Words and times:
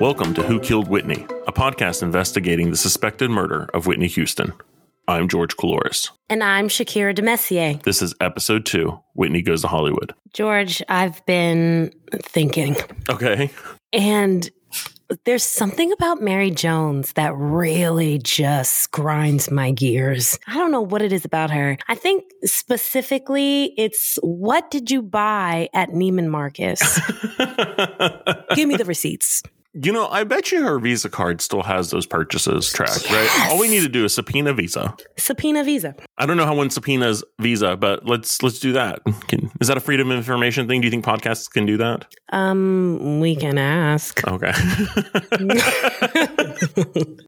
Welcome 0.00 0.32
to 0.34 0.42
Who 0.42 0.58
Killed 0.60 0.88
Whitney, 0.88 1.26
a 1.46 1.52
podcast 1.52 2.02
investigating 2.02 2.70
the 2.70 2.76
suspected 2.76 3.30
murder 3.30 3.68
of 3.74 3.86
Whitney 3.86 4.08
Houston. 4.08 4.52
I'm 5.06 5.28
George 5.28 5.56
Coulouris. 5.56 6.10
And 6.28 6.42
I'm 6.42 6.68
Shakirah 6.68 7.14
DeMessier. 7.14 7.82
This 7.82 8.00
is 8.00 8.14
episode 8.20 8.64
two 8.64 8.98
Whitney 9.14 9.42
Goes 9.42 9.62
to 9.62 9.68
Hollywood. 9.68 10.14
George, 10.32 10.82
I've 10.88 11.24
been 11.26 11.92
thinking. 12.12 12.76
Okay. 13.10 13.50
And 13.92 14.48
there's 15.24 15.44
something 15.44 15.92
about 15.92 16.20
Mary 16.20 16.50
Jones 16.50 17.12
that 17.14 17.34
really 17.34 18.18
just 18.18 18.90
grinds 18.90 19.50
my 19.50 19.70
gears. 19.72 20.38
I 20.46 20.54
don't 20.54 20.70
know 20.70 20.80
what 20.80 21.02
it 21.02 21.12
is 21.12 21.24
about 21.24 21.50
her. 21.50 21.76
I 21.88 21.94
think 21.94 22.24
specifically 22.44 23.74
it's 23.76 24.16
what 24.22 24.70
did 24.70 24.90
you 24.90 25.02
buy 25.02 25.68
at 25.74 25.90
Neiman 25.90 26.28
Marcus? 26.28 26.80
Give 28.54 28.68
me 28.68 28.76
the 28.76 28.84
receipts. 28.86 29.42
You 29.72 29.92
know, 29.92 30.08
I 30.08 30.24
bet 30.24 30.50
you 30.50 30.62
her 30.62 30.80
Visa 30.80 31.08
card 31.08 31.40
still 31.40 31.62
has 31.62 31.90
those 31.90 32.04
purchases 32.04 32.72
tracked, 32.72 33.08
yes. 33.08 33.38
right? 33.38 33.50
All 33.50 33.60
we 33.60 33.68
need 33.68 33.82
to 33.82 33.88
do 33.88 34.04
is 34.04 34.12
subpoena 34.12 34.52
Visa. 34.52 34.96
Subpoena 35.16 35.62
Visa. 35.62 35.94
I 36.18 36.26
don't 36.26 36.36
know 36.36 36.44
how 36.44 36.56
one 36.56 36.70
subpoenas 36.70 37.22
Visa, 37.40 37.76
but 37.76 38.04
let's 38.04 38.42
let's 38.42 38.58
do 38.58 38.72
that. 38.72 38.98
Can, 39.28 39.52
is 39.60 39.68
that 39.68 39.76
a 39.76 39.80
freedom 39.80 40.10
of 40.10 40.16
information 40.16 40.66
thing? 40.66 40.80
Do 40.80 40.88
you 40.88 40.90
think 40.90 41.04
podcasts 41.04 41.48
can 41.48 41.66
do 41.66 41.76
that? 41.76 42.12
Um, 42.32 43.20
we 43.20 43.36
can 43.36 43.58
ask. 43.58 44.26
Okay. 44.26 44.46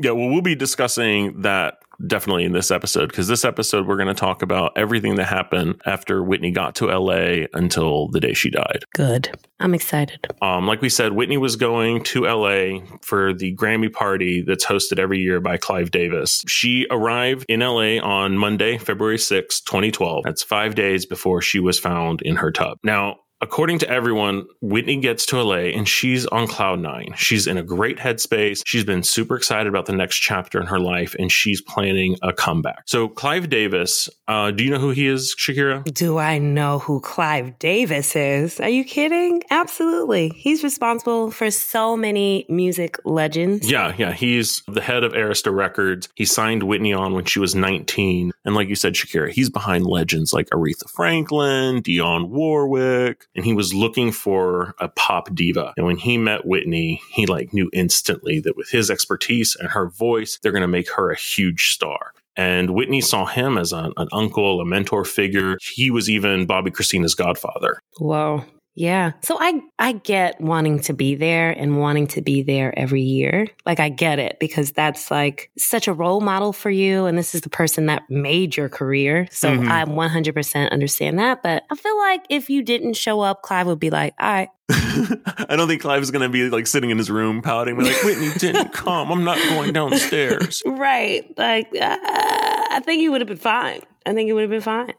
yeah, 0.00 0.10
well, 0.10 0.28
we'll 0.28 0.42
be 0.42 0.56
discussing 0.56 1.42
that 1.42 1.78
definitely 2.06 2.44
in 2.44 2.52
this 2.52 2.70
episode 2.70 3.08
because 3.08 3.28
this 3.28 3.44
episode 3.44 3.86
we're 3.86 3.96
going 3.96 4.08
to 4.08 4.14
talk 4.14 4.42
about 4.42 4.72
everything 4.76 5.16
that 5.16 5.24
happened 5.24 5.80
after 5.86 6.22
Whitney 6.22 6.50
got 6.50 6.74
to 6.76 6.86
LA 6.86 7.46
until 7.52 8.08
the 8.08 8.20
day 8.20 8.32
she 8.32 8.50
died. 8.50 8.84
Good. 8.94 9.30
I'm 9.60 9.74
excited. 9.74 10.26
Um, 10.42 10.66
like 10.66 10.82
we 10.82 10.88
said, 10.88 11.12
Whitney 11.12 11.38
was 11.38 11.56
going 11.56 12.02
to 12.04 12.24
LA 12.24 12.80
for 13.02 13.32
the 13.32 13.54
Grammy 13.54 13.92
party 13.92 14.42
that's 14.42 14.66
hosted 14.66 14.98
every 14.98 15.20
year 15.20 15.40
by 15.40 15.56
Clive 15.56 15.90
Davis. 15.90 16.42
She 16.48 16.86
arrived 16.90 17.46
in 17.48 17.60
LA 17.60 17.98
on 18.02 18.36
Monday, 18.36 18.78
February 18.78 19.18
6, 19.18 19.60
2012. 19.60 20.24
That's 20.24 20.42
five 20.42 20.74
days 20.74 21.06
before 21.06 21.40
she 21.40 21.60
was 21.60 21.78
found 21.78 22.22
in 22.22 22.36
her 22.36 22.50
tub. 22.50 22.78
Now, 22.82 23.18
according 23.42 23.80
to 23.80 23.88
everyone, 23.90 24.46
Whitney 24.60 25.00
gets 25.00 25.26
to 25.26 25.42
LA 25.42 25.72
and 25.76 25.86
she's 25.88 26.24
on 26.26 26.46
cloud 26.46 26.78
nine. 26.78 27.12
She's 27.16 27.46
in 27.46 27.58
a 27.58 27.62
great 27.62 27.98
headspace. 27.98 28.62
She's 28.64 28.84
been 28.84 29.02
super 29.02 29.36
excited 29.36 29.66
about 29.66 29.86
the 29.86 29.92
next 29.92 30.16
chapter 30.16 30.60
in 30.60 30.66
her 30.68 30.78
life 30.78 31.14
and 31.18 31.30
she's 31.30 31.60
planning 31.60 32.16
a 32.22 32.32
comeback. 32.32 32.84
So, 32.86 33.08
Clive 33.08 33.50
Davis, 33.50 34.08
uh, 34.28 34.52
do 34.52 34.64
you 34.64 34.70
know 34.70 34.78
who 34.78 34.90
he 34.90 35.06
is, 35.06 35.34
Shakirah? 35.36 35.92
Do 35.92 36.18
I 36.18 36.38
know 36.38 36.78
who 36.78 37.00
Clive 37.00 37.58
Davis 37.58 38.14
is? 38.14 38.60
Are 38.60 38.68
you 38.68 38.84
kidding? 38.84 39.42
Absolutely. 39.50 40.30
He's 40.30 40.62
responsible 40.62 41.30
for 41.32 41.50
so 41.50 41.96
many 41.96 42.46
music 42.48 42.98
legends. 43.04 43.68
Yeah, 43.70 43.94
yeah. 43.98 44.12
He's 44.12 44.62
the 44.68 44.80
head 44.80 45.02
of 45.02 45.12
Arista 45.12 45.52
Records. 45.52 46.08
He 46.14 46.24
signed 46.24 46.62
Whitney 46.62 46.92
on 46.92 47.12
when 47.12 47.24
she 47.24 47.40
was 47.40 47.54
19. 47.54 48.32
And 48.44 48.54
like 48.54 48.68
you 48.68 48.76
said, 48.76 48.94
Shakirah, 48.94 49.30
he's 49.30 49.50
behind 49.50 49.84
legends 49.84 50.32
like 50.32 50.48
Aretha 50.50 50.88
Franklin, 50.88 51.82
Dionne 51.82 52.28
Warwick, 52.28 53.26
and 53.34 53.44
he 53.44 53.52
was 53.52 53.74
looking 53.74 54.12
for 54.12 54.74
a 54.78 54.88
pop 54.88 55.34
diva. 55.34 55.72
And 55.76 55.86
when 55.86 55.96
he 55.96 56.18
met 56.18 56.46
Whitney, 56.46 57.00
he 57.10 57.26
like 57.26 57.52
knew 57.52 57.70
instantly 57.72 58.40
that 58.40 58.56
with 58.56 58.70
his 58.70 58.90
expertise 58.90 59.56
and 59.58 59.68
her 59.70 59.88
voice, 59.88 60.38
they're 60.42 60.52
going 60.52 60.62
to 60.62 60.68
make 60.68 60.90
her 60.92 61.10
a 61.10 61.16
huge 61.16 61.72
star. 61.72 62.12
And 62.36 62.70
Whitney 62.70 63.00
saw 63.00 63.26
him 63.26 63.58
as 63.58 63.72
an, 63.72 63.92
an 63.96 64.08
uncle, 64.12 64.60
a 64.60 64.64
mentor 64.64 65.04
figure. 65.04 65.58
He 65.60 65.90
was 65.90 66.08
even 66.08 66.46
Bobbi 66.46 66.72
Kristina's 66.72 67.14
godfather. 67.14 67.78
Whoa. 67.98 68.44
Yeah. 68.74 69.12
So 69.22 69.36
I 69.38 69.60
I 69.78 69.92
get 69.92 70.40
wanting 70.40 70.80
to 70.80 70.94
be 70.94 71.14
there 71.14 71.50
and 71.50 71.78
wanting 71.78 72.06
to 72.08 72.22
be 72.22 72.42
there 72.42 72.76
every 72.78 73.02
year. 73.02 73.48
Like 73.66 73.80
I 73.80 73.90
get 73.90 74.18
it 74.18 74.38
because 74.40 74.72
that's 74.72 75.10
like 75.10 75.50
such 75.58 75.88
a 75.88 75.92
role 75.92 76.20
model 76.20 76.52
for 76.52 76.70
you 76.70 77.04
and 77.04 77.18
this 77.18 77.34
is 77.34 77.42
the 77.42 77.50
person 77.50 77.86
that 77.86 78.02
made 78.08 78.56
your 78.56 78.68
career. 78.68 79.28
So 79.30 79.50
mm-hmm. 79.50 79.70
I 79.70 79.84
100% 79.84 80.70
understand 80.70 81.18
that, 81.18 81.42
but 81.42 81.64
I 81.70 81.74
feel 81.74 81.98
like 81.98 82.24
if 82.30 82.48
you 82.48 82.62
didn't 82.62 82.94
show 82.94 83.20
up, 83.20 83.42
Clive 83.42 83.66
would 83.66 83.80
be 83.80 83.90
like, 83.90 84.14
"All 84.18 84.32
right, 84.32 84.48
I 84.70 85.54
don't 85.56 85.68
think 85.68 85.82
Clive 85.82 86.02
is 86.02 86.10
going 86.10 86.22
to 86.22 86.28
be 86.28 86.48
like 86.48 86.66
sitting 86.66 86.90
in 86.90 86.96
his 86.96 87.10
room 87.10 87.42
pouting, 87.42 87.76
be 87.76 87.84
like, 87.84 88.02
Whitney 88.02 88.30
didn't 88.38 88.72
come. 88.72 89.12
I'm 89.12 89.24
not 89.24 89.36
going 89.50 89.72
downstairs. 89.72 90.62
Right. 90.64 91.26
Like, 91.36 91.68
uh, 91.74 91.98
I 92.00 92.80
think 92.84 93.00
he 93.00 93.08
would 93.08 93.20
have 93.20 93.28
been 93.28 93.36
fine. 93.36 93.82
I 94.06 94.14
think 94.14 94.28
he 94.28 94.32
would 94.32 94.42
have 94.42 94.50
been 94.50 94.60
fine 94.60 94.94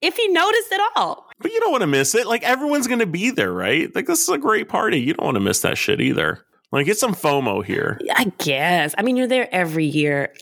if 0.00 0.16
he 0.16 0.28
noticed 0.28 0.72
at 0.72 0.80
all. 0.96 1.26
But 1.40 1.52
you 1.52 1.60
don't 1.60 1.70
want 1.70 1.82
to 1.82 1.86
miss 1.86 2.14
it. 2.14 2.26
Like 2.26 2.42
everyone's 2.42 2.86
going 2.86 3.00
to 3.00 3.06
be 3.06 3.30
there, 3.30 3.52
right? 3.52 3.94
Like 3.94 4.06
this 4.06 4.22
is 4.22 4.28
a 4.28 4.38
great 4.38 4.68
party. 4.68 5.00
You 5.00 5.14
don't 5.14 5.24
want 5.24 5.36
to 5.36 5.40
miss 5.40 5.60
that 5.60 5.78
shit 5.78 6.00
either. 6.00 6.44
Like 6.70 6.86
get 6.86 6.98
some 6.98 7.14
FOMO 7.14 7.64
here. 7.64 7.98
I 8.14 8.30
guess. 8.38 8.94
I 8.98 9.02
mean, 9.02 9.16
you're 9.16 9.26
there 9.26 9.48
every 9.52 9.86
year. 9.86 10.34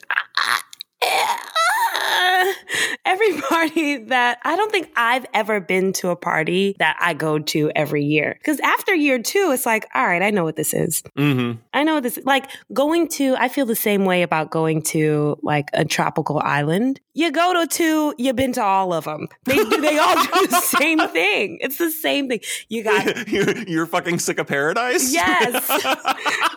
Every 3.27 3.43
party 3.49 3.97
that 4.05 4.39
I 4.43 4.57
don't 4.57 4.71
think 4.71 4.91
I've 4.97 5.27
ever 5.35 5.61
been 5.61 5.93
to 5.95 6.11
a 6.11 6.17
party 6.17 6.77
that 6.79 6.97
I 7.01 7.15
go 7.15 7.39
to 7.39 7.71
every 7.75 8.05
year. 8.05 8.37
Because 8.39 8.61
after 8.61 8.95
year 8.95 9.21
two, 9.21 9.51
it's 9.53 9.67
like, 9.67 9.87
all 9.95 10.07
right, 10.07 10.23
I 10.23 10.31
know 10.31 10.45
what 10.45 10.57
this 10.57 10.75
is. 10.75 11.03
Mm-hmm. 11.17 11.61
I 11.73 11.85
know 11.85 11.95
what 11.95 12.03
this 12.03 12.19
is. 12.19 12.25
Like 12.25 12.51
going 12.73 13.09
to, 13.09 13.37
I 13.39 13.49
feel 13.49 13.67
the 13.67 13.77
same 13.77 14.05
way 14.05 14.23
about 14.23 14.51
going 14.51 14.83
to 14.83 15.39
like 15.43 15.69
a 15.73 15.85
tropical 15.85 16.41
island. 16.41 17.01
You 17.15 17.33
go 17.33 17.55
to 17.55 17.67
two, 17.67 18.15
you've 18.19 18.37
been 18.37 18.53
to 18.55 18.63
all 18.63 18.93
of 18.93 19.05
them. 19.05 19.29
They, 19.45 19.63
they 19.65 19.99
all 19.99 20.23
do 20.23 20.47
the 20.47 20.61
same 20.61 20.99
thing. 21.09 21.59
It's 21.61 21.79
the 21.79 21.91
same 21.91 22.29
thing. 22.29 22.41
You 22.69 22.85
got. 22.85 23.29
you're, 23.29 23.57
you're 23.67 23.87
fucking 23.87 24.19
sick 24.19 24.39
of 24.39 24.47
paradise? 24.47 25.13
Yes. 25.13 25.69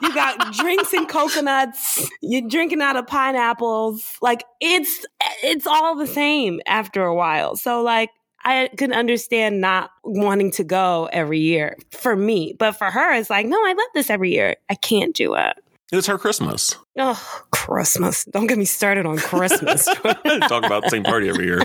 you 0.02 0.14
got 0.14 0.54
drinks 0.54 0.94
and 0.94 1.08
coconuts. 1.08 2.10
You're 2.22 2.48
drinking 2.48 2.82
out 2.82 2.98
of 2.98 3.08
pineapples. 3.08 4.18
Like 4.22 4.44
it's, 4.60 5.06
it's 5.44 5.66
all 5.66 5.96
the 5.96 6.08
same 6.08 6.59
after 6.66 7.04
a 7.04 7.16
while. 7.16 7.56
So 7.56 7.82
like 7.82 8.10
I 8.44 8.70
can 8.78 8.94
understand 8.94 9.60
not 9.62 9.92
wanting 10.04 10.52
to 10.52 10.64
go 10.64 11.10
every 11.12 11.40
year 11.40 11.78
for 11.92 12.16
me, 12.16 12.56
but 12.58 12.74
for 12.74 12.90
her, 12.90 13.14
it's 13.14 13.30
like, 13.30 13.46
no, 13.46 13.58
I 13.58 13.74
love 13.74 13.90
this 13.94 14.10
every 14.10 14.32
year. 14.32 14.56
I 14.70 14.76
can't 14.76 15.14
do 15.14 15.36
it. 15.36 15.58
It's 15.92 16.08
her 16.08 16.18
Christmas. 16.18 16.76
Oh, 16.98 17.44
Christmas. 17.52 18.24
Don't 18.26 18.48
get 18.48 18.58
me 18.58 18.66
started 18.66 19.06
on 19.06 19.18
Christmas. 19.18 19.86
Talk 20.04 20.64
about 20.64 20.84
the 20.84 20.90
same 20.90 21.04
party 21.04 21.30
every 21.30 21.46
year. 21.46 21.64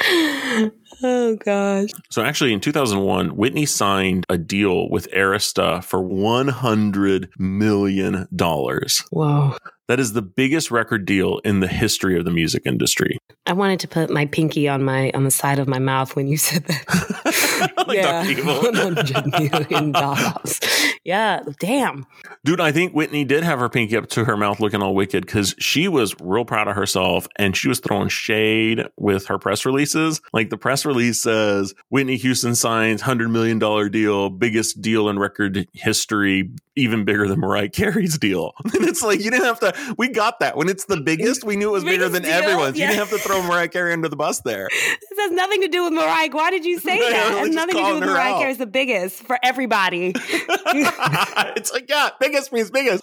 oh 1.02 1.36
gosh. 1.36 1.90
So 2.10 2.22
actually 2.22 2.52
in 2.52 2.60
2001, 2.60 3.36
Whitney 3.36 3.66
signed 3.66 4.24
a 4.28 4.38
deal 4.38 4.88
with 4.88 5.10
Arista 5.12 5.82
for 5.82 6.00
100 6.02 7.30
million 7.38 8.28
dollars. 8.34 9.04
Wow. 9.10 9.56
That 9.90 9.98
is 9.98 10.12
the 10.12 10.22
biggest 10.22 10.70
record 10.70 11.04
deal 11.04 11.40
in 11.44 11.58
the 11.58 11.66
history 11.66 12.16
of 12.16 12.24
the 12.24 12.30
music 12.30 12.62
industry. 12.64 13.18
I 13.46 13.54
wanted 13.54 13.80
to 13.80 13.88
put 13.88 14.08
my 14.08 14.26
pinky 14.26 14.68
on 14.68 14.84
my 14.84 15.10
on 15.14 15.24
the 15.24 15.32
side 15.32 15.58
of 15.58 15.66
my 15.66 15.80
mouth 15.80 16.14
when 16.14 16.28
you 16.28 16.36
said 16.36 16.64
that. 16.66 17.74
like 17.88 17.96
yeah, 17.96 18.24
one 18.62 18.74
hundred 18.74 19.26
million 19.50 19.90
dollars. 19.90 20.60
Yeah, 21.02 21.40
damn. 21.58 22.06
Dude, 22.44 22.60
I 22.60 22.70
think 22.70 22.92
Whitney 22.92 23.24
did 23.24 23.42
have 23.42 23.58
her 23.58 23.68
pinky 23.68 23.96
up 23.96 24.06
to 24.10 24.24
her 24.24 24.36
mouth, 24.36 24.60
looking 24.60 24.80
all 24.80 24.94
wicked 24.94 25.26
because 25.26 25.56
she 25.58 25.88
was 25.88 26.14
real 26.20 26.44
proud 26.44 26.68
of 26.68 26.76
herself 26.76 27.26
and 27.34 27.56
she 27.56 27.66
was 27.66 27.80
throwing 27.80 28.08
shade 28.08 28.86
with 28.96 29.26
her 29.26 29.38
press 29.38 29.66
releases. 29.66 30.20
Like 30.32 30.50
the 30.50 30.56
press 30.56 30.86
release 30.90 31.22
says, 31.22 31.74
Whitney 31.88 32.16
Houston 32.16 32.54
signs 32.54 33.00
hundred 33.00 33.30
million 33.30 33.58
dollar 33.58 33.88
deal, 33.88 34.28
biggest 34.30 34.82
deal 34.82 35.08
in 35.08 35.18
record 35.18 35.66
history, 35.72 36.50
even 36.76 37.04
bigger 37.04 37.26
than 37.28 37.40
Mariah 37.40 37.68
Carey's 37.68 38.18
deal. 38.18 38.52
And 38.80 38.88
it's 38.88 39.02
like 39.02 39.20
you 39.20 39.30
didn't 39.30 39.44
have 39.46 39.60
to 39.60 39.94
we 39.98 40.08
got 40.08 40.40
that. 40.40 40.56
When 40.56 40.68
it's 40.68 40.84
the 40.86 41.00
biggest, 41.00 41.44
we 41.44 41.56
knew 41.56 41.68
it 41.70 41.72
was 41.72 41.84
bigger 41.84 42.08
than 42.08 42.22
deal? 42.22 42.32
everyone's. 42.32 42.78
Yeah. 42.78 42.86
You 42.90 42.96
didn't 42.96 43.08
have 43.08 43.18
to 43.20 43.28
throw 43.28 43.42
Mariah 43.42 43.68
Carey 43.68 43.92
under 43.92 44.08
the 44.08 44.16
bus 44.16 44.40
there. 44.40 44.68
This 45.10 45.18
has 45.26 45.32
nothing 45.32 45.60
to 45.62 45.68
do 45.68 45.84
with 45.84 45.92
Mariah. 45.92 46.30
Why 46.30 46.50
did 46.50 46.64
you 46.64 46.78
say 46.78 46.98
that? 47.10 47.32
It 47.32 47.38
has 47.38 47.50
nothing 47.50 47.76
to 47.76 47.84
do 47.84 47.94
with 47.94 48.04
Mariah 48.04 48.38
Carey 48.38 48.52
is 48.52 48.58
the 48.58 48.66
biggest 48.66 49.22
for 49.22 49.38
everybody. 49.42 50.12
it's 50.16 51.72
like, 51.72 51.90
yeah, 51.90 52.10
biggest 52.20 52.52
means 52.52 52.70
biggest. 52.70 53.02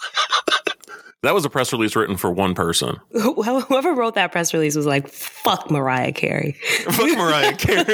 That 1.24 1.34
was 1.34 1.46
a 1.46 1.50
press 1.50 1.74
release 1.74 1.96
written 1.96 2.16
for 2.16 2.31
one 2.31 2.54
person. 2.54 2.98
Whoever 3.12 3.94
wrote 3.94 4.16
that 4.16 4.31
press 4.31 4.54
release 4.54 4.75
was 4.75 4.86
like, 4.86 5.08
fuck 5.08 5.72
Mariah 5.72 6.12
Carey. 6.12 6.52
fuck 6.84 7.18
Mariah 7.18 7.56
Carey. 7.56 7.86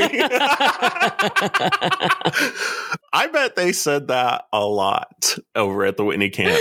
I 3.13 3.27
bet 3.31 3.55
they 3.55 3.71
said 3.71 4.09
that 4.09 4.45
a 4.51 4.65
lot 4.65 5.37
over 5.55 5.85
at 5.85 5.95
the 5.95 6.03
Whitney 6.03 6.29
camp. 6.29 6.57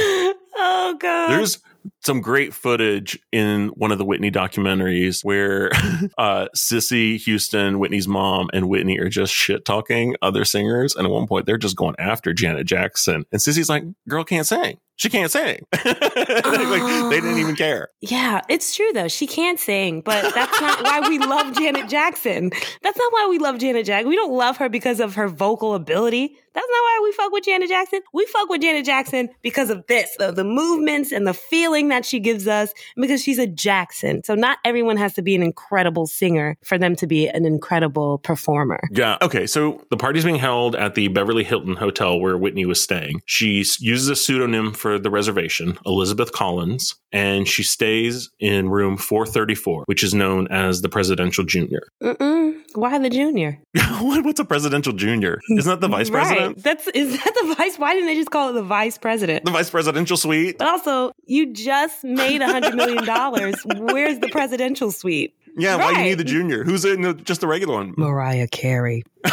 Oh, 0.54 0.96
God. 1.00 1.30
There's 1.30 1.58
some 2.04 2.20
great 2.20 2.54
footage 2.54 3.18
in 3.32 3.68
one 3.68 3.92
of 3.92 3.98
the 3.98 4.04
Whitney 4.04 4.30
documentaries 4.30 5.24
where 5.24 5.70
uh, 6.18 6.46
Cissy 6.54 7.16
Houston, 7.18 7.78
Whitney's 7.78 8.08
mom, 8.08 8.50
and 8.52 8.68
Whitney 8.68 8.98
are 8.98 9.08
just 9.08 9.32
shit 9.32 9.64
talking 9.64 10.14
other 10.22 10.44
singers. 10.44 10.94
And 10.94 11.06
at 11.06 11.12
one 11.12 11.26
point, 11.26 11.46
they're 11.46 11.58
just 11.58 11.76
going 11.76 11.94
after 11.98 12.32
Janet 12.32 12.66
Jackson. 12.66 13.24
And 13.32 13.40
Cissy's 13.40 13.68
like, 13.68 13.84
girl 14.08 14.24
can't 14.24 14.46
sing. 14.46 14.78
She 15.02 15.10
can't 15.10 15.32
sing. 15.32 15.66
like, 15.72 15.84
they 15.84 17.20
didn't 17.20 17.38
even 17.38 17.54
ah, 17.54 17.56
care. 17.56 17.88
Yeah, 18.00 18.40
it's 18.48 18.76
true 18.76 18.92
though. 18.92 19.08
She 19.08 19.26
can't 19.26 19.58
sing, 19.58 20.00
but 20.00 20.32
that's 20.32 20.60
not 20.60 20.84
why 20.84 21.00
we 21.08 21.18
love 21.18 21.56
Janet 21.56 21.88
Jackson. 21.88 22.50
That's 22.82 22.96
not 22.96 23.12
why 23.12 23.26
we 23.28 23.38
love 23.38 23.58
Janet 23.58 23.84
Jackson. 23.84 24.08
We 24.08 24.14
don't 24.14 24.32
love 24.32 24.58
her 24.58 24.68
because 24.68 25.00
of 25.00 25.16
her 25.16 25.26
vocal 25.26 25.74
ability. 25.74 26.36
That's 26.54 26.66
not 26.68 26.82
why 26.82 27.00
we 27.02 27.12
fuck 27.12 27.32
with 27.32 27.44
Janet 27.44 27.68
Jackson. 27.68 28.00
We 28.12 28.26
fuck 28.26 28.48
with 28.48 28.60
Janet 28.60 28.84
Jackson 28.84 29.28
because 29.42 29.70
of 29.70 29.86
this, 29.86 30.16
the, 30.18 30.32
the 30.32 30.44
movements 30.44 31.12
and 31.12 31.26
the 31.26 31.34
feeling 31.34 31.88
that 31.88 32.04
she 32.04 32.20
gives 32.20 32.46
us, 32.46 32.72
because 32.96 33.22
she's 33.22 33.38
a 33.38 33.46
Jackson. 33.46 34.22
So 34.24 34.34
not 34.34 34.58
everyone 34.64 34.96
has 34.96 35.14
to 35.14 35.22
be 35.22 35.34
an 35.34 35.42
incredible 35.42 36.06
singer 36.06 36.56
for 36.64 36.78
them 36.78 36.96
to 36.96 37.06
be 37.06 37.28
an 37.28 37.44
incredible 37.44 38.18
performer. 38.18 38.80
Yeah. 38.92 39.18
Okay. 39.22 39.46
So 39.46 39.82
the 39.90 39.96
party's 39.96 40.24
being 40.24 40.36
held 40.36 40.76
at 40.76 40.94
the 40.94 41.08
Beverly 41.08 41.44
Hilton 41.44 41.76
Hotel 41.76 42.18
where 42.18 42.36
Whitney 42.36 42.66
was 42.66 42.82
staying. 42.82 43.22
She 43.26 43.64
uses 43.80 44.08
a 44.08 44.16
pseudonym 44.16 44.72
for 44.72 44.98
the 44.98 45.10
reservation, 45.10 45.78
Elizabeth 45.86 46.32
Collins, 46.32 46.94
and 47.12 47.46
she 47.46 47.62
stays 47.62 48.30
in 48.40 48.68
room 48.68 48.96
434, 48.96 49.84
which 49.86 50.02
is 50.02 50.14
known 50.14 50.48
as 50.48 50.80
the 50.80 50.88
Presidential 50.88 51.44
Junior. 51.44 51.82
Mm-mm. 52.02 52.61
Why 52.76 52.98
the 52.98 53.10
junior? 53.10 53.60
What's 54.00 54.40
a 54.40 54.44
presidential 54.44 54.92
junior? 54.92 55.40
Isn't 55.50 55.70
that 55.70 55.80
the 55.80 55.88
vice 55.88 56.10
president? 56.10 56.62
That's 56.62 56.86
is 56.88 57.22
that 57.22 57.34
the 57.42 57.54
vice? 57.54 57.78
Why 57.78 57.94
didn't 57.94 58.06
they 58.06 58.14
just 58.14 58.30
call 58.30 58.50
it 58.50 58.52
the 58.52 58.62
vice 58.62 58.98
president? 58.98 59.44
The 59.44 59.50
vice 59.50 59.70
presidential 59.70 60.16
suite. 60.16 60.58
But 60.58 60.68
also, 60.68 61.12
you 61.26 61.52
just 61.52 62.04
made 62.04 62.40
a 62.40 62.46
hundred 62.46 62.74
million 62.74 63.04
dollars. 63.04 63.56
Where's 63.64 64.18
the 64.18 64.28
presidential 64.28 64.90
suite? 64.90 65.34
Yeah, 65.56 65.76
right. 65.76 65.92
why 65.92 65.98
you 65.98 66.10
need 66.10 66.18
the 66.18 66.24
junior? 66.24 66.64
Who's 66.64 66.84
in 66.84 67.02
the, 67.02 67.14
just 67.14 67.40
the 67.40 67.46
regular 67.46 67.74
one? 67.74 67.94
Mariah 67.96 68.48
Carey. 68.48 69.02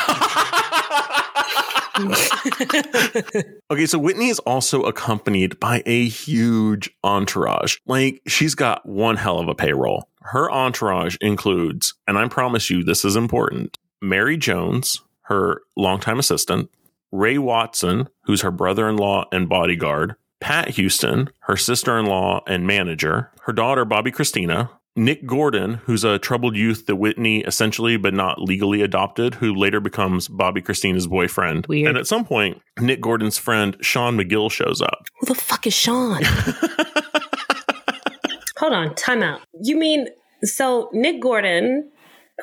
okay, 3.71 3.85
so 3.85 3.97
Whitney 3.97 4.29
is 4.29 4.39
also 4.39 4.83
accompanied 4.83 5.59
by 5.59 5.81
a 5.85 6.07
huge 6.07 6.89
entourage. 7.03 7.77
Like, 7.85 8.21
she's 8.27 8.55
got 8.55 8.85
one 8.85 9.15
hell 9.15 9.39
of 9.39 9.47
a 9.47 9.55
payroll. 9.55 10.08
Her 10.31 10.51
entourage 10.51 11.15
includes, 11.21 11.95
and 12.07 12.17
I 12.17 12.27
promise 12.27 12.69
you 12.69 12.83
this 12.83 13.03
is 13.03 13.15
important, 13.15 13.77
Mary 14.01 14.37
Jones, 14.37 15.01
her 15.23 15.61
longtime 15.75 16.19
assistant, 16.19 16.69
Ray 17.11 17.39
Watson, 17.39 18.09
who's 18.25 18.41
her 18.41 18.51
brother 18.51 18.87
in 18.87 18.95
law 18.95 19.25
and 19.31 19.49
bodyguard, 19.49 20.15
Pat 20.39 20.69
Houston, 20.69 21.31
her 21.41 21.57
sister 21.57 21.97
in 21.97 22.05
law 22.05 22.43
and 22.47 22.67
manager, 22.67 23.31
her 23.41 23.53
daughter, 23.53 23.85
Bobbi 23.85 24.13
Kristina, 24.13 24.69
Nick 24.95 25.25
Gordon, 25.25 25.75
who's 25.85 26.03
a 26.03 26.19
troubled 26.19 26.55
youth 26.55 26.85
that 26.85 26.97
Whitney 26.97 27.39
essentially 27.39 27.97
but 27.97 28.13
not 28.13 28.39
legally 28.39 28.81
adopted, 28.83 29.35
who 29.35 29.55
later 29.55 29.79
becomes 29.79 30.27
Bobbi 30.27 30.63
Kristina's 30.63 31.07
boyfriend. 31.07 31.65
Weird. 31.67 31.89
And 31.89 31.97
at 31.97 32.05
some 32.05 32.23
point, 32.25 32.61
Nick 32.79 33.01
Gordon's 33.01 33.37
friend 33.39 33.77
Sean 33.81 34.15
McGill 34.17 34.51
shows 34.51 34.81
up. 34.81 35.05
Who 35.21 35.27
the 35.27 35.35
fuck 35.35 35.65
is 35.65 35.73
Sean? 35.73 36.21
Hold 38.57 38.73
on, 38.73 38.93
time 38.95 39.23
out. 39.23 39.41
You 39.61 39.77
mean 39.77 40.09
so 40.43 40.89
Nick 40.93 41.21
Gordon, 41.21 41.89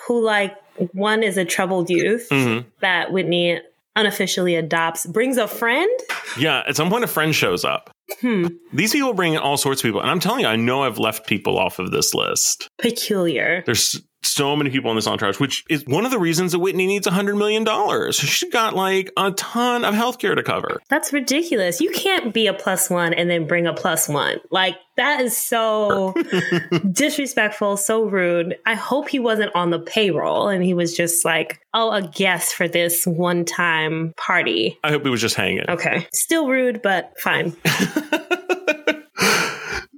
who 0.06 0.22
like 0.22 0.56
one 0.92 1.22
is 1.22 1.36
a 1.36 1.44
troubled 1.44 1.90
youth 1.90 2.28
mm-hmm. 2.30 2.68
that 2.80 3.12
Whitney 3.12 3.60
unofficially 3.96 4.54
adopts, 4.54 5.06
brings 5.06 5.38
a 5.38 5.48
friend? 5.48 5.90
Yeah, 6.38 6.62
at 6.68 6.76
some 6.76 6.90
point 6.90 7.04
a 7.04 7.08
friend 7.08 7.34
shows 7.34 7.64
up. 7.64 7.90
Hmm. 8.20 8.48
These 8.72 8.92
people 8.92 9.14
bring 9.14 9.36
all 9.36 9.56
sorts 9.56 9.80
of 9.80 9.88
people. 9.88 10.00
And 10.00 10.10
I'm 10.10 10.20
telling 10.20 10.40
you, 10.40 10.46
I 10.46 10.56
know 10.56 10.84
I've 10.84 10.98
left 10.98 11.26
people 11.26 11.58
off 11.58 11.78
of 11.78 11.90
this 11.90 12.14
list. 12.14 12.68
Peculiar. 12.78 13.62
There's 13.66 14.00
so 14.26 14.56
many 14.56 14.70
people 14.70 14.90
in 14.90 14.96
this 14.96 15.06
entourage, 15.06 15.38
which 15.38 15.64
is 15.68 15.84
one 15.86 16.04
of 16.04 16.10
the 16.10 16.18
reasons 16.18 16.52
that 16.52 16.58
Whitney 16.58 16.86
needs 16.86 17.06
$100 17.06 17.36
million. 17.36 17.64
She's 18.12 18.50
got 18.50 18.74
like 18.74 19.10
a 19.16 19.32
ton 19.32 19.84
of 19.84 19.94
healthcare 19.94 20.34
to 20.34 20.42
cover. 20.42 20.80
That's 20.88 21.12
ridiculous. 21.12 21.80
You 21.80 21.90
can't 21.90 22.32
be 22.32 22.46
a 22.46 22.54
plus 22.54 22.90
one 22.90 23.14
and 23.14 23.30
then 23.30 23.46
bring 23.46 23.66
a 23.66 23.74
plus 23.74 24.08
one. 24.08 24.38
Like, 24.50 24.76
that 24.96 25.20
is 25.20 25.36
so 25.36 26.14
disrespectful, 26.92 27.76
so 27.76 28.04
rude. 28.04 28.56
I 28.64 28.74
hope 28.74 29.08
he 29.08 29.18
wasn't 29.18 29.54
on 29.54 29.70
the 29.70 29.78
payroll 29.78 30.48
and 30.48 30.64
he 30.64 30.74
was 30.74 30.96
just 30.96 31.24
like, 31.24 31.60
oh, 31.74 31.92
a 31.92 32.02
guest 32.02 32.54
for 32.54 32.66
this 32.66 33.06
one 33.06 33.44
time 33.44 34.14
party. 34.16 34.78
I 34.82 34.90
hope 34.90 35.04
he 35.04 35.10
was 35.10 35.20
just 35.20 35.34
hanging. 35.34 35.68
Okay. 35.68 36.06
Still 36.12 36.48
rude, 36.48 36.80
but 36.82 37.12
fine. 37.20 37.54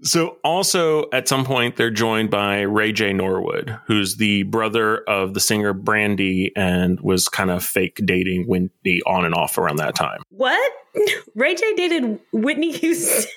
So, 0.09 0.39
also 0.43 1.11
at 1.11 1.29
some 1.29 1.45
point, 1.45 1.77
they're 1.77 1.91
joined 1.91 2.31
by 2.31 2.63
Ray 2.63 2.93
J. 2.93 3.13
Norwood, 3.13 3.79
who's 3.87 4.17
the 4.17 4.45
brother 4.45 4.99
of 5.05 5.35
the 5.35 5.41
singer 5.41 5.75
Brandy 5.75 6.51
and 6.57 6.99
was 7.01 7.29
kind 7.29 7.51
of 7.51 7.63
fake 7.63 8.01
dating 8.05 8.47
Whitney 8.47 9.03
on 9.07 9.27
and 9.27 9.35
off 9.35 9.59
around 9.59 9.77
that 9.77 9.95
time. 9.95 10.23
What? 10.31 10.73
Ray 11.35 11.55
J 11.55 11.75
dated 11.75 12.21
Whitney 12.33 12.73
Houston? 12.73 13.31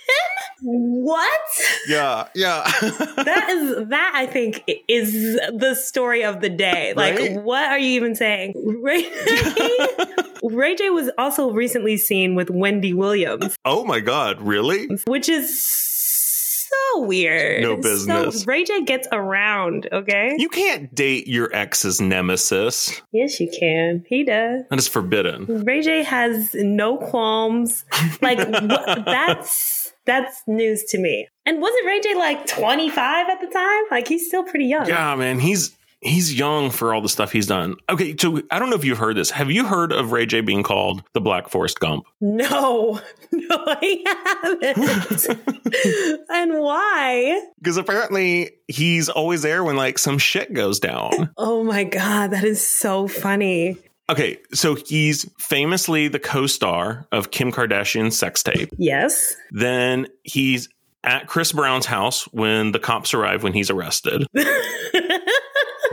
what? 0.62 1.42
Yeah, 1.88 2.28
yeah. 2.36 2.64
that 2.82 3.48
is 3.50 3.90
that 3.90 4.12
I 4.16 4.26
think 4.28 4.64
is 4.88 5.36
the 5.36 5.76
story 5.76 6.24
of 6.24 6.42
the 6.42 6.50
day. 6.50 6.94
Like, 6.96 7.18
right? 7.18 7.42
what 7.42 7.66
are 7.66 7.80
you 7.80 7.92
even 7.92 8.16
saying? 8.16 8.54
Ray 8.82 9.04
Ray 10.44 10.76
J 10.76 10.90
was 10.90 11.10
also 11.18 11.52
recently 11.52 11.98
seen 11.98 12.36
with 12.36 12.50
Wendy 12.50 12.94
Williams. 12.94 13.58
Oh 13.66 13.84
my 13.84 14.00
god, 14.00 14.42
really? 14.42 14.88
Which 15.06 15.28
is 15.28 15.91
so 16.72 17.02
weird. 17.02 17.62
No 17.62 17.78
business. 17.78 18.42
So 18.42 18.46
Ray 18.46 18.64
J 18.64 18.84
gets 18.84 19.08
around, 19.12 19.88
okay? 19.92 20.36
You 20.38 20.50
can't 20.50 20.94
date 20.94 21.28
your 21.28 21.54
ex's 21.54 22.00
nemesis. 22.02 23.02
Yes, 23.12 23.40
you 23.40 23.50
can. 23.50 24.04
He 24.08 24.24
does. 24.24 24.64
That 24.70 24.80
is 24.80 24.88
forbidden. 24.88 25.64
Ray 25.66 25.82
J 25.82 26.04
has 26.04 26.54
no 26.54 26.98
qualms. 26.98 27.86
Like, 28.22 28.40
wh- 28.48 29.06
that's 29.06 29.94
that's 30.06 30.42
news 30.48 30.84
to 30.86 30.98
me. 30.98 31.28
And 31.46 31.62
wasn't 31.62 31.86
Ray 31.86 32.00
J 32.02 32.16
like 32.16 32.48
25 32.48 33.30
at 33.30 33.42
the 33.42 33.48
time? 33.48 33.84
Like 33.92 34.08
he's 34.08 34.28
still 34.28 34.44
pretty 34.44 34.66
young. 34.66 34.88
Yeah, 34.88 35.16
man. 35.16 35.40
He's 35.40 35.76
he's 36.02 36.34
young 36.34 36.72
for 36.72 36.94
all 36.94 37.02
the 37.02 37.10
stuff 37.10 37.32
he's 37.32 37.48
done. 37.48 37.76
Okay, 37.90 38.16
so 38.20 38.42
I 38.52 38.60
don't 38.60 38.70
know 38.70 38.76
if 38.76 38.84
you've 38.84 38.98
heard 38.98 39.16
this. 39.16 39.32
Have 39.32 39.52
you 39.52 39.66
heard 39.66 39.92
of 39.92 40.12
Ray 40.12 40.26
J 40.26 40.42
being 40.42 40.64
called 40.64 41.04
the 41.14 41.22
Black 41.22 41.50
Forest 41.50 41.80
Gump? 41.80 42.06
No, 42.20 43.00
no, 43.32 43.64
I 43.66 44.38
haven't. 44.44 45.28
and 46.30 46.60
why? 46.60 47.48
Because 47.60 47.78
apparently 47.78 48.52
he's 48.68 49.10
always 49.10 49.42
there 49.42 49.64
when 49.64 49.76
like 49.76 49.98
some 49.98 50.18
shit 50.18 50.54
goes 50.54 50.80
down. 50.80 51.32
Oh 51.38 51.64
my 51.64 51.84
god, 51.84 52.32
that 52.32 52.44
is 52.44 52.66
so 52.68 53.08
funny. 53.08 53.78
Okay, 54.10 54.40
so 54.54 54.76
he's 54.76 55.30
famously 55.40 56.10
the 56.10 56.20
co-star 56.20 57.08
of 57.14 57.32
Kim 57.32 57.50
Kardashian's 57.50 58.18
sex 58.18 58.44
tape. 58.44 58.70
Yes. 58.78 59.36
Then 59.52 60.08
he's 60.24 60.68
at 61.04 61.28
Chris 61.28 61.54
Brown's 61.54 61.86
house 61.86 62.24
when 62.34 62.74
the 62.74 62.80
cops 62.80 63.14
arrive 63.14 63.44
when 63.44 63.54
he's 63.54 63.70
arrested. 63.70 64.28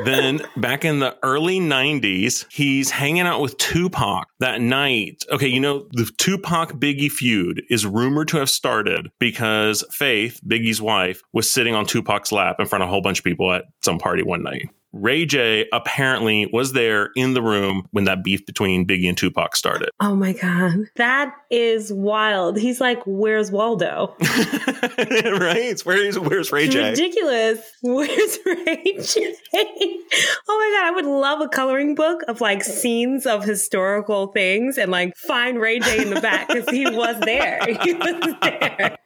then 0.08 0.40
back 0.56 0.84
in 0.84 1.00
the 1.00 1.16
early 1.22 1.60
90s, 1.60 2.46
he's 2.50 2.90
hanging 2.90 3.22
out 3.22 3.40
with 3.40 3.58
Tupac 3.58 4.26
that 4.40 4.60
night. 4.60 5.24
Okay, 5.30 5.48
you 5.48 5.60
know, 5.60 5.86
the 5.92 6.10
Tupac 6.16 6.72
Biggie 6.72 7.10
feud 7.10 7.62
is 7.68 7.84
rumored 7.84 8.28
to 8.28 8.38
have 8.38 8.48
started 8.50 9.10
because 9.18 9.84
Faith, 9.90 10.40
Biggie's 10.46 10.80
wife, 10.80 11.22
was 11.32 11.50
sitting 11.50 11.74
on 11.74 11.84
Tupac's 11.84 12.32
lap 12.32 12.56
in 12.58 12.66
front 12.66 12.82
of 12.82 12.88
a 12.88 12.90
whole 12.90 13.02
bunch 13.02 13.18
of 13.18 13.24
people 13.24 13.52
at 13.52 13.66
some 13.82 13.98
party 13.98 14.22
one 14.22 14.42
night. 14.42 14.70
Ray 14.92 15.26
J 15.26 15.66
apparently 15.72 16.48
was 16.52 16.72
there 16.72 17.10
in 17.14 17.34
the 17.34 17.42
room 17.42 17.88
when 17.90 18.04
that 18.04 18.24
beef 18.24 18.46
between 18.46 18.86
Biggie 18.86 19.08
and 19.08 19.16
Tupac 19.16 19.54
started. 19.54 19.90
Oh 20.00 20.14
my 20.14 20.32
God. 20.32 20.86
That 20.96 21.34
is 21.50 21.92
wild. 21.92 22.58
He's 22.58 22.80
like, 22.80 23.00
where's 23.04 23.50
Waldo? 23.50 24.16
right? 24.20 25.80
Where's, 25.84 26.18
where's 26.18 26.52
Ray 26.52 26.68
J? 26.68 26.90
Ridiculous. 26.90 27.60
Where's 27.82 28.38
Ray 28.44 28.98
J? 29.00 29.36
oh 29.54 30.58
my 30.58 30.78
God. 30.78 30.86
I 30.86 30.92
would 30.94 31.06
love 31.06 31.40
a 31.40 31.48
coloring 31.48 31.94
book 31.94 32.22
of 32.28 32.40
like 32.40 32.64
scenes 32.64 33.26
of 33.26 33.44
historical 33.44 34.28
things 34.28 34.78
and 34.78 34.90
like 34.90 35.16
find 35.16 35.60
Ray 35.60 35.80
J 35.80 36.02
in 36.02 36.10
the 36.10 36.20
back 36.20 36.48
because 36.48 36.68
he 36.70 36.84
was 36.84 37.18
there. 37.20 37.60
He 37.82 37.94
was 37.94 38.34
there 38.42 38.98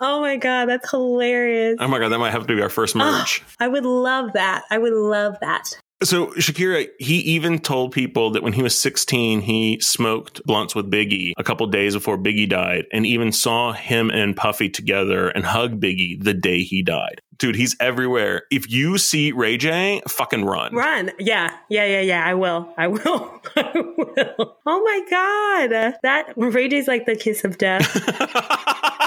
oh 0.00 0.20
my 0.20 0.36
god, 0.36 0.66
that's 0.66 0.90
hilarious. 0.90 1.76
Oh 1.80 1.88
my 1.88 1.98
god, 1.98 2.10
that 2.10 2.18
might 2.18 2.30
have 2.30 2.46
to 2.46 2.54
be 2.54 2.62
our 2.62 2.68
first 2.68 2.96
ah, 2.96 2.98
merch. 2.98 3.42
Oh, 3.44 3.64
I 3.64 3.68
would 3.68 3.84
love 3.84 4.32
that. 4.34 4.64
I 4.70 4.78
would 4.78 4.92
love 4.92 5.36
that. 5.40 5.78
So 6.02 6.28
Shakirah, 6.28 6.88
he 7.00 7.16
even 7.16 7.58
told 7.58 7.90
people 7.90 8.30
that 8.30 8.42
when 8.44 8.52
he 8.52 8.62
was 8.62 8.78
16, 8.78 9.40
he 9.40 9.80
smoked 9.80 10.44
blunts 10.44 10.74
with 10.74 10.88
Biggie 10.88 11.32
a 11.36 11.42
couple 11.42 11.66
days 11.66 11.94
before 11.94 12.16
Biggie 12.16 12.48
died, 12.48 12.84
and 12.92 13.04
even 13.04 13.32
saw 13.32 13.72
him 13.72 14.10
and 14.10 14.36
Puffy 14.36 14.68
together 14.68 15.28
and 15.28 15.44
hug 15.44 15.80
Biggie 15.80 16.22
the 16.22 16.34
day 16.34 16.62
he 16.62 16.82
died. 16.82 17.20
Dude, 17.36 17.56
he's 17.56 17.76
everywhere. 17.80 18.42
If 18.50 18.70
you 18.70 18.98
see 18.98 19.32
Ray 19.32 19.56
J, 19.56 20.02
fucking 20.08 20.44
run. 20.44 20.74
Run. 20.74 21.12
Yeah. 21.20 21.56
Yeah, 21.68 21.84
yeah, 21.84 22.00
yeah. 22.00 22.24
I 22.24 22.34
will. 22.34 22.72
I 22.76 22.88
will. 22.88 23.42
I 23.56 23.72
will. 23.74 24.56
Oh 24.66 24.82
my 24.84 25.02
God. 25.08 25.94
That 26.02 26.32
Ray 26.36 26.68
J's 26.68 26.88
like 26.88 27.06
the 27.06 27.14
kiss 27.14 27.44
of 27.44 27.58
death. 27.58 27.86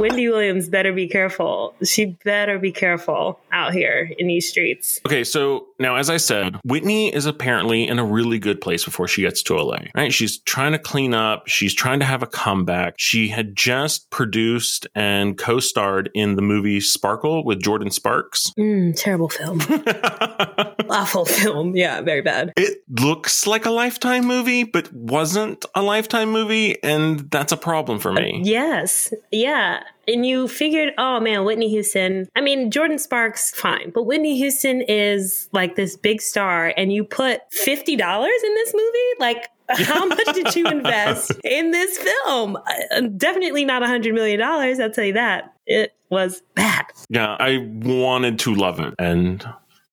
Wendy 0.00 0.28
Williams 0.28 0.68
better 0.68 0.92
be 0.92 1.08
careful. 1.08 1.74
She 1.82 2.16
better 2.24 2.58
be 2.58 2.72
careful 2.72 3.40
out 3.52 3.72
here 3.72 4.12
in 4.18 4.26
these 4.26 4.48
streets. 4.48 5.00
Okay, 5.06 5.24
so 5.24 5.66
now, 5.78 5.96
as 5.96 6.10
I 6.10 6.18
said, 6.18 6.56
Whitney 6.64 7.12
is 7.12 7.26
apparently 7.26 7.86
in 7.86 7.98
a 7.98 8.04
really 8.04 8.38
good 8.38 8.60
place 8.60 8.84
before 8.84 9.08
she 9.08 9.22
gets 9.22 9.42
to 9.44 9.54
LA, 9.56 9.78
right? 9.94 10.12
She's 10.12 10.38
trying 10.40 10.72
to 10.72 10.78
clean 10.78 11.14
up. 11.14 11.48
She's 11.48 11.74
trying 11.74 12.00
to 12.00 12.04
have 12.04 12.22
a 12.22 12.26
comeback. 12.26 12.94
She 12.98 13.28
had 13.28 13.56
just 13.56 14.10
produced 14.10 14.86
and 14.94 15.36
co 15.36 15.60
starred 15.60 16.10
in 16.14 16.36
the 16.36 16.42
movie 16.42 16.80
Sparkle 16.80 17.44
with 17.44 17.60
Jordin 17.60 17.92
Sparks. 17.92 18.52
Mm, 18.58 18.94
terrible 18.96 19.28
film. 19.28 19.60
Awful 20.90 21.24
film. 21.24 21.74
Yeah, 21.74 22.00
very 22.02 22.22
bad. 22.22 22.52
It 22.56 22.78
looks 22.88 23.46
like 23.46 23.66
a 23.66 23.70
Lifetime 23.70 24.26
movie, 24.26 24.64
but 24.64 24.92
wasn't 24.92 25.64
a 25.74 25.82
Lifetime 25.82 26.30
movie. 26.30 26.82
And 26.82 27.30
that's 27.30 27.52
a 27.52 27.56
problem 27.56 27.98
for 27.98 28.12
me. 28.12 28.40
Uh, 28.40 28.44
yes. 28.44 29.12
Yeah. 29.30 29.82
And 30.08 30.26
you 30.26 30.48
figured, 30.48 30.92
oh 30.98 31.20
man, 31.20 31.44
Whitney 31.44 31.68
Houston. 31.70 32.28
I 32.36 32.40
mean, 32.40 32.70
Jordin 32.70 33.00
Sparks, 33.00 33.50
fine. 33.50 33.90
But 33.90 34.04
Whitney 34.04 34.36
Houston 34.38 34.82
is 34.82 35.48
like 35.52 35.76
this 35.76 35.96
big 35.96 36.20
star, 36.20 36.72
and 36.76 36.92
you 36.92 37.04
put 37.04 37.40
$50 37.50 37.88
in 37.88 38.54
this 38.54 38.74
movie? 38.74 38.98
Like, 39.18 39.48
how 39.70 40.06
much 40.06 40.34
did 40.34 40.54
you 40.54 40.66
invest 40.66 41.32
in 41.42 41.70
this 41.70 41.96
film? 41.98 42.56
Uh, 42.56 43.00
definitely 43.16 43.64
not 43.64 43.82
a 43.82 43.86
$100 43.86 44.12
million, 44.12 44.40
I'll 44.42 44.90
tell 44.90 45.04
you 45.04 45.14
that. 45.14 45.54
It 45.66 45.94
was 46.10 46.42
bad. 46.54 46.84
Yeah, 47.08 47.36
I 47.40 47.58
wanted 47.58 48.38
to 48.40 48.54
love 48.54 48.80
it. 48.80 48.94
And 48.98 49.44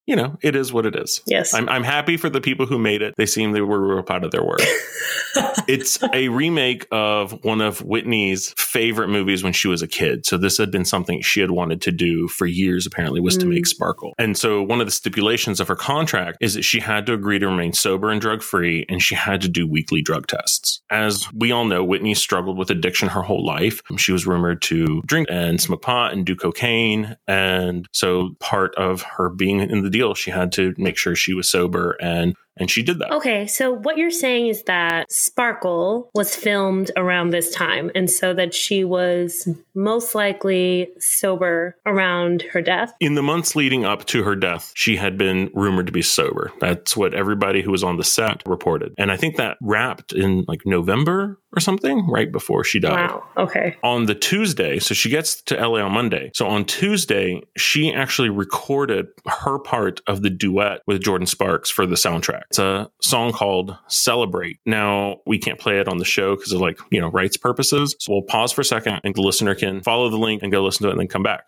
you 0.06 0.16
know, 0.16 0.36
it 0.42 0.56
is 0.56 0.72
what 0.72 0.84
it 0.84 0.96
is. 0.96 1.20
Yes. 1.26 1.54
I'm, 1.54 1.68
I'm 1.68 1.84
happy 1.84 2.16
for 2.16 2.28
the 2.28 2.40
people 2.40 2.66
who 2.66 2.78
made 2.78 3.02
it. 3.02 3.14
They 3.16 3.26
seem 3.26 3.52
they 3.52 3.60
were 3.60 3.80
real 3.80 4.02
proud 4.02 4.24
of 4.24 4.32
their 4.32 4.44
work. 4.44 4.60
it's 5.68 5.98
a 6.12 6.28
remake 6.28 6.86
of 6.90 7.42
one 7.44 7.60
of 7.60 7.82
Whitney's 7.82 8.54
favorite 8.56 9.08
movies 9.08 9.42
when 9.42 9.52
she 9.52 9.68
was 9.68 9.82
a 9.82 9.88
kid. 9.88 10.26
So 10.26 10.36
this 10.36 10.58
had 10.58 10.70
been 10.70 10.84
something 10.84 11.22
she 11.22 11.40
had 11.40 11.50
wanted 11.50 11.80
to 11.82 11.92
do 11.92 12.28
for 12.28 12.46
years, 12.46 12.86
apparently, 12.86 13.20
was 13.20 13.36
mm. 13.36 13.40
to 13.40 13.46
make 13.46 13.64
mm. 13.64 13.68
Sparkle. 13.68 14.12
And 14.18 14.36
so 14.36 14.62
one 14.62 14.80
of 14.80 14.86
the 14.86 14.92
stipulations 14.92 15.60
of 15.60 15.68
her 15.68 15.76
contract 15.76 16.38
is 16.40 16.54
that 16.54 16.62
she 16.62 16.80
had 16.80 17.06
to 17.06 17.12
agree 17.12 17.38
to 17.38 17.46
remain 17.46 17.72
sober 17.72 18.10
and 18.10 18.20
drug 18.20 18.42
free, 18.42 18.86
and 18.88 19.02
she 19.02 19.14
had 19.14 19.40
to 19.42 19.48
do 19.48 19.66
weekly 19.66 20.02
drug 20.02 20.26
tests. 20.26 20.82
As 20.90 21.26
we 21.32 21.52
all 21.52 21.64
know, 21.64 21.84
Whitney 21.84 22.14
struggled 22.14 22.58
with 22.58 22.70
addiction 22.70 23.08
her 23.08 23.22
whole 23.22 23.44
life. 23.44 23.80
She 23.96 24.12
was 24.12 24.26
rumored 24.26 24.62
to 24.62 25.02
drink 25.02 25.28
and 25.30 25.60
smoke 25.60 25.82
pot 25.82 26.12
and 26.12 26.24
do 26.24 26.36
cocaine. 26.36 27.16
And 27.26 27.88
so 27.92 28.30
part 28.40 28.74
of 28.76 29.02
her 29.02 29.28
being 29.28 29.60
in 29.60 29.82
the 29.82 29.90
deal. 29.90 30.14
She 30.14 30.30
had 30.30 30.52
to 30.52 30.74
make 30.78 30.96
sure 30.96 31.14
she 31.14 31.34
was 31.34 31.48
sober 31.48 31.96
and 32.00 32.34
and 32.56 32.70
she 32.70 32.82
did 32.82 32.98
that. 32.98 33.12
Okay, 33.12 33.46
so 33.46 33.72
what 33.72 33.96
you're 33.96 34.10
saying 34.10 34.48
is 34.48 34.62
that 34.64 35.10
Sparkle 35.10 36.10
was 36.14 36.34
filmed 36.34 36.90
around 36.96 37.30
this 37.30 37.54
time, 37.54 37.90
and 37.94 38.10
so 38.10 38.34
that 38.34 38.54
she 38.54 38.84
was 38.84 39.48
most 39.74 40.14
likely 40.14 40.90
sober 40.98 41.76
around 41.86 42.42
her 42.52 42.60
death. 42.60 42.94
In 43.00 43.14
the 43.14 43.22
months 43.22 43.56
leading 43.56 43.84
up 43.84 44.04
to 44.06 44.22
her 44.24 44.36
death, 44.36 44.72
she 44.74 44.96
had 44.96 45.16
been 45.16 45.50
rumored 45.54 45.86
to 45.86 45.92
be 45.92 46.02
sober. 46.02 46.52
That's 46.60 46.96
what 46.96 47.14
everybody 47.14 47.62
who 47.62 47.70
was 47.70 47.84
on 47.84 47.96
the 47.96 48.04
set 48.04 48.42
reported. 48.46 48.94
And 48.98 49.10
I 49.10 49.16
think 49.16 49.36
that 49.36 49.56
wrapped 49.60 50.12
in 50.12 50.44
like 50.46 50.62
November 50.66 51.38
or 51.54 51.60
something 51.60 52.06
right 52.08 52.32
before 52.32 52.64
she 52.64 52.80
died. 52.80 53.10
Wow. 53.10 53.24
Okay. 53.36 53.76
On 53.82 54.06
the 54.06 54.14
Tuesday, 54.14 54.78
so 54.78 54.94
she 54.94 55.10
gets 55.10 55.42
to 55.42 55.54
LA 55.56 55.80
on 55.80 55.92
Monday. 55.92 56.30
So 56.34 56.46
on 56.46 56.64
Tuesday, 56.64 57.42
she 57.56 57.92
actually 57.92 58.30
recorded 58.30 59.06
her 59.26 59.58
part 59.58 60.00
of 60.06 60.22
the 60.22 60.30
duet 60.30 60.80
with 60.86 61.02
Jordin 61.02 61.28
Sparks 61.28 61.70
for 61.70 61.86
the 61.86 61.96
soundtrack. 61.96 62.42
It's 62.50 62.58
a 62.58 62.90
song 63.00 63.32
called 63.32 63.76
Celebrate. 63.88 64.58
Now, 64.64 65.20
we 65.26 65.38
can't 65.38 65.58
play 65.58 65.78
it 65.78 65.88
on 65.88 65.98
the 65.98 66.04
show 66.04 66.36
because 66.36 66.52
of 66.52 66.60
like, 66.60 66.78
you 66.90 67.00
know, 67.00 67.10
rights 67.10 67.36
purposes. 67.36 67.94
So 67.98 68.12
we'll 68.12 68.22
pause 68.22 68.52
for 68.52 68.62
a 68.62 68.64
second 68.64 69.00
and 69.04 69.14
the 69.14 69.22
listener 69.22 69.54
can 69.54 69.82
follow 69.82 70.08
the 70.08 70.18
link 70.18 70.42
and 70.42 70.50
go 70.50 70.64
listen 70.64 70.84
to 70.84 70.88
it 70.88 70.92
and 70.92 71.00
then 71.00 71.08
come 71.08 71.22
back. 71.22 71.44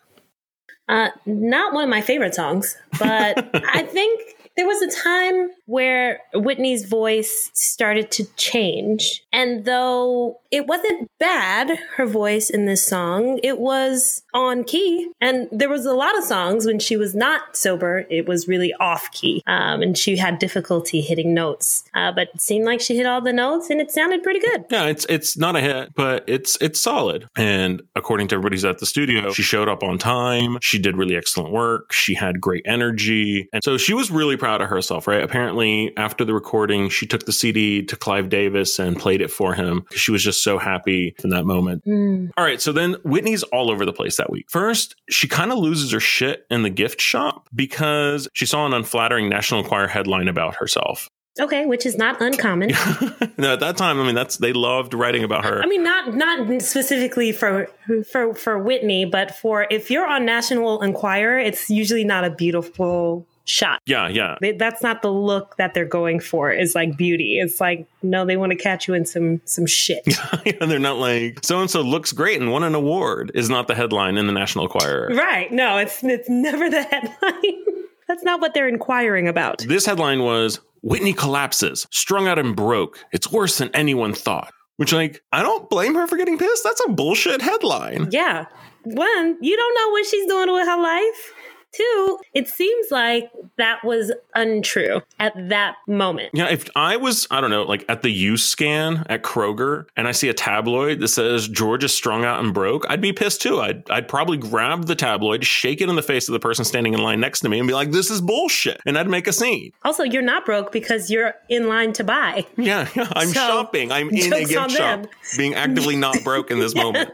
Uh, 0.86 1.08
not 1.24 1.72
one 1.72 1.84
of 1.84 1.90
my 1.90 2.02
favorite 2.02 2.34
songs, 2.34 2.76
but 2.98 3.50
I 3.72 3.82
think 3.82 4.20
there 4.56 4.66
was 4.66 4.82
a 4.82 5.02
time 5.02 5.50
where 5.66 6.20
Whitney's 6.32 6.84
voice 6.84 7.50
started 7.54 8.10
to 8.12 8.24
change. 8.36 9.24
And 9.32 9.64
though 9.64 10.40
it 10.50 10.66
wasn't 10.66 11.10
bad, 11.18 11.76
her 11.96 12.06
voice 12.06 12.50
in 12.50 12.66
this 12.66 12.86
song, 12.86 13.40
it 13.42 13.58
was 13.58 14.22
on 14.32 14.62
key. 14.64 15.10
And 15.20 15.48
there 15.50 15.68
was 15.68 15.86
a 15.86 15.92
lot 15.92 16.16
of 16.16 16.24
songs 16.24 16.66
when 16.66 16.78
she 16.78 16.96
was 16.96 17.14
not 17.14 17.56
sober, 17.56 18.06
it 18.10 18.26
was 18.26 18.46
really 18.46 18.72
off 18.74 19.10
key. 19.10 19.42
Um, 19.46 19.82
and 19.82 19.98
she 19.98 20.16
had 20.16 20.38
difficulty 20.38 21.00
hitting 21.00 21.34
notes. 21.34 21.84
Uh, 21.94 22.12
but 22.12 22.28
it 22.34 22.40
seemed 22.40 22.64
like 22.64 22.80
she 22.80 22.96
hit 22.96 23.06
all 23.06 23.20
the 23.20 23.32
notes 23.32 23.70
and 23.70 23.80
it 23.80 23.90
sounded 23.90 24.22
pretty 24.22 24.40
good. 24.40 24.64
Yeah, 24.70 24.84
it's 24.86 25.06
it's 25.08 25.36
not 25.36 25.56
a 25.56 25.60
hit, 25.60 25.94
but 25.94 26.24
it's 26.28 26.56
it's 26.60 26.80
solid. 26.80 27.28
And 27.36 27.82
according 27.96 28.28
to 28.28 28.36
everybody's 28.36 28.64
at 28.64 28.78
the 28.78 28.86
studio, 28.86 29.32
she 29.32 29.42
showed 29.42 29.68
up 29.68 29.82
on 29.82 29.98
time. 29.98 30.58
She 30.60 30.78
did 30.78 30.96
really 30.96 31.16
excellent 31.16 31.52
work. 31.52 31.92
She 31.92 32.14
had 32.14 32.40
great 32.40 32.62
energy. 32.66 33.48
And 33.52 33.64
so 33.64 33.76
she 33.76 33.94
was 33.94 34.10
really 34.10 34.36
proud 34.44 34.60
of 34.60 34.68
herself, 34.68 35.06
right? 35.08 35.24
Apparently, 35.24 35.90
after 35.96 36.22
the 36.22 36.34
recording, 36.34 36.90
she 36.90 37.06
took 37.06 37.24
the 37.24 37.32
CD 37.32 37.82
to 37.82 37.96
Clive 37.96 38.28
Davis 38.28 38.78
and 38.78 38.94
played 38.94 39.22
it 39.22 39.30
for 39.30 39.54
him. 39.54 39.80
Because 39.88 40.02
she 40.02 40.10
was 40.10 40.22
just 40.22 40.44
so 40.44 40.58
happy 40.58 41.14
in 41.24 41.30
that 41.30 41.46
moment. 41.46 41.82
Mm. 41.86 42.28
All 42.36 42.44
right. 42.44 42.60
So 42.60 42.70
then 42.70 42.96
Whitney's 43.04 43.42
all 43.44 43.70
over 43.70 43.86
the 43.86 43.92
place 43.94 44.18
that 44.18 44.28
week. 44.28 44.44
First, 44.50 44.96
she 45.08 45.28
kind 45.28 45.50
of 45.50 45.56
loses 45.56 45.92
her 45.92 46.00
shit 46.00 46.44
in 46.50 46.62
the 46.62 46.68
gift 46.68 47.00
shop 47.00 47.48
because 47.54 48.28
she 48.34 48.44
saw 48.44 48.66
an 48.66 48.74
unflattering 48.74 49.30
National 49.30 49.60
Enquirer 49.60 49.88
headline 49.88 50.28
about 50.28 50.56
herself. 50.56 51.08
Okay, 51.40 51.64
which 51.64 51.86
is 51.86 51.96
not 51.96 52.20
uncommon. 52.20 52.68
no, 53.38 53.54
at 53.54 53.60
that 53.60 53.78
time, 53.78 53.98
I 53.98 54.04
mean, 54.04 54.14
that's 54.14 54.36
they 54.36 54.52
loved 54.52 54.92
writing 54.92 55.24
about 55.24 55.46
her. 55.46 55.62
I 55.62 55.66
mean, 55.66 55.82
not 55.82 56.14
not 56.14 56.60
specifically 56.60 57.32
for 57.32 57.66
for 58.12 58.34
for 58.34 58.58
Whitney, 58.58 59.06
but 59.06 59.34
for 59.34 59.66
if 59.70 59.90
you're 59.90 60.06
on 60.06 60.26
National 60.26 60.82
Enquirer, 60.82 61.38
it's 61.38 61.70
usually 61.70 62.04
not 62.04 62.24
a 62.24 62.30
beautiful 62.30 63.26
shot. 63.44 63.80
Yeah, 63.86 64.08
yeah. 64.08 64.36
They, 64.40 64.52
that's 64.52 64.82
not 64.82 65.02
the 65.02 65.10
look 65.12 65.56
that 65.56 65.74
they're 65.74 65.84
going 65.84 66.20
for. 66.20 66.50
Is 66.50 66.74
like 66.74 66.96
beauty. 66.96 67.38
It's 67.38 67.60
like 67.60 67.86
no, 68.02 68.24
they 68.24 68.36
want 68.36 68.52
to 68.52 68.58
catch 68.58 68.88
you 68.88 68.94
in 68.94 69.06
some 69.06 69.40
some 69.44 69.66
shit. 69.66 70.02
yeah, 70.44 70.66
they're 70.66 70.78
not 70.78 70.98
like 70.98 71.40
so 71.42 71.60
and 71.60 71.70
so 71.70 71.82
looks 71.82 72.12
great 72.12 72.40
and 72.40 72.50
won 72.50 72.62
an 72.62 72.74
award. 72.74 73.32
Is 73.34 73.50
not 73.50 73.68
the 73.68 73.74
headline 73.74 74.16
in 74.16 74.26
the 74.26 74.32
National 74.32 74.64
Enquirer. 74.64 75.10
Right. 75.14 75.50
No, 75.52 75.78
it's 75.78 76.02
it's 76.02 76.28
never 76.28 76.68
the 76.70 76.82
headline. 76.90 77.64
that's 78.08 78.22
not 78.22 78.40
what 78.40 78.54
they're 78.54 78.68
inquiring 78.68 79.28
about. 79.28 79.58
This 79.60 79.86
headline 79.86 80.22
was 80.22 80.60
Whitney 80.82 81.14
collapses, 81.14 81.86
strung 81.90 82.28
out 82.28 82.38
and 82.38 82.54
broke. 82.54 82.98
It's 83.12 83.32
worse 83.32 83.58
than 83.58 83.70
anyone 83.74 84.12
thought. 84.12 84.52
Which, 84.76 84.92
like, 84.92 85.22
I 85.32 85.42
don't 85.42 85.70
blame 85.70 85.94
her 85.94 86.06
for 86.08 86.16
getting 86.16 86.36
pissed. 86.36 86.64
That's 86.64 86.82
a 86.86 86.90
bullshit 86.90 87.40
headline. 87.40 88.08
Yeah. 88.10 88.46
One, 88.82 89.38
you 89.40 89.56
don't 89.56 89.74
know 89.76 89.90
what 89.92 90.04
she's 90.06 90.26
doing 90.26 90.52
with 90.52 90.66
her 90.66 90.82
life. 90.82 91.32
Two, 91.76 92.18
it 92.34 92.48
seems 92.48 92.90
like 92.90 93.32
that 93.56 93.84
was 93.84 94.12
untrue 94.34 95.00
at 95.18 95.32
that 95.48 95.76
moment. 95.88 96.30
Yeah, 96.32 96.48
if 96.48 96.68
I 96.76 96.96
was, 96.96 97.26
I 97.30 97.40
don't 97.40 97.50
know, 97.50 97.64
like 97.64 97.84
at 97.88 98.02
the 98.02 98.10
use 98.10 98.44
scan 98.44 99.04
at 99.08 99.22
Kroger 99.22 99.86
and 99.96 100.06
I 100.06 100.12
see 100.12 100.28
a 100.28 100.34
tabloid 100.34 101.00
that 101.00 101.08
says 101.08 101.48
Georgia 101.48 101.88
strung 101.88 102.24
out 102.24 102.44
and 102.44 102.54
broke, 102.54 102.84
I'd 102.88 103.00
be 103.00 103.12
pissed 103.12 103.42
too. 103.42 103.60
I'd, 103.60 103.90
I'd 103.90 104.06
probably 104.06 104.36
grab 104.36 104.86
the 104.86 104.94
tabloid, 104.94 105.44
shake 105.44 105.80
it 105.80 105.88
in 105.88 105.96
the 105.96 106.02
face 106.02 106.28
of 106.28 106.32
the 106.32 106.38
person 106.38 106.64
standing 106.64 106.94
in 106.94 107.02
line 107.02 107.18
next 107.18 107.40
to 107.40 107.48
me 107.48 107.58
and 107.58 107.66
be 107.66 107.74
like, 107.74 107.90
this 107.90 108.10
is 108.10 108.20
bullshit. 108.20 108.80
And 108.86 108.96
I'd 108.96 109.08
make 109.08 109.26
a 109.26 109.32
scene. 109.32 109.72
Also, 109.82 110.04
you're 110.04 110.22
not 110.22 110.44
broke 110.44 110.70
because 110.70 111.10
you're 111.10 111.34
in 111.48 111.68
line 111.68 111.92
to 111.94 112.04
buy. 112.04 112.46
Yeah, 112.56 112.88
yeah. 112.94 113.08
I'm 113.14 113.28
so, 113.28 113.34
shopping. 113.34 113.90
I'm 113.90 114.10
in 114.10 114.32
a 114.32 114.44
gift 114.44 114.70
shop, 114.70 115.06
being 115.36 115.54
actively 115.54 115.96
not 115.96 116.22
broke 116.22 116.50
in 116.50 116.60
this 116.60 116.74
moment. 116.76 117.10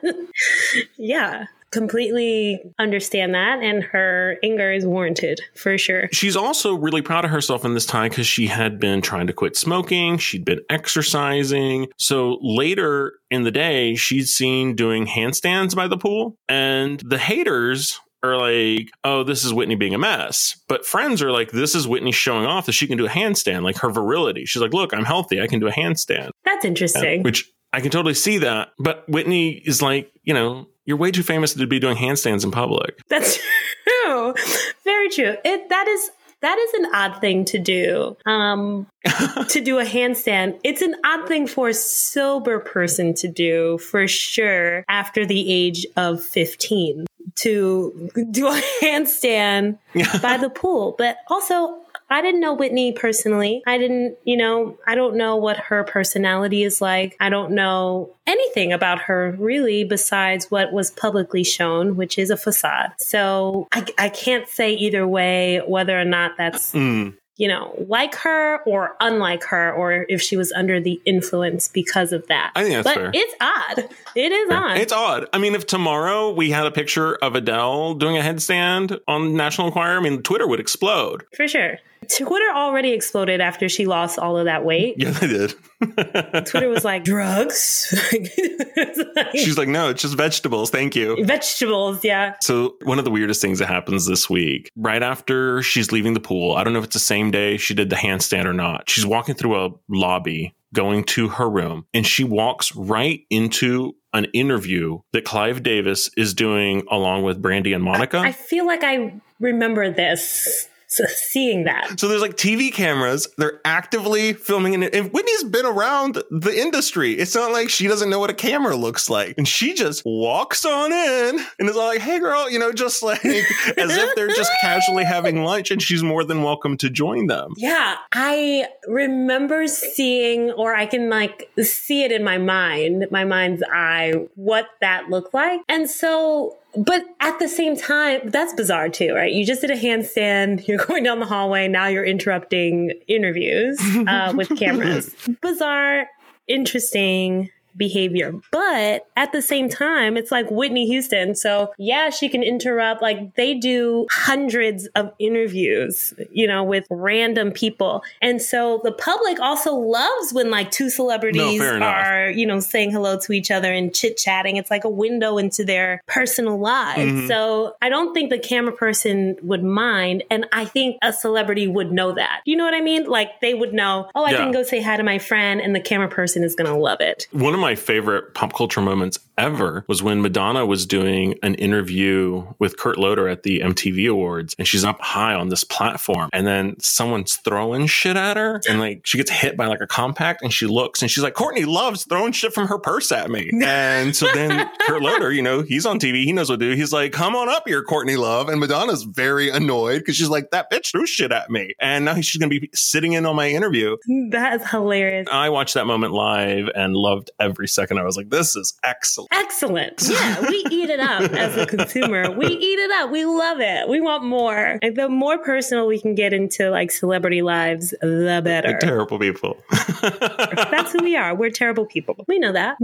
yeah 0.99 1.47
completely 1.71 2.61
understand 2.79 3.35
that 3.35 3.63
and 3.63 3.83
her 3.83 4.39
anger 4.43 4.73
is 4.73 4.85
warranted 4.85 5.41
for 5.55 5.79
sure. 5.79 6.09
She's 6.13 6.37
also 6.37 6.75
really 6.75 7.03
proud 7.03 7.25
of 7.25 7.31
herself 7.31 7.65
in 7.65 7.75
this 7.75 7.87
time 7.87 8.11
because 8.11 8.27
she 8.27 8.47
had 8.47 8.81
been 8.81 9.01
trying 9.01 9.27
to 9.29 9.33
quit 9.33 9.57
smoking, 9.57 10.19
she'd 10.19 10.45
been 10.45 10.61
exercising. 10.69 11.89
So 11.97 12.39
later 12.41 13.15
in 13.31 13.43
the 13.43 13.51
day, 13.51 13.95
she's 13.95 14.33
seen 14.33 14.75
doing 14.75 15.07
handstands 15.07 15.75
by 15.75 15.89
the 15.89 15.97
pool 15.97 16.37
and 16.49 17.01
the 17.01 17.19
haters 17.19 18.01
are 18.23 18.37
like, 18.37 18.91
oh, 19.05 19.23
this 19.25 19.45
is 19.45 19.55
Whitney 19.55 19.77
being 19.77 19.95
a 19.95 19.99
mess. 19.99 20.61
But 20.69 20.85
friends 20.85 21.23
are 21.23 21.31
like, 21.31 21.53
this 21.53 21.75
is 21.75 21.89
Whitney 21.89 22.13
showing 22.13 22.45
off 22.45 22.67
that 22.67 22.73
she 22.73 22.87
can 22.87 22.99
do 22.99 23.07
a 23.07 23.09
handstand, 23.09 23.63
like 23.63 23.79
her 23.79 23.91
virility. 23.91 24.45
She's 24.45 24.61
like, 24.61 24.75
look, 24.75 24.93
I'm 24.93 25.05
healthy. 25.05 25.41
I 25.41 25.47
can 25.47 25.59
do 25.61 25.69
a 25.69 25.73
handstand. 25.73 26.31
That's 26.45 26.65
interesting. 26.65 27.23
Which 27.23 27.51
I 27.73 27.81
can 27.81 27.91
totally 27.91 28.15
see 28.15 28.39
that. 28.39 28.73
But 28.79 29.09
Whitney 29.09 29.63
is 29.65 29.81
like, 29.81 30.13
you 30.23 30.35
know, 30.35 30.67
you're 30.91 30.99
way 30.99 31.13
too 31.13 31.23
famous 31.23 31.55
to 31.55 31.67
be 31.69 31.79
doing 31.79 31.97
handstands 31.97 32.43
in 32.43 32.51
public. 32.51 33.01
That's 33.09 33.39
true. 33.87 34.35
Very 34.83 35.09
true. 35.09 35.37
It 35.45 35.69
that 35.69 35.87
is 35.87 36.11
that 36.41 36.59
is 36.59 36.75
an 36.75 36.95
odd 36.95 37.21
thing 37.21 37.45
to 37.45 37.59
do. 37.59 38.17
Um, 38.27 38.89
to 39.49 39.61
do 39.61 39.79
a 39.79 39.85
handstand. 39.85 40.59
It's 40.65 40.83
an 40.83 40.97
odd 41.05 41.29
thing 41.29 41.47
for 41.47 41.69
a 41.69 41.75
sober 41.75 42.59
person 42.59 43.15
to 43.15 43.29
do 43.29 43.79
for 43.79 44.09
sure 44.09 44.85
after 44.89 45.25
the 45.25 45.49
age 45.53 45.87
of 45.97 46.21
15 46.23 47.07
to 47.37 48.11
do 48.33 48.49
a 48.49 48.61
handstand 48.83 49.79
by 50.21 50.39
the 50.39 50.51
pool. 50.51 50.97
But 50.99 51.19
also, 51.29 51.79
I 52.11 52.23
didn't 52.23 52.41
know 52.41 52.55
Whitney 52.55 52.93
personally. 52.93 53.63
I 53.67 53.79
didn't, 53.79 54.19
you 54.25 54.37
know, 54.37 54.77
I 54.87 54.95
don't 54.95 55.17
know 55.17 55.37
what 55.37 55.57
her 55.59 55.85
personality 55.85 56.65
is 56.65 56.81
like. 56.81 57.17
I 57.21 57.29
don't 57.29 57.53
know 57.53 58.15
anything 58.27 58.73
about 58.73 59.03
her 59.03 59.37
really 59.39 59.85
besides 59.85 60.51
what 60.51 60.73
was 60.73 60.91
publicly 60.91 61.45
shown, 61.45 61.97
which 61.97 62.19
is 62.19 62.31
a 62.31 62.37
facade. 62.37 62.93
So 62.99 63.69
I, 63.73 63.87
I 63.97 64.09
can't 64.09 64.49
say 64.49 64.73
either 64.75 65.07
way 65.07 65.63
whether 65.67 65.99
or 65.99 66.05
not 66.05 66.33
that's 66.37 66.73
mm 66.73 67.15
you 67.41 67.49
know, 67.49 67.75
like 67.89 68.15
her 68.17 68.63
or 68.65 68.95
unlike 69.01 69.45
her, 69.45 69.73
or 69.73 70.05
if 70.11 70.21
she 70.21 70.37
was 70.37 70.53
under 70.53 70.79
the 70.79 71.01
influence 71.07 71.69
because 71.69 72.13
of 72.13 72.27
that. 72.27 72.53
I 72.55 72.63
think 72.63 72.75
that's 72.75 72.85
but 72.87 72.95
fair. 72.97 73.11
It's 73.15 73.35
odd. 73.41 73.89
It 74.15 74.31
is 74.31 74.51
odd. 74.51 74.77
It's 74.77 74.93
odd. 74.93 75.27
I 75.33 75.39
mean, 75.39 75.55
if 75.55 75.67
tomorrow 75.67 76.33
we 76.33 76.51
had 76.51 76.67
a 76.67 76.71
picture 76.71 77.15
of 77.15 77.35
Adele 77.35 77.95
doing 77.95 78.19
a 78.19 78.21
headstand 78.21 79.01
on 79.09 79.37
National 79.37 79.69
Enquirer, 79.69 79.97
I 79.97 80.01
mean, 80.03 80.21
Twitter 80.21 80.47
would 80.47 80.61
explode. 80.61 81.25
For 81.35 81.49
sure. 81.49 81.79
Twitter 82.09 82.51
already 82.55 82.93
exploded 82.93 83.41
after 83.41 83.69
she 83.69 83.87
lost 83.87 84.19
all 84.19 84.37
of 84.37 84.47
that 84.47 84.65
weight. 84.65 84.95
Yeah, 84.97 85.11
they 85.11 85.27
did. 85.27 85.55
Twitter 86.47 86.69
was 86.69 86.85
like, 86.85 87.05
drugs? 87.05 87.95
like, 88.13 89.33
She's 89.35 89.59
like, 89.59 89.69
no, 89.69 89.91
it's 89.91 90.03
just 90.03 90.17
vegetables. 90.17 90.71
Thank 90.71 90.97
you. 90.97 91.25
Vegetables, 91.25 92.05
yeah. 92.05 92.37
So, 92.43 92.77
one 92.83 92.99
of 92.99 93.05
the 93.05 93.11
weirdest 93.11 93.41
things 93.41 93.59
that 93.59 93.67
happens 93.67 94.07
this 94.07 94.29
week, 94.31 94.71
right 94.77 95.03
after 95.03 95.63
she's 95.63 95.93
leaving 95.93 96.15
the 96.15 96.21
pool, 96.21 96.57
I 96.57 96.65
don't 96.65 96.73
know 96.73 96.79
if 96.79 96.87
it's 96.87 96.95
the 96.95 97.01
same 97.01 97.31
day 97.31 97.57
she 97.57 97.75
did 97.75 97.91
the 97.91 97.97
handstand 97.97 98.47
or 98.47 98.55
not. 98.55 98.89
She's 98.89 99.07
walking 99.07 99.35
through 99.35 99.65
a 99.65 99.71
lobby 99.89 100.55
going 100.73 101.03
to 101.03 101.29
her 101.29 101.51
room 101.51 101.85
and 101.93 102.07
she 102.07 102.23
walks 102.25 102.75
right 102.77 103.25
into 103.29 103.97
an 104.13 104.27
interview 104.27 105.01
that 105.13 105.25
Clive 105.25 105.63
Davis 105.63 106.11
is 106.17 106.35
doing 106.35 106.83
along 106.91 107.25
with 107.25 107.41
Brandy 107.41 107.73
and 107.73 107.83
Monica. 107.83 108.19
I, 108.19 108.29
I 108.29 108.33
feel 108.33 108.67
like 108.67 108.83
I 108.85 109.21
remember 109.41 109.91
this 109.91 110.69
so 110.91 111.05
seeing 111.07 111.65
that. 111.65 112.01
So 112.01 112.09
there's 112.09 112.21
like 112.21 112.37
TV 112.37 112.73
cameras. 112.73 113.29
They're 113.39 113.61
actively 113.65 114.33
filming 114.33 114.83
it. 114.83 114.93
And 114.93 115.13
Whitney's 115.13 115.45
been 115.45 115.65
around 115.65 116.21
the 116.33 116.53
industry. 116.53 117.13
It's 117.13 117.33
not 117.33 117.53
like 117.53 117.71
she 117.71 117.87
doesn't 117.87 118.11
know 118.11 118.19
what 118.19 118.29
a 118.29 118.35
camera 118.35 118.75
looks 118.75 119.09
like. 119.09 119.37
And 119.39 119.47
she 119.47 119.73
just 119.73 120.03
walks 120.05 120.65
on 120.65 120.93
in 120.93 121.47
and 121.61 121.69
is 121.69 121.77
all 121.77 121.87
like, 121.87 122.01
hey 122.01 122.19
girl, 122.19 122.51
you 122.51 122.59
know, 122.59 122.73
just 122.73 123.05
like 123.05 123.25
as 123.25 123.47
if 123.77 124.17
they're 124.17 124.35
just 124.35 124.51
casually 124.61 125.05
having 125.05 125.45
lunch 125.45 125.71
and 125.71 125.81
she's 125.81 126.03
more 126.03 126.25
than 126.25 126.43
welcome 126.43 126.77
to 126.79 126.91
join 126.91 127.29
them. 127.29 127.53
Yeah. 127.57 127.97
I 128.11 128.67
remember 128.89 129.69
seeing, 129.69 130.51
or 130.51 130.75
I 130.75 130.87
can 130.87 131.09
like 131.09 131.53
see 131.63 132.03
it 132.03 132.11
in 132.11 132.25
my 132.25 132.39
mind, 132.39 133.07
my 133.13 133.25
mind's 133.25 133.63
eye, 133.73 134.27
what 134.35 134.67
that 134.81 135.09
looked 135.09 135.35
like. 135.35 135.61
And 135.69 135.89
so 135.89 136.57
but 136.77 137.05
at 137.21 137.39
the 137.39 137.49
same 137.49 137.77
time, 137.77 138.21
that's 138.25 138.53
bizarre 138.55 138.89
too, 138.89 139.15
right? 139.15 139.33
You 139.33 139.45
just 139.45 139.61
did 139.61 139.71
a 139.71 139.77
handstand, 139.77 140.67
you're 140.69 140.85
going 140.85 141.03
down 141.03 141.21
the 141.21 141.27
hallway, 141.27 141.69
now 141.69 141.87
you're 141.87 142.05
interrupting 142.05 142.93
interviews 143.09 143.81
uh, 144.07 144.33
with 144.37 144.49
cameras. 144.59 145.15
bizarre, 145.41 146.09
interesting 146.47 147.51
behavior. 147.77 148.35
But 148.51 149.07
at 149.17 149.33
the 149.33 149.43
same 149.43 149.69
time, 149.69 150.17
it's 150.17 150.31
like 150.31 150.51
Whitney 150.51 150.87
Houston. 150.87 151.35
So 151.35 151.73
yeah, 151.79 152.11
she 152.11 152.29
can 152.29 152.43
interrupt. 152.43 153.03
Like 153.03 153.35
they 153.35 153.55
do 153.55 154.07
hundreds 154.11 154.87
of 154.89 155.13
interviews, 155.19 156.15
you 156.31 156.47
know, 156.47 156.63
with 156.65 156.87
random 156.91 157.53
people. 157.53 158.03
And 158.21 158.41
so 158.41 158.81
the 158.85 158.93
public 158.93 159.41
also 159.41 159.75
loves 159.75 160.33
when 160.33 160.51
like 160.51 160.71
two 160.71 160.91
celebrities 160.91 161.61
no, 161.61 161.81
are, 161.81 162.31
you 162.31 162.47
know, 162.47 162.61
saying 162.61 162.91
hello 162.91 163.19
to 163.21 163.33
each 163.33 163.51
other 163.51 163.73
and 163.73 163.95
chit 163.95 164.17
chatting. 164.17 164.57
It's 164.57 164.71
like 164.71 164.85
a 164.85 164.91
window 164.91 165.39
into 165.39 165.65
their 165.65 166.03
personal 166.07 166.59
lives. 166.59 167.13
Mm-hmm. 167.13 167.29
So 167.29 167.77
I 167.83 167.89
don't 167.89 168.13
think 168.15 168.31
the 168.31 168.39
camera 168.39 168.73
person 168.73 169.37
would 169.43 169.63
mind. 169.63 170.25
And 170.31 170.47
I 170.53 170.65
think 170.65 170.99
a 171.03 171.13
celebrity 171.13 171.69
would 171.69 171.93
know 171.93 172.13
that. 172.13 172.43
You 172.45 172.57
know 172.57 172.65
what 172.65 172.75
I 172.75 172.81
mean? 172.81 173.05
Like 173.05 173.41
they 173.41 173.55
would 173.55 173.73
know, 173.73 174.09
oh, 174.15 174.25
I 174.25 174.33
yeah. 174.33 174.39
can 174.39 174.53
go 174.53 174.63
say 174.63 174.81
hi 174.83 174.97
to 174.97 175.03
my 175.03 175.19
friend 175.19 175.61
and 175.61 175.75
the 175.75 175.81
camera 175.81 176.09
person 176.09 176.43
is 176.43 176.55
going 176.55 176.71
to 176.71 176.77
love 176.77 177.01
it. 177.01 177.27
One 177.33 177.55
of 177.55 177.60
my 177.61 177.75
favorite 177.75 178.35
pop 178.35 178.55
culture 178.55 178.81
moments 178.81 179.19
ever 179.39 179.85
was 179.89 180.03
when 180.03 180.21
Madonna 180.21 180.67
was 180.67 180.87
doing 180.87 181.35
an 181.43 181.55
interview 181.55 182.47
with 182.59 182.77
Kurt 182.77 182.99
Loder 182.99 183.27
at 183.29 183.43
the 183.43 183.61
MTV 183.61 184.11
Awards 184.11 184.55
and 184.59 184.69
she's 184.69 184.85
up 184.85 185.01
high 185.01 185.35
on 185.35 185.49
this 185.49 185.65
platform 185.65 186.29
and 186.33 186.47
then 186.47 186.79
someone's 186.79 187.37
throwing 187.37 187.87
shit 187.87 188.17
at 188.17 188.37
her 188.37 188.61
and 188.69 188.81
like 188.81 189.07
she 189.07 189.17
gets 189.17 189.31
hit 189.31 189.57
by 189.57 189.67
like 189.67 189.81
a 189.81 189.87
compact 189.87 190.43
and 190.43 190.53
she 190.53 190.67
looks 190.67 191.01
and 191.01 191.11
she's 191.11 191.23
like, 191.23 191.35
Courtney 191.35 191.65
loves 191.65 192.05
throwing 192.05 192.33
shit 192.33 192.53
from 192.53 192.69
her 192.69 192.79
purse 192.79 193.11
at 193.13 193.31
me. 193.31 193.51
and 193.63 194.15
so 194.15 194.27
then 194.35 194.69
Kurt 194.87 195.03
Loder, 195.03 195.33
you 195.33 195.43
know, 195.43 195.63
he's 195.63 195.87
on 195.87 195.99
TV, 195.99 196.25
he 196.25 196.33
knows 196.33 196.51
what 196.51 196.61
to 196.61 196.71
do. 196.71 196.77
He's 196.77 196.93
like, 196.93 197.13
come 197.13 197.35
on 197.35 197.49
up 197.49 197.67
here, 197.67 197.83
Courtney 197.83 198.17
Love. 198.17 198.49
And 198.49 198.61
Madonna's 198.61 199.05
very 199.05 199.49
annoyed 199.49 200.01
because 200.01 200.17
she's 200.17 200.29
like, 200.29 200.51
that 200.51 200.71
bitch 200.71 200.93
threw 200.93 201.07
shit 201.07 201.33
at 201.33 201.51
me. 201.51 201.75
And 201.81 202.05
now 202.05 202.15
she's 202.17 202.39
going 202.39 202.51
to 202.51 202.61
be 202.61 202.69
sitting 202.75 203.13
in 203.13 203.25
on 203.25 203.37
my 203.37 203.49
interview. 203.49 203.97
That 204.31 204.61
is 204.61 204.69
hilarious. 204.69 205.29
I 205.31 205.49
watched 205.49 205.75
that 205.75 205.87
moment 205.87 206.13
live 206.13 206.69
and 206.75 206.95
loved 206.95 207.31
every 207.39 207.50
second. 207.67 207.99
I 207.99 208.05
was 208.05 208.17
like, 208.17 208.31
this 208.31 208.57
is 208.57 208.75
excellent. 208.83 209.31
Excellent. 209.33 210.03
Yeah, 210.11 210.41
we 210.41 210.67
eat 210.71 210.91
it 210.91 210.99
up 210.99 211.23
as 211.33 211.57
a 211.57 211.67
consumer. 211.67 212.31
We 212.31 212.47
eat 212.47 212.79
it 212.79 212.91
up. 212.91 213.11
We 213.11 213.25
love 213.25 213.61
it. 213.61 213.89
We 213.89 214.01
want 214.01 214.25
more. 214.25 214.79
And 214.83 214.97
the 214.97 215.09
more 215.09 215.39
personal 215.39 215.87
we 215.87 216.01
can 216.01 216.15
get 216.15 216.33
into 216.33 216.69
like 216.71 216.91
celebrity 216.91 217.43
lives, 217.43 217.95
the 218.01 218.41
better. 218.43 218.69
They're 218.69 218.81
terrible 218.81 219.19
people. 219.19 219.57
That's 220.03 220.93
who 220.93 221.05
we 221.05 221.17
are. 221.17 221.35
We're 221.35 221.51
terrible 221.51 221.87
people. 221.87 222.17
We 222.27 222.39
know 222.39 222.53
that. 222.53 222.77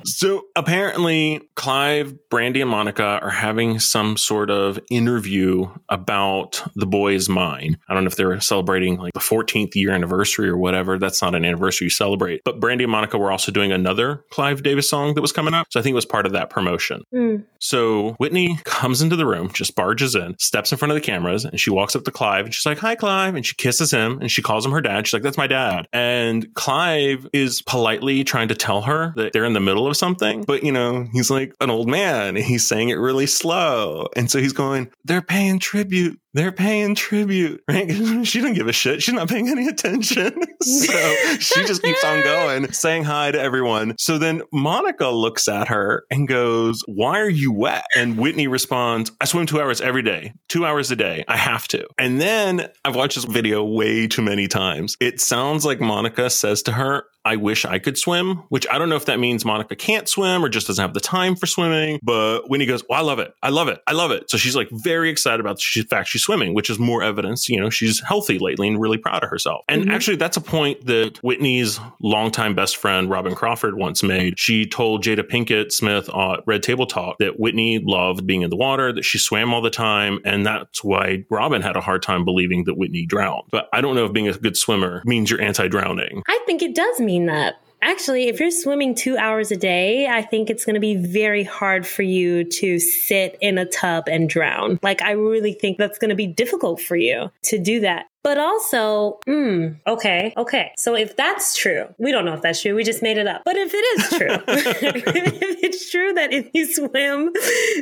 so 0.04 0.44
apparently, 0.54 1.40
Clive, 1.56 2.28
Brandy, 2.30 2.60
and 2.60 2.70
Monica 2.70 3.18
are 3.22 3.30
having 3.30 3.80
some 3.80 4.16
sort 4.16 4.50
of 4.50 4.78
interview 4.90 5.68
about 5.88 6.62
the 6.76 6.86
boy's 6.86 7.28
mine. 7.28 7.78
I 7.88 7.94
don't 7.94 8.04
know 8.04 8.08
if 8.08 8.16
they're 8.16 8.40
celebrating 8.40 8.96
like 8.96 9.12
the 9.12 9.20
14th 9.20 9.74
year 9.74 9.90
anniversary 9.90 10.48
or 10.48 10.56
whatever. 10.56 10.98
That's 10.98 11.20
not 11.20 11.34
an 11.34 11.44
anniversary 11.44 11.86
you 11.86 11.90
celebrate. 11.90 12.42
But 12.44 12.60
Brandy 12.60 12.86
and 12.88 12.92
Monica 12.92 13.18
were 13.18 13.30
also 13.30 13.52
doing 13.52 13.70
another 13.70 14.24
Clive 14.30 14.62
Davis 14.62 14.88
song 14.88 15.14
that 15.14 15.20
was 15.20 15.30
coming 15.30 15.52
up. 15.52 15.66
So 15.70 15.78
I 15.78 15.82
think 15.82 15.92
it 15.92 15.96
was 15.96 16.06
part 16.06 16.24
of 16.24 16.32
that 16.32 16.48
promotion. 16.48 17.02
Mm. 17.14 17.44
So 17.60 18.12
Whitney 18.14 18.58
comes 18.64 19.02
into 19.02 19.14
the 19.14 19.26
room, 19.26 19.50
just 19.52 19.76
barges 19.76 20.14
in, 20.14 20.36
steps 20.38 20.72
in 20.72 20.78
front 20.78 20.92
of 20.92 20.94
the 20.94 21.02
cameras, 21.02 21.44
and 21.44 21.60
she 21.60 21.70
walks 21.70 21.94
up 21.94 22.04
to 22.04 22.10
Clive 22.10 22.46
and 22.46 22.54
she's 22.54 22.64
like, 22.64 22.78
Hi, 22.78 22.94
Clive. 22.94 23.34
And 23.34 23.44
she 23.44 23.54
kisses 23.54 23.90
him 23.90 24.20
and 24.20 24.30
she 24.30 24.40
calls 24.40 24.64
him 24.64 24.72
her 24.72 24.80
dad. 24.80 25.06
She's 25.06 25.12
like, 25.12 25.22
That's 25.22 25.36
my 25.36 25.46
dad. 25.46 25.86
And 25.92 26.52
Clive 26.54 27.28
is 27.32 27.60
politely 27.62 28.24
trying 28.24 28.48
to 28.48 28.54
tell 28.54 28.82
her 28.82 29.12
that 29.16 29.32
they're 29.32 29.44
in 29.44 29.52
the 29.52 29.60
middle 29.60 29.86
of 29.86 29.96
something. 29.96 30.44
But, 30.44 30.64
you 30.64 30.72
know, 30.72 31.06
he's 31.12 31.30
like 31.30 31.54
an 31.60 31.70
old 31.70 31.88
man 31.88 32.36
and 32.36 32.44
he's 32.44 32.66
saying 32.66 32.88
it 32.88 32.94
really 32.94 33.26
slow. 33.26 34.08
And 34.16 34.30
so 34.30 34.38
he's 34.38 34.54
going, 34.54 34.90
They're 35.04 35.22
paying 35.22 35.58
tribute 35.58 36.18
they're 36.38 36.52
paying 36.52 36.94
tribute, 36.94 37.62
right? 37.68 37.90
she 38.24 38.40
doesn't 38.40 38.54
give 38.54 38.68
a 38.68 38.72
shit. 38.72 39.02
She's 39.02 39.14
not 39.14 39.28
paying 39.28 39.48
any 39.48 39.66
attention. 39.66 40.32
so 40.62 41.16
she 41.38 41.64
just 41.64 41.82
keeps 41.82 42.04
on 42.04 42.22
going, 42.22 42.72
saying 42.72 43.04
hi 43.04 43.32
to 43.32 43.40
everyone. 43.40 43.96
So 43.98 44.18
then 44.18 44.42
Monica 44.52 45.08
looks 45.08 45.48
at 45.48 45.68
her 45.68 46.04
and 46.10 46.28
goes, 46.28 46.82
Why 46.86 47.18
are 47.20 47.28
you 47.28 47.52
wet? 47.52 47.84
And 47.96 48.18
Whitney 48.18 48.46
responds, 48.46 49.10
I 49.20 49.24
swim 49.24 49.46
two 49.46 49.60
hours 49.60 49.80
every 49.80 50.02
day, 50.02 50.32
two 50.48 50.64
hours 50.64 50.90
a 50.90 50.96
day. 50.96 51.24
I 51.26 51.36
have 51.36 51.66
to. 51.68 51.86
And 51.98 52.20
then 52.20 52.68
I've 52.84 52.94
watched 52.94 53.16
this 53.16 53.24
video 53.24 53.64
way 53.64 54.06
too 54.06 54.22
many 54.22 54.46
times. 54.46 54.96
It 55.00 55.20
sounds 55.20 55.64
like 55.64 55.80
Monica 55.80 56.30
says 56.30 56.62
to 56.62 56.72
her, 56.72 57.04
I 57.24 57.36
wish 57.36 57.64
I 57.64 57.78
could 57.78 57.98
swim, 57.98 58.36
which 58.48 58.66
I 58.70 58.78
don't 58.78 58.88
know 58.88 58.96
if 58.96 59.06
that 59.06 59.18
means 59.18 59.44
Monica 59.44 59.76
can't 59.76 60.08
swim 60.08 60.44
or 60.44 60.48
just 60.48 60.66
doesn't 60.66 60.82
have 60.82 60.94
the 60.94 61.00
time 61.00 61.36
for 61.36 61.46
swimming. 61.46 61.98
But 62.02 62.48
Whitney 62.48 62.66
goes, 62.66 62.82
Well, 62.88 62.98
I 62.98 63.02
love 63.02 63.18
it. 63.18 63.34
I 63.42 63.50
love 63.50 63.68
it. 63.68 63.80
I 63.86 63.92
love 63.92 64.10
it. 64.10 64.30
So 64.30 64.38
she's 64.38 64.56
like 64.56 64.68
very 64.70 65.10
excited 65.10 65.40
about 65.40 65.60
the 65.60 65.82
fact 65.82 66.08
she's 66.08 66.22
swimming, 66.22 66.54
which 66.54 66.70
is 66.70 66.78
more 66.78 67.02
evidence, 67.02 67.48
you 67.48 67.60
know, 67.60 67.70
she's 67.70 68.00
healthy 68.00 68.38
lately 68.38 68.68
and 68.68 68.80
really 68.80 68.98
proud 68.98 69.22
of 69.22 69.30
herself. 69.30 69.64
And 69.68 69.82
mm-hmm. 69.82 69.90
actually, 69.90 70.16
that's 70.16 70.36
a 70.36 70.40
point 70.40 70.86
that 70.86 71.18
Whitney's 71.18 71.80
longtime 72.00 72.54
best 72.54 72.76
friend, 72.76 73.10
Robyn 73.10 73.34
Crawford, 73.34 73.76
once 73.76 74.02
made. 74.02 74.38
She 74.38 74.66
told 74.66 75.04
Jada 75.04 75.22
Pinkett 75.22 75.72
Smith 75.72 76.08
at 76.08 76.40
Red 76.46 76.62
Table 76.62 76.86
Talk 76.86 77.18
that 77.18 77.38
Whitney 77.38 77.78
loved 77.78 78.26
being 78.26 78.42
in 78.42 78.50
the 78.50 78.56
water, 78.56 78.92
that 78.92 79.04
she 79.04 79.18
swam 79.18 79.52
all 79.52 79.62
the 79.62 79.70
time. 79.70 80.18
And 80.24 80.46
that's 80.46 80.82
why 80.82 81.24
Robyn 81.30 81.62
had 81.62 81.76
a 81.76 81.80
hard 81.80 82.02
time 82.02 82.24
believing 82.24 82.64
that 82.64 82.76
Whitney 82.76 83.06
drowned. 83.06 83.44
But 83.50 83.68
I 83.72 83.80
don't 83.80 83.94
know 83.94 84.04
if 84.04 84.12
being 84.12 84.28
a 84.28 84.32
good 84.32 84.56
swimmer 84.56 85.02
means 85.04 85.30
you're 85.30 85.40
anti 85.40 85.68
drowning. 85.68 86.22
I 86.28 86.38
think 86.46 86.62
it 86.62 86.74
does 86.74 87.00
mean 87.08 87.26
that. 87.26 87.56
Actually, 87.80 88.28
if 88.28 88.38
you're 88.40 88.50
swimming 88.50 88.94
two 88.94 89.16
hours 89.16 89.50
a 89.50 89.56
day, 89.56 90.08
I 90.08 90.20
think 90.20 90.50
it's 90.50 90.64
going 90.64 90.74
to 90.74 90.80
be 90.80 90.96
very 90.96 91.44
hard 91.44 91.86
for 91.86 92.02
you 92.02 92.44
to 92.44 92.78
sit 92.78 93.38
in 93.40 93.56
a 93.56 93.64
tub 93.64 94.08
and 94.08 94.28
drown. 94.28 94.78
Like, 94.82 95.00
I 95.00 95.12
really 95.12 95.52
think 95.52 95.78
that's 95.78 95.98
going 95.98 96.10
to 96.10 96.16
be 96.16 96.26
difficult 96.26 96.80
for 96.80 96.96
you 96.96 97.30
to 97.44 97.58
do 97.58 97.80
that. 97.80 98.06
But 98.24 98.36
also, 98.36 99.20
mm, 99.28 99.78
okay, 99.86 100.34
okay. 100.36 100.72
So 100.76 100.96
if 100.96 101.16
that's 101.16 101.56
true, 101.56 101.86
we 101.98 102.10
don't 102.10 102.24
know 102.24 102.34
if 102.34 102.42
that's 102.42 102.60
true. 102.60 102.74
We 102.74 102.82
just 102.82 103.00
made 103.00 103.16
it 103.16 103.28
up. 103.28 103.42
But 103.44 103.56
if 103.56 103.72
it 103.72 103.76
is 103.76 104.18
true, 104.18 104.28
if 104.48 105.62
it's 105.62 105.90
true 105.90 106.12
that 106.14 106.32
if 106.32 106.50
you 106.52 106.66
swim 106.66 107.32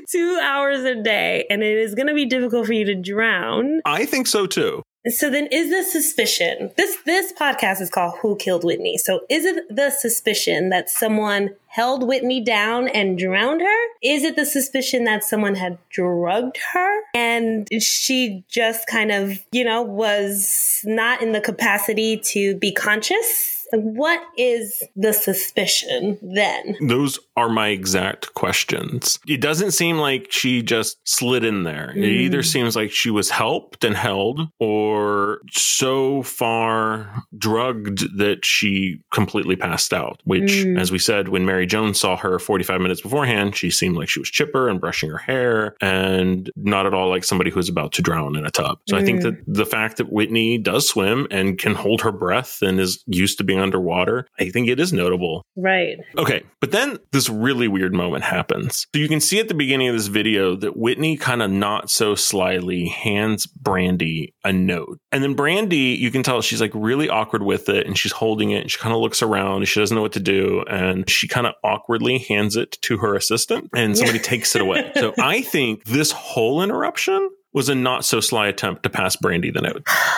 two 0.09 0.39
hours 0.41 0.85
a 0.85 1.03
day 1.03 1.47
and 1.49 1.63
it 1.63 1.79
is 1.79 1.95
going 1.95 2.07
to 2.07 2.15
be 2.15 2.27
difficult 2.27 2.67
for 2.67 2.75
you 2.75 2.85
to 2.85 2.95
drown, 2.95 3.81
I 3.87 4.05
think 4.05 4.27
so 4.27 4.47
too. 4.47 4.83
So 5.09 5.31
then 5.31 5.47
is 5.53 5.71
the 5.71 5.83
suspicion 5.83 6.73
this 6.77 6.97
this 7.05 7.33
podcast 7.33 7.81
is 7.81 7.91
called 7.91 8.19
Who 8.21 8.37
Killed 8.37 8.65
Whitney. 8.65 8.99
So 8.99 9.21
is 9.29 9.45
it 9.45 9.65
the 9.75 9.91
suspicion 9.91 10.71
that 10.71 10.91
someone 10.91 11.51
held 11.69 12.07
Whitney 12.07 12.41
down 12.41 12.89
and 12.89 13.19
drowned 13.19 13.61
her? 13.61 13.85
Is 14.03 14.25
it 14.25 14.35
the 14.35 14.47
suspicion 14.47 15.05
that 15.05 15.23
someone 15.23 15.55
had 15.55 15.79
drugged 15.91 16.57
her 16.73 17.01
and 17.15 17.69
she 17.83 18.45
just 18.49 18.87
kind 18.87 19.13
of, 19.13 19.45
you 19.53 19.63
know, 19.63 19.83
was 19.83 20.81
not 20.85 21.23
in 21.23 21.33
the 21.33 21.41
capacity 21.41 22.17
to 22.17 22.57
be 22.57 22.73
conscious? 22.73 23.67
What 23.73 24.23
is 24.39 24.83
the 24.95 25.13
suspicion 25.13 26.19
then? 26.23 26.77
Those 26.81 27.19
are 27.37 27.49
my 27.49 27.69
exact 27.69 28.33
questions. 28.35 29.19
It 29.29 29.41
doesn't 29.41 29.73
seem 29.73 29.99
like 29.99 30.29
she 30.31 30.63
just 30.63 30.97
slid 31.05 31.45
in 31.45 31.65
there. 31.65 31.93
Mm. 31.95 32.03
It 32.03 32.11
either 32.23 32.43
seems 32.43 32.75
like 32.75 32.91
she 32.91 33.11
was 33.11 33.31
helped 33.31 33.85
and 33.85 33.95
held 33.95 34.41
or 34.59 35.41
so 35.53 36.23
far 36.23 37.23
drugged 37.37 38.19
that 38.19 38.45
she 38.45 38.99
completely 39.13 39.55
passed 39.55 39.93
out, 39.93 40.21
which, 40.25 40.51
mm. 40.51 40.81
as 40.81 40.91
we 40.91 40.99
said, 40.99 41.29
when 41.29 41.45
Mary 41.45 41.67
Jones 41.67 42.01
saw 42.01 42.17
her 42.17 42.39
45 42.39 42.81
minutes 42.81 43.03
beforehand, 43.03 43.55
she 43.55 43.71
seemed 43.71 43.97
like 43.97 44.09
she 44.09 44.21
was 44.21 44.31
chipper 44.31 44.69
and 44.69 44.81
brushing 44.81 45.11
her 45.11 45.19
hair 45.19 45.77
and 45.81 46.51
not 46.57 46.87
at 46.87 46.95
all 46.95 47.11
like 47.11 47.25
somebody 47.25 47.51
who's 47.51 47.69
about 47.69 47.93
to 47.93 48.03
drown 48.03 48.37
in 48.37 48.47
a 48.47 48.51
tub. 48.51 48.79
So 48.89 48.97
mm. 48.97 49.01
I 49.01 49.05
think 49.05 49.21
mm. 49.21 49.25
that 49.25 49.35
the 49.47 49.67
fact 49.67 49.99
that 49.99 50.11
Whitney 50.11 50.57
does 50.57 50.89
swim 50.89 51.27
and 51.31 51.59
can 51.59 51.75
hold 51.75 52.01
her 52.01 52.13
breath 52.13 52.63
and 52.63 52.81
is 52.81 53.05
used 53.07 53.37
to 53.39 53.45
being 53.45 53.61
underwater, 53.61 54.27
I 54.39 54.49
think 54.49 54.69
it 54.69 54.81
is 54.81 54.93
notable. 54.93 55.45
Right. 55.55 55.99
Okay. 56.17 56.43
But 56.61 56.71
then 56.71 56.99
this 57.13 57.26
really 57.29 57.69
weird 57.69 57.95
moment 57.95 58.25
happens. 58.25 58.87
So 58.95 59.01
you 59.01 59.09
can 59.09 59.21
see 59.21 59.39
at 59.39 59.49
the 59.49 59.55
beginning 59.55 59.89
of 59.89 59.95
this 59.95 60.07
video 60.07 60.57
that 60.57 60.77
Whitney 60.77 61.17
kind 61.17 61.43
of 61.43 61.51
not 61.51 61.91
so 61.91 62.15
slyly 62.15 62.87
hands 62.89 63.47
Brandy 63.47 64.35
a 64.45 64.53
note. 64.53 64.99
And 65.13 65.23
then 65.23 65.35
Brandy, 65.35 65.97
you 65.99 66.11
can 66.11 66.23
tell 66.23 66.43
she's 66.43 66.61
like 66.61 66.73
really 66.75 67.09
awkward 67.09 67.43
with 67.43 67.69
it 67.69 67.87
and 67.87 67.99
she's 67.99 68.13
holding 68.13 68.51
it 68.51 68.63
and 68.63 68.71
she 68.71 68.79
kind 68.79 68.95
of 68.95 69.01
looks 69.01 69.23
around 69.23 69.59
and 69.59 69.69
she 69.69 69.81
doesn't 69.81 69.95
know 69.95 70.03
what 70.03 70.13
to 70.13 70.21
do. 70.21 70.65
And 70.69 71.09
she 71.09 71.29
kind 71.29 71.47
of 71.47 71.55
awkwardly 71.65 72.19
hands 72.19 72.57
it 72.57 72.79
to 72.83 72.99
her 72.99 73.15
assistant 73.15 73.71
and 73.75 73.97
somebody 73.99 74.19
takes 74.19 74.55
it 74.55 74.63
away. 74.63 74.93
So 74.97 75.15
I 75.19 75.43
think 75.43 75.85
this 75.85 76.13
whole 76.13 76.63
interruption 76.63 77.31
was 77.53 77.69
a 77.71 77.75
not 77.75 78.05
so 78.05 78.21
sly 78.21 78.49
attempt 78.49 78.83
to 78.83 78.91
pass 78.91 79.17
Brandy 79.17 79.51
the 79.51 79.63
note. 79.63 79.87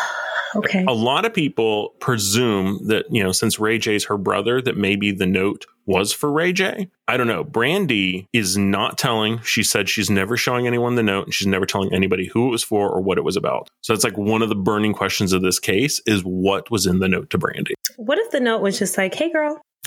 Okay. 0.57 0.85
A 0.87 0.93
lot 0.93 1.25
of 1.25 1.35
people 1.35 1.91
presume 2.01 2.87
that, 2.89 3.07
you 3.11 3.23
know, 3.23 3.33
since 3.33 3.59
Ray 3.59 3.79
J's 3.79 4.07
her 4.07 4.17
brother, 4.17 4.61
that 4.63 4.77
maybe 4.77 5.13
the 5.13 5.27
note 5.27 5.67
was 5.87 6.13
for 6.13 6.31
Ray 6.31 6.53
J. 6.53 6.91
I 7.07 7.17
don't 7.17 7.27
know. 7.27 7.43
Brandy 7.43 8.29
is 8.33 8.59
not 8.59 8.99
telling. 8.99 9.41
She 9.43 9.63
said 9.63 9.89
she's 9.89 10.11
never 10.11 10.37
showing 10.37 10.67
anyone 10.67 10.97
the 10.97 11.03
note 11.03 11.25
and 11.25 11.35
she's 11.35 11.47
never 11.47 11.65
telling 11.65 11.93
anybody 11.95 12.29
who 12.29 12.49
it 12.49 12.51
was 12.51 12.63
for 12.63 12.91
or 12.91 13.01
what 13.01 13.19
it 13.19 13.25
was 13.25 13.37
about. 13.37 13.69
So 13.81 13.95
it's 13.95 14.05
like 14.05 14.19
one 14.19 14.43
of 14.43 14.51
the 14.51 14.55
burning 14.55 14.93
questions 14.93 15.33
of 15.33 15.43
this 15.43 15.59
case 15.59 16.01
is 16.07 16.23
what 16.23 16.71
was 16.71 16.87
in 16.87 16.99
the 16.99 17.09
note 17.09 17.31
to 17.31 17.39
Brandy. 17.39 17.75
What 17.97 18.19
if 18.19 18.31
the 18.31 18.41
note 18.41 18.61
was 18.61 18.79
just 18.79 18.99
like, 18.99 19.15
hey, 19.15 19.33
girl, 19.33 19.61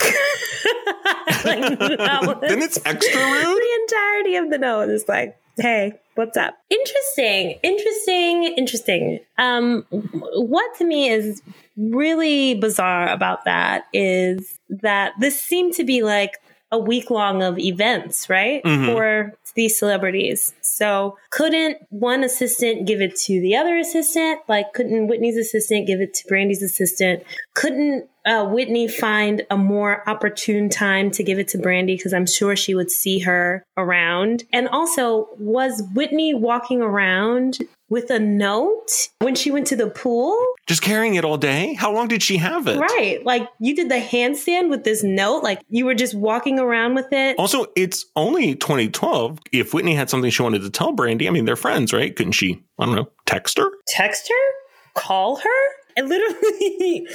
like, 1.44 1.78
then 1.78 2.62
it's 2.62 2.78
extra 2.84 3.20
rude. 3.20 3.62
The 3.62 3.78
entirety 3.82 4.36
of 4.36 4.50
the 4.50 4.58
note 4.58 4.90
is 4.90 5.04
like, 5.08 5.36
hey, 5.58 5.98
what's 6.14 6.36
up? 6.36 6.54
Interesting, 6.70 7.58
interesting, 7.62 8.54
interesting. 8.56 9.20
Um, 9.38 9.86
what 9.90 10.76
to 10.78 10.84
me 10.84 11.08
is 11.08 11.42
really 11.76 12.54
bizarre 12.54 13.08
about 13.08 13.44
that 13.44 13.84
is 13.92 14.58
that 14.68 15.12
this 15.20 15.40
seemed 15.40 15.74
to 15.74 15.84
be 15.84 16.02
like 16.02 16.38
a 16.70 16.78
week 16.78 17.10
long 17.10 17.42
of 17.42 17.58
events, 17.58 18.28
right? 18.30 18.62
Mm-hmm. 18.64 18.86
For 18.86 19.32
these 19.54 19.78
celebrities. 19.78 20.54
So 20.62 21.18
couldn't 21.30 21.78
one 21.90 22.24
assistant 22.24 22.86
give 22.86 23.00
it 23.00 23.16
to 23.16 23.40
the 23.40 23.56
other 23.56 23.76
assistant? 23.76 24.40
Like 24.48 24.72
couldn't 24.72 25.08
Whitney's 25.08 25.36
assistant 25.36 25.86
give 25.86 26.00
it 26.00 26.14
to 26.14 26.28
Brandy's 26.28 26.62
assistant? 26.62 27.22
Couldn't 27.54 28.08
uh, 28.24 28.44
Whitney 28.46 28.88
find 28.88 29.42
a 29.50 29.56
more 29.56 30.08
opportune 30.08 30.68
time 30.68 31.10
to 31.12 31.24
give 31.24 31.38
it 31.38 31.48
to 31.48 31.58
Brandy 31.58 31.96
because 31.96 32.12
I'm 32.12 32.26
sure 32.26 32.56
she 32.56 32.74
would 32.74 32.90
see 32.90 33.20
her 33.20 33.64
around. 33.76 34.44
And 34.52 34.68
also, 34.68 35.28
was 35.38 35.82
Whitney 35.94 36.34
walking 36.34 36.82
around 36.82 37.58
with 37.88 38.10
a 38.10 38.18
note 38.18 39.08
when 39.20 39.34
she 39.34 39.50
went 39.50 39.66
to 39.68 39.76
the 39.76 39.90
pool? 39.90 40.36
Just 40.66 40.82
carrying 40.82 41.16
it 41.16 41.24
all 41.24 41.36
day? 41.36 41.74
How 41.74 41.92
long 41.92 42.08
did 42.08 42.22
she 42.22 42.38
have 42.38 42.66
it? 42.66 42.78
Right. 42.78 43.24
Like 43.24 43.48
you 43.60 43.76
did 43.76 43.90
the 43.90 43.96
handstand 43.96 44.70
with 44.70 44.84
this 44.84 45.02
note, 45.02 45.42
like 45.42 45.60
you 45.68 45.84
were 45.84 45.94
just 45.94 46.14
walking 46.14 46.58
around 46.58 46.94
with 46.94 47.12
it. 47.12 47.38
Also, 47.38 47.66
it's 47.76 48.06
only 48.16 48.54
2012. 48.54 49.40
If 49.52 49.74
Whitney 49.74 49.94
had 49.94 50.08
something 50.08 50.30
she 50.30 50.42
wanted 50.42 50.62
to 50.62 50.70
tell 50.70 50.92
Brandy, 50.92 51.28
I 51.28 51.30
mean, 51.30 51.44
they're 51.44 51.56
friends, 51.56 51.92
right? 51.92 52.14
Couldn't 52.14 52.32
she, 52.32 52.62
I 52.78 52.86
don't 52.86 52.94
know, 52.94 53.08
text 53.26 53.58
her? 53.58 53.70
Text 53.88 54.28
her? 54.28 54.92
Call 54.94 55.36
her? 55.36 55.81
literally, 56.02 57.06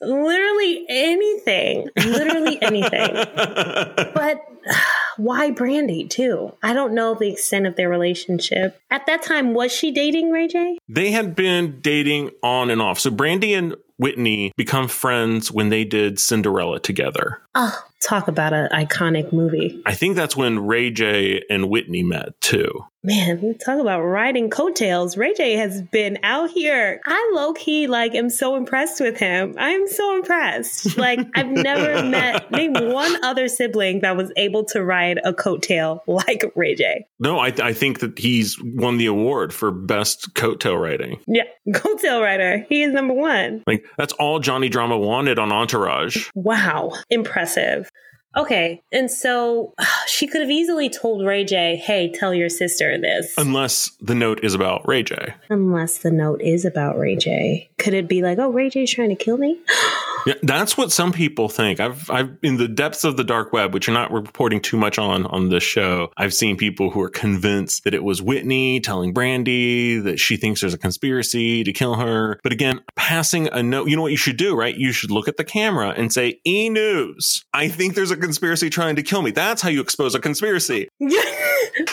literally 0.00 0.86
anything, 0.88 1.88
literally 1.96 2.60
anything. 2.62 3.14
but 4.14 4.44
why 5.16 5.50
Brandy 5.50 6.06
too? 6.06 6.54
I 6.62 6.72
don't 6.72 6.94
know 6.94 7.14
the 7.14 7.32
extent 7.32 7.66
of 7.66 7.76
their 7.76 7.88
relationship. 7.88 8.80
At 8.90 9.06
that 9.06 9.22
time, 9.22 9.54
was 9.54 9.72
she 9.72 9.90
dating 9.90 10.30
Ray 10.30 10.48
J? 10.48 10.78
They 10.88 11.10
had 11.10 11.34
been 11.34 11.80
dating 11.80 12.30
on 12.42 12.70
and 12.70 12.80
off. 12.82 12.98
So 12.98 13.10
Brandy 13.10 13.54
and 13.54 13.74
Whitney 13.98 14.52
become 14.56 14.88
friends 14.88 15.52
when 15.52 15.68
they 15.68 15.84
did 15.84 16.18
Cinderella 16.18 16.80
together. 16.80 17.40
Oh, 17.54 17.78
talk 18.06 18.28
about 18.28 18.52
an 18.52 18.68
iconic 18.72 19.32
movie. 19.32 19.80
I 19.86 19.94
think 19.94 20.16
that's 20.16 20.36
when 20.36 20.66
Ray 20.66 20.90
J 20.90 21.42
and 21.48 21.68
Whitney 21.68 22.02
met 22.02 22.40
too. 22.40 22.84
Man, 23.06 23.54
talk 23.62 23.78
about 23.78 24.00
riding 24.00 24.48
coattails. 24.48 25.18
Ray 25.18 25.34
J 25.34 25.56
has 25.56 25.82
been 25.82 26.18
out 26.22 26.50
here. 26.50 27.00
I 27.04 27.32
low 27.34 27.52
key 27.52 27.86
like 27.86 28.14
am 28.14 28.30
so 28.30 28.56
impressed 28.56 28.98
with 28.98 29.18
him. 29.18 29.54
I'm 29.58 29.86
so 29.86 30.16
impressed. 30.16 30.96
Like 30.96 31.20
I've 31.34 31.50
never 31.50 32.02
met 32.02 32.50
name 32.50 32.72
one 32.72 33.22
other 33.22 33.46
sibling 33.46 34.00
that 34.00 34.16
was 34.16 34.32
able 34.36 34.64
to 34.66 34.82
ride 34.82 35.20
a 35.22 35.34
coattail 35.34 36.00
like 36.06 36.50
Ray 36.56 36.74
J. 36.74 37.06
No, 37.20 37.38
I, 37.38 37.52
I 37.62 37.72
think 37.74 38.00
that 38.00 38.18
he's 38.18 38.56
won 38.60 38.96
the 38.96 39.06
award 39.06 39.52
for 39.52 39.70
best 39.70 40.34
coattail 40.34 40.80
riding. 40.80 41.20
Yeah, 41.26 41.44
coattail 41.68 42.22
rider. 42.22 42.64
He 42.68 42.82
is 42.82 42.92
number 42.92 43.14
one. 43.14 43.62
Like 43.66 43.83
that's 43.96 44.12
all 44.14 44.38
Johnny 44.38 44.68
Drama 44.68 44.98
wanted 44.98 45.38
on 45.38 45.52
Entourage. 45.52 46.28
Wow, 46.34 46.92
impressive. 47.10 47.90
Okay. 48.36 48.82
And 48.92 49.10
so 49.10 49.74
she 50.06 50.26
could 50.26 50.40
have 50.40 50.50
easily 50.50 50.88
told 50.88 51.24
Ray 51.26 51.44
J, 51.44 51.76
hey, 51.76 52.10
tell 52.12 52.34
your 52.34 52.48
sister 52.48 52.98
this. 52.98 53.34
Unless 53.38 53.90
the 54.00 54.14
note 54.14 54.42
is 54.42 54.54
about 54.54 54.86
Ray 54.86 55.02
J. 55.02 55.34
Unless 55.50 55.98
the 55.98 56.10
note 56.10 56.40
is 56.42 56.64
about 56.64 56.98
Ray 56.98 57.16
J. 57.16 57.70
Could 57.78 57.94
it 57.94 58.08
be 58.08 58.22
like, 58.22 58.38
oh, 58.38 58.50
Ray 58.50 58.70
J's 58.70 58.92
trying 58.92 59.10
to 59.10 59.16
kill 59.16 59.38
me? 59.38 59.60
yeah, 60.26 60.34
that's 60.42 60.76
what 60.76 60.92
some 60.92 61.12
people 61.12 61.48
think. 61.48 61.80
I've, 61.80 62.10
I've, 62.10 62.36
in 62.42 62.56
the 62.56 62.68
depths 62.68 63.04
of 63.04 63.16
the 63.16 63.24
dark 63.24 63.52
web, 63.52 63.74
which 63.74 63.86
you're 63.86 63.94
not 63.94 64.12
reporting 64.12 64.60
too 64.60 64.76
much 64.76 64.98
on 64.98 65.26
on 65.26 65.48
this 65.48 65.62
show, 65.62 66.10
I've 66.16 66.34
seen 66.34 66.56
people 66.56 66.90
who 66.90 67.00
are 67.00 67.10
convinced 67.10 67.84
that 67.84 67.94
it 67.94 68.04
was 68.04 68.22
Whitney 68.22 68.80
telling 68.80 69.12
Brandy 69.12 69.98
that 69.98 70.18
she 70.18 70.36
thinks 70.36 70.60
there's 70.60 70.74
a 70.74 70.78
conspiracy 70.78 71.64
to 71.64 71.72
kill 71.72 71.94
her. 71.94 72.40
But 72.42 72.52
again, 72.52 72.80
passing 72.96 73.48
a 73.48 73.62
note, 73.62 73.88
you 73.88 73.96
know 73.96 74.02
what 74.02 74.10
you 74.10 74.16
should 74.16 74.36
do, 74.36 74.56
right? 74.56 74.76
You 74.76 74.92
should 74.92 75.10
look 75.10 75.28
at 75.28 75.36
the 75.36 75.44
camera 75.44 75.90
and 75.90 76.12
say, 76.12 76.40
E 76.46 76.68
News, 76.68 77.44
I 77.52 77.68
think 77.68 77.94
there's 77.94 78.10
a 78.10 78.16
conspiracy 78.16 78.70
trying 78.70 78.96
to 78.96 79.02
kill 79.02 79.22
me. 79.22 79.30
That's 79.30 79.62
how 79.62 79.68
you 79.68 79.80
expose 79.80 80.14
a 80.14 80.20
conspiracy. 80.20 80.88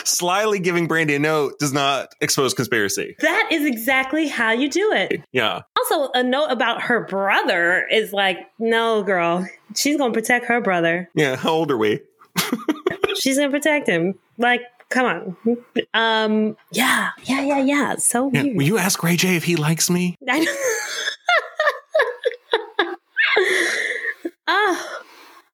Slyly 0.04 0.62
giving 0.62 0.86
Brandy 0.86 1.14
a 1.14 1.18
note 1.18 1.58
does 1.58 1.72
not 1.72 2.14
expose 2.20 2.54
conspiracy. 2.54 3.16
That 3.20 3.48
is 3.50 3.64
exactly 3.64 4.28
how 4.28 4.52
you 4.52 4.68
do 4.68 4.92
it. 4.92 5.22
Yeah. 5.32 5.62
Also, 5.78 6.10
a 6.12 6.22
note 6.22 6.48
about 6.50 6.82
her 6.82 7.06
brother 7.06 7.86
is 7.90 8.12
like, 8.12 8.38
no, 8.58 9.02
girl, 9.02 9.46
she's 9.74 9.96
going 9.96 10.12
to 10.12 10.18
protect 10.18 10.46
her 10.46 10.60
brother. 10.60 11.08
Yeah. 11.14 11.36
How 11.36 11.50
old 11.50 11.70
are 11.70 11.78
we? 11.78 12.00
she's 13.14 13.36
going 13.36 13.50
to 13.50 13.56
protect 13.56 13.88
him. 13.88 14.14
Like, 14.38 14.62
come 14.92 15.06
on. 15.06 15.56
Um, 15.94 16.56
yeah, 16.70 17.10
yeah, 17.24 17.40
yeah, 17.42 17.58
yeah. 17.58 17.96
So 17.96 18.30
yeah. 18.32 18.44
Will 18.54 18.62
you 18.62 18.78
ask 18.78 19.02
Ray 19.02 19.16
J 19.16 19.36
if 19.36 19.44
he 19.44 19.56
likes 19.56 19.90
me? 19.90 20.16
I 20.28 20.40
know. 20.40 20.54
oh, 24.46 25.00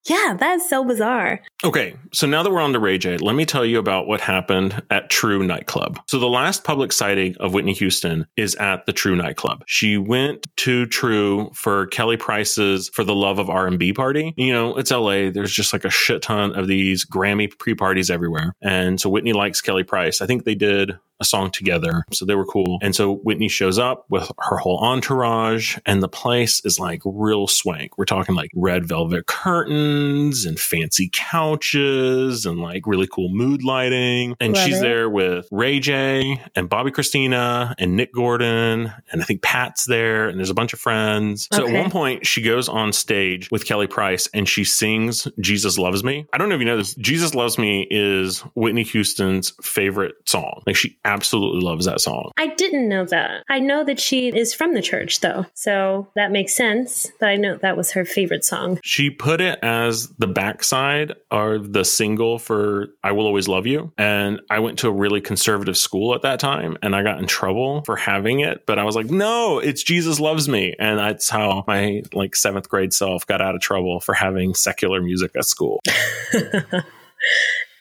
yeah, 0.08 0.36
that's 0.38 0.68
so 0.68 0.84
bizarre. 0.84 1.40
Okay, 1.64 1.96
so 2.12 2.26
now 2.26 2.42
that 2.42 2.50
we're 2.50 2.60
on 2.60 2.72
to 2.72 2.78
Ray 2.78 2.98
J, 2.98 3.16
let 3.18 3.34
me 3.34 3.44
tell 3.44 3.64
you 3.64 3.78
about 3.78 4.06
what 4.06 4.20
happened 4.20 4.82
at 4.90 5.10
Tru 5.10 5.42
nightclub. 5.44 6.00
So 6.06 6.18
the 6.18 6.28
last 6.28 6.64
public 6.64 6.92
sighting 6.92 7.36
of 7.40 7.52
Whitney 7.52 7.72
Houston 7.74 8.26
is 8.36 8.54
at 8.56 8.86
the 8.86 8.92
Tru 8.92 9.16
nightclub. 9.16 9.64
She 9.66 9.96
went 9.98 10.46
to 10.58 10.86
Tru 10.86 11.50
for 11.54 11.86
Kelly 11.86 12.16
Price's 12.16 12.88
"For 12.90 13.04
the 13.04 13.14
Love 13.14 13.38
of 13.38 13.50
R&B" 13.50 13.92
party. 13.92 14.34
You 14.36 14.52
know, 14.52 14.76
it's 14.76 14.90
LA. 14.90 15.30
There's 15.30 15.52
just 15.52 15.72
like 15.72 15.84
a 15.84 15.90
shit 15.90 16.22
ton 16.22 16.54
of 16.56 16.68
these 16.68 17.04
Grammy 17.04 17.50
pre-parties 17.58 18.10
everywhere, 18.10 18.54
and 18.62 19.00
so 19.00 19.10
Whitney 19.10 19.32
likes 19.32 19.60
Kelly 19.60 19.84
Price. 19.84 20.20
I 20.20 20.26
think 20.26 20.44
they 20.44 20.54
did 20.54 20.98
a 21.20 21.24
song 21.24 21.50
together. 21.50 22.04
So 22.12 22.24
they 22.24 22.34
were 22.34 22.46
cool. 22.46 22.78
And 22.82 22.94
so 22.94 23.16
Whitney 23.16 23.48
shows 23.48 23.78
up 23.78 24.06
with 24.08 24.30
her 24.38 24.56
whole 24.56 24.78
entourage, 24.78 25.78
and 25.86 26.02
the 26.02 26.08
place 26.08 26.64
is 26.64 26.78
like 26.78 27.02
real 27.04 27.46
swank. 27.46 27.98
We're 27.98 28.04
talking 28.04 28.34
like 28.34 28.50
red 28.54 28.86
velvet 28.86 29.26
curtains 29.26 30.44
and 30.44 30.58
fancy 30.58 31.10
couches 31.12 32.46
and 32.46 32.60
like 32.60 32.86
really 32.86 33.06
cool 33.06 33.28
mood 33.28 33.62
lighting. 33.64 34.36
And 34.40 34.54
Love 34.54 34.64
she's 34.64 34.78
it. 34.78 34.82
there 34.82 35.08
with 35.10 35.48
Ray 35.50 35.80
J 35.80 36.40
and 36.54 36.68
Bobbi 36.68 36.90
Kristina 36.90 37.74
and 37.78 37.96
Nick 37.96 38.12
Gordon. 38.12 38.92
And 39.10 39.22
I 39.22 39.24
think 39.24 39.42
Pat's 39.42 39.84
there 39.84 40.28
and 40.28 40.38
there's 40.38 40.50
a 40.50 40.54
bunch 40.54 40.72
of 40.72 40.80
friends. 40.80 41.48
So 41.52 41.64
okay. 41.64 41.74
at 41.74 41.82
one 41.82 41.90
point, 41.90 42.26
she 42.26 42.42
goes 42.42 42.68
on 42.68 42.92
stage 42.92 43.50
with 43.50 43.64
Kelly 43.64 43.86
Price 43.86 44.28
and 44.32 44.48
she 44.48 44.64
sings 44.64 45.26
Jesus 45.40 45.78
Loves 45.78 46.04
Me. 46.04 46.26
I 46.32 46.38
don't 46.38 46.48
know 46.48 46.54
if 46.54 46.60
you 46.60 46.66
know 46.66 46.76
this. 46.76 46.94
Jesus 46.94 47.34
Loves 47.34 47.58
Me 47.58 47.86
is 47.90 48.40
Whitney 48.54 48.84
Houston's 48.84 49.52
favorite 49.62 50.14
song. 50.26 50.62
Like 50.66 50.76
she 50.76 50.98
absolutely 51.08 51.62
loves 51.62 51.86
that 51.86 52.00
song. 52.00 52.30
I 52.36 52.48
didn't 52.48 52.88
know 52.88 53.06
that. 53.06 53.42
I 53.48 53.60
know 53.60 53.82
that 53.84 53.98
she 53.98 54.28
is 54.28 54.52
from 54.52 54.74
the 54.74 54.82
church 54.82 55.20
though. 55.20 55.46
So 55.54 56.06
that 56.14 56.30
makes 56.30 56.54
sense 56.54 57.10
But 57.18 57.30
I 57.30 57.36
know 57.36 57.56
that 57.56 57.76
was 57.76 57.92
her 57.92 58.04
favorite 58.04 58.44
song. 58.44 58.78
She 58.84 59.08
put 59.08 59.40
it 59.40 59.58
as 59.62 60.08
the 60.18 60.26
backside 60.26 61.14
or 61.30 61.58
the 61.58 61.84
single 61.84 62.38
for 62.38 62.88
I 63.02 63.12
Will 63.12 63.26
Always 63.26 63.48
Love 63.48 63.66
You. 63.66 63.92
And 63.96 64.40
I 64.50 64.58
went 64.58 64.78
to 64.80 64.88
a 64.88 64.92
really 64.92 65.22
conservative 65.22 65.78
school 65.78 66.14
at 66.14 66.22
that 66.22 66.40
time 66.40 66.76
and 66.82 66.94
I 66.94 67.02
got 67.02 67.18
in 67.18 67.26
trouble 67.26 67.82
for 67.84 67.96
having 67.96 68.40
it. 68.40 68.66
But 68.66 68.78
I 68.78 68.84
was 68.84 68.94
like, 68.94 69.10
no, 69.10 69.58
it's 69.58 69.82
Jesus 69.82 70.20
Loves 70.20 70.46
Me. 70.46 70.74
And 70.78 70.98
that's 70.98 71.30
how 71.30 71.64
my 71.66 72.02
like 72.12 72.36
seventh 72.36 72.68
grade 72.68 72.92
self 72.92 73.26
got 73.26 73.40
out 73.40 73.54
of 73.54 73.62
trouble 73.62 74.00
for 74.00 74.12
having 74.14 74.54
secular 74.54 75.00
music 75.00 75.32
at 75.34 75.46
school. 75.46 75.80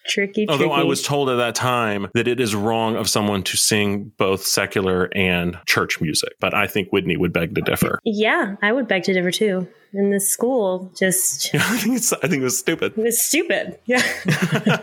tricky, 0.07 0.45
tricky. 0.45 0.51
Although 0.51 0.71
I 0.71 0.83
was 0.83 1.01
told 1.01 1.29
at 1.29 1.35
that 1.35 1.55
time 1.55 2.07
that 2.13 2.27
it 2.27 2.39
is 2.39 2.55
wrong 2.55 2.95
of 2.95 3.09
someone 3.09 3.43
to 3.43 3.57
sing 3.57 4.11
both 4.17 4.45
secular 4.45 5.09
and 5.15 5.57
church 5.65 5.99
music, 6.01 6.33
but 6.39 6.53
I 6.53 6.67
think 6.67 6.89
Whitney 6.91 7.17
would 7.17 7.33
beg 7.33 7.55
to 7.55 7.61
differ. 7.61 7.99
Yeah, 8.03 8.55
I 8.61 8.71
would 8.71 8.87
beg 8.87 9.03
to 9.03 9.13
differ 9.13 9.31
too 9.31 9.67
in 9.93 10.11
the 10.11 10.19
school 10.19 10.91
just 10.97 11.53
yeah, 11.53 11.61
I 11.65 11.77
think 11.77 11.97
it's 11.97 12.13
I 12.13 12.27
think 12.27 12.41
it 12.41 12.43
was 12.43 12.57
stupid. 12.57 12.97
It 12.97 13.01
was 13.01 13.21
stupid. 13.21 13.79
Yeah. 13.85 14.03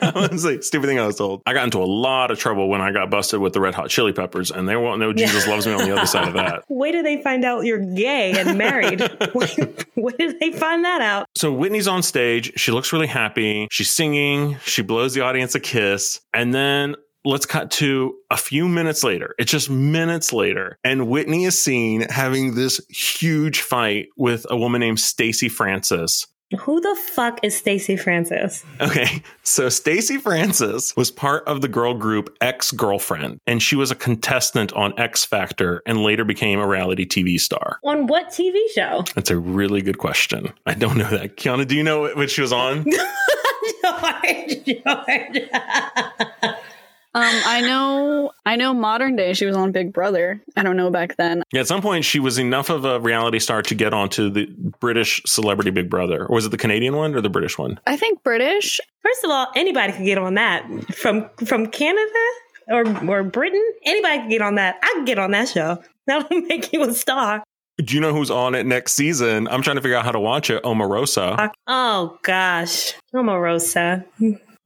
Honestly, 0.15 0.61
stupid 0.63 0.87
thing 0.87 0.99
I 0.99 1.07
was 1.07 1.17
told. 1.17 1.43
I 1.47 1.53
got 1.53 1.65
into 1.65 1.83
a 1.83 1.85
lot 1.85 2.31
of 2.31 2.39
trouble 2.39 2.69
when 2.69 2.81
I 2.81 2.93
got 2.93 3.11
busted 3.11 3.41
with 3.41 3.53
the 3.53 3.61
red 3.61 3.75
hot 3.75 3.91
chili 3.91 4.13
peppers 4.13 4.51
and 4.51 4.69
they 4.69 4.77
won't 4.77 5.01
know 5.01 5.13
Jesus 5.13 5.47
yeah. 5.47 5.53
loves 5.53 5.67
me 5.67 5.73
on 5.73 5.89
the 5.89 5.97
other 5.97 6.07
side 6.07 6.29
of 6.29 6.35
that. 6.35 6.65
Wait 6.69 6.93
did 6.93 7.05
they 7.05 7.23
find 7.23 7.45
out 7.45 7.65
you're 7.65 7.85
gay 7.95 8.39
and 8.39 8.57
married? 8.57 9.01
Where 9.95 10.13
did 10.17 10.41
they 10.41 10.53
find 10.53 10.85
that 10.85 11.01
out? 11.01 11.27
So 11.35 11.53
Whitney's 11.53 11.89
on 11.89 12.03
stage, 12.03 12.53
she 12.57 12.73
looks 12.73 12.93
really 12.93 13.07
happy, 13.07 13.69
she's 13.71 13.91
singing, 13.91 14.59
she 14.65 14.83
blows 14.83 15.15
the 15.15 15.23
audience 15.23 15.55
a 15.55 15.61
kiss, 15.61 16.21
and 16.33 16.55
then 16.55 16.95
let's 17.25 17.47
cut 17.47 17.71
to 17.73 18.15
a 18.31 18.37
few 18.37 18.69
minutes 18.69 19.03
later. 19.03 19.35
It's 19.39 19.51
just 19.51 19.71
minutes 19.71 20.33
later. 20.33 20.79
And 20.85 21.09
Whitney 21.09 21.45
is 21.45 21.61
seen 21.61 22.03
having 22.03 22.55
this 22.55 22.81
huge 22.89 23.61
fight 23.61 24.09
with 24.17 24.47
a 24.51 24.57
woman 24.57 24.81
named 24.81 25.01
Stacy 25.01 25.49
Francis. 25.49 26.27
Who 26.61 26.81
the 26.81 26.95
fuck 27.15 27.41
is 27.43 27.57
Stacy 27.57 27.97
Francis? 27.97 28.65
Okay, 28.81 29.23
so 29.43 29.69
Stacy 29.69 30.19
Francis 30.19 30.95
was 30.95 31.11
part 31.11 31.43
of 31.49 31.63
the 31.63 31.69
girl 31.69 31.95
group 31.95 32.37
Ex-Girlfriend, 32.41 33.41
and 33.47 33.61
she 33.61 33.75
was 33.75 33.91
a 33.91 33.97
contestant 33.97 34.73
on 34.75 34.97
X 34.99 35.25
Factor 35.25 35.83
and 35.85 36.03
later 36.03 36.25
became 36.25 36.61
a 36.61 36.69
reality 36.69 37.07
TV 37.07 37.41
star. 37.41 37.81
On 37.83 38.07
what 38.07 38.29
TV 38.29 38.57
show? 38.75 39.05
That's 39.15 39.31
a 39.31 39.39
really 39.39 39.81
good 39.81 39.99
question. 39.99 40.53
I 40.67 40.75
don't 40.75 40.97
know 40.97 41.11
that. 41.11 41.37
Kiana, 41.37 41.67
do 41.67 41.75
you 41.75 41.83
know 41.83 42.03
what 42.15 42.31
she 42.31 42.43
was 42.43 42.53
on? 42.53 42.85
George, 43.83 44.65
George. 44.67 45.49
Um, 47.17 47.23
I 47.47 47.61
know, 47.61 48.33
I 48.45 48.57
know. 48.57 48.75
Modern 48.75 49.15
day, 49.15 49.35
she 49.35 49.47
was 49.47 49.57
on 49.57 49.71
Big 49.71 49.93
Brother. 49.93 50.43
I 50.57 50.65
don't 50.65 50.77
know 50.77 50.91
back 50.91 51.17
then. 51.17 51.45
Yeah, 51.53 51.61
at 51.61 51.69
some 51.69 51.81
point, 51.81 52.05
she 52.05 52.19
was 52.19 52.39
enough 52.39 52.71
of 52.71 52.85
a 52.85 52.99
reality 52.99 53.39
star 53.39 53.63
to 53.63 53.75
get 53.75 53.95
onto 53.95 54.31
the 54.31 54.47
British 54.81 55.23
Celebrity 55.25 55.71
Big 55.71 55.89
Brother. 55.89 56.27
Or 56.27 56.35
was 56.35 56.45
it 56.47 56.49
the 56.49 56.57
Canadian 56.57 56.97
one 56.97 57.15
or 57.15 57.21
the 57.21 57.31
British 57.31 57.57
one? 57.57 57.79
I 57.87 57.97
think 57.97 58.25
British. 58.25 58.81
First 59.03 59.23
of 59.23 59.31
all, 59.31 59.47
anybody 59.55 59.93
can 59.93 60.05
get 60.05 60.19
on 60.19 60.35
that 60.35 60.67
from 60.93 61.31
from 61.47 61.69
Canada 61.69 62.25
or 62.69 63.09
or 63.09 63.23
Britain. 63.23 63.65
Anybody 63.85 64.19
can 64.19 64.29
get 64.29 64.43
on 64.43 64.57
that. 64.57 64.79
I 64.83 64.93
can 64.95 65.05
get 65.05 65.21
on 65.21 65.31
that 65.31 65.49
show. 65.49 65.83
That'll 66.07 66.41
make 66.49 66.73
you 66.73 66.83
a 66.83 66.93
star. 66.93 67.45
Do 67.79 67.95
you 67.95 68.01
know 68.01 68.13
who's 68.13 68.31
on 68.31 68.55
it 68.55 68.67
next 68.67 68.95
season? 68.95 69.49
I'm 69.49 69.63
trying 69.63 69.77
to 69.77 69.83
figure 69.83 69.97
out 69.97 70.05
how 70.05 70.13
to 70.13 70.21
watch 70.21 70.51
it. 70.51 70.63
Omarosa. 70.65 71.51
Oh 71.67 72.19
gosh, 72.23 72.95
Omarosa. 73.15 74.05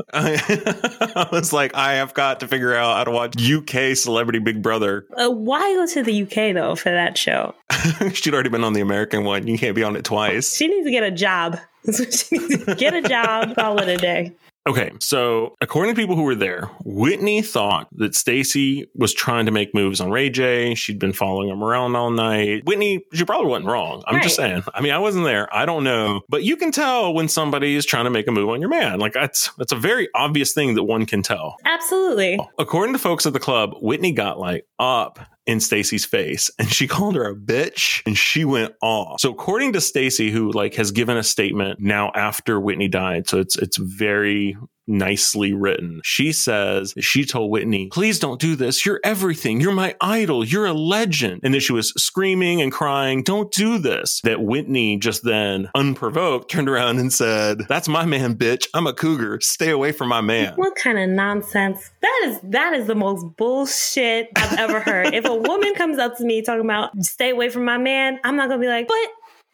I 0.13 1.29
was 1.33 1.53
like, 1.53 1.75
I 1.75 1.95
have 1.95 2.15
got 2.15 2.41
to 2.41 2.49
figure 2.49 2.75
out 2.75 2.97
how 2.97 3.05
to 3.05 3.11
watch 3.11 3.35
UK 3.37 3.97
Celebrity 3.97 4.39
Big 4.39 4.63
Brother. 4.63 5.07
Uh, 5.17 5.31
why 5.31 5.75
go 5.75 5.87
to 5.87 6.03
the 6.03 6.23
UK 6.23 6.55
though 6.55 6.77
for 6.77 6.91
that 6.91 7.19
show? 7.19 7.55
She'd 8.13 8.35
already 8.35 8.49
been 8.49 8.65
on 8.65 8.73
the 8.73 8.81
American 8.81 9.25
one. 9.25 9.47
You 9.47 9.59
can't 9.59 9.75
be 9.75 9.83
on 9.83 9.97
it 9.97 10.05
twice. 10.05 10.55
She 10.55 10.69
needs 10.69 10.87
to 10.87 10.91
get 10.91 11.03
a 11.03 11.11
job. 11.11 11.59
get 11.85 12.95
a 12.95 13.03
job, 13.03 13.55
call 13.55 13.81
it 13.81 13.89
a 13.89 13.97
day. 13.97 14.33
Okay, 14.67 14.93
so 15.01 15.57
according 15.63 15.95
to 15.95 16.01
people 16.01 16.15
who 16.15 16.25
were 16.25 16.35
there, 16.35 16.67
Whitney 16.85 17.41
thought 17.41 17.89
that 17.93 18.15
Stacy 18.15 18.87
was 18.95 19.15
trying 19.15 19.47
to 19.47 19.53
make 19.53 19.75
moves 19.75 20.01
on 20.01 20.11
Ray 20.11 20.29
J. 20.29 20.75
She'd 20.75 20.99
been 20.99 21.15
following 21.15 21.49
him 21.49 21.65
around 21.65 21.97
all 21.97 22.11
night. 22.11 22.67
Whitney, 22.67 23.03
she 23.15 23.25
probably 23.25 23.47
wasn't 23.47 23.69
wrong. 23.69 24.03
I'm 24.07 24.17
right. 24.17 24.23
just 24.23 24.37
saying. 24.37 24.63
I 24.75 24.83
mean, 24.83 24.93
I 24.93 24.99
wasn't 24.99 25.25
there. 25.25 25.55
I 25.55 25.65
don't 25.65 25.85
know, 25.85 26.21
but 26.29 26.43
you 26.45 26.57
can 26.57 26.71
tell 26.71 27.15
when 27.15 27.29
somebody 27.29 27.77
is 27.77 27.87
trying 27.87 28.05
to 28.05 28.11
make 28.11 28.29
a 28.29 28.31
move 28.31 28.51
on 28.51 28.61
your 28.61 28.69
man. 28.69 28.99
Like 28.99 29.15
that's 29.15 29.51
that's 29.57 29.73
a 29.73 29.77
very 29.77 30.09
obvious 30.15 30.53
thing 30.53 30.75
that 30.75 30.85
one 30.85 31.07
can 31.07 31.23
tell. 31.23 31.57
Absolutely. 31.65 32.39
According 32.59 32.93
to 32.93 32.99
folks 32.99 33.25
at 33.25 33.33
the 33.33 33.41
club, 33.41 33.75
Whitney 33.81 34.13
got 34.13 34.39
like 34.39 34.67
up 34.79 35.19
in 35.49 35.59
Stacy's 35.59 36.05
face 36.05 36.51
and 36.59 36.71
she 36.71 36.87
called 36.87 37.17
her 37.17 37.25
a 37.25 37.35
bitch 37.35 38.03
and 38.07 38.17
she 38.17 38.45
went 38.45 38.75
off. 38.83 39.21
So 39.21 39.33
according 39.33 39.73
to 39.73 39.81
Stacy, 39.81 40.31
who 40.31 40.53
like 40.53 40.75
has 40.75 40.93
given 40.93 41.17
a 41.17 41.25
statement 41.25 41.81
now 41.81 42.13
after 42.15 42.61
Whitney 42.61 42.87
died, 42.87 43.29
so 43.29 43.41
it's 43.41 43.57
it's 43.59 43.79
very 43.79 44.57
nicely 44.89 45.53
written. 45.53 46.01
She 46.05 46.33
says 46.33 46.95
she 46.99 47.25
told 47.25 47.51
Whitney, 47.51 47.89
please 47.93 48.19
don't 48.19 48.41
do 48.41 48.57
this. 48.57 48.85
You're 48.85 49.01
everything. 49.05 49.61
You're 49.61 49.73
my 49.73 49.95
idol. 50.01 50.45
You're 50.45 50.67
a 50.67 50.73
legend. 50.73 51.41
And 51.43 51.55
then 51.55 51.61
she 51.61 51.73
was 51.73 51.91
screaming 51.97 52.61
and 52.61 52.73
crying, 52.73 53.23
don't 53.23 53.53
do 53.53 53.79
this. 53.79 54.21
That 54.23 54.43
Whitney 54.43 54.97
just 54.97 55.23
then, 55.23 55.69
unprovoked, 55.75 56.51
turned 56.51 56.69
around 56.69 56.99
and 56.99 57.13
said, 57.13 57.61
that's 57.69 57.89
my 57.89 58.05
man, 58.05 58.37
bitch. 58.37 58.67
I'm 58.75 58.87
a 58.87 58.93
cougar. 58.93 59.41
Stay 59.41 59.71
away 59.71 59.93
from 59.93 60.09
my 60.09 60.21
man. 60.21 60.55
What 60.57 60.75
kind 60.77 60.99
of 60.99 61.09
nonsense? 61.11 61.91
That 62.01 62.23
is, 62.27 62.41
that 62.45 62.73
is 62.75 62.87
the 62.87 62.95
most 62.95 63.25
bullshit 63.37 64.29
I've 64.37 64.59
ever 64.59 64.81
heard. 64.81 65.15
if 65.15 65.25
a 65.25 65.35
woman 65.35 65.75
comes 65.75 65.99
up 65.99 66.17
to 66.19 66.25
me 66.25 66.43
talking 66.43 66.65
about 66.65 66.91
stay 67.03 67.31
away 67.31 67.49
from 67.49 67.65
my 67.65 67.79
man, 67.79 68.19
I'm 68.25 68.37
not 68.37 68.49
going 68.49 68.61
to 68.61 68.65
be 68.65 68.71
like, 68.71 68.89
but 68.89 68.97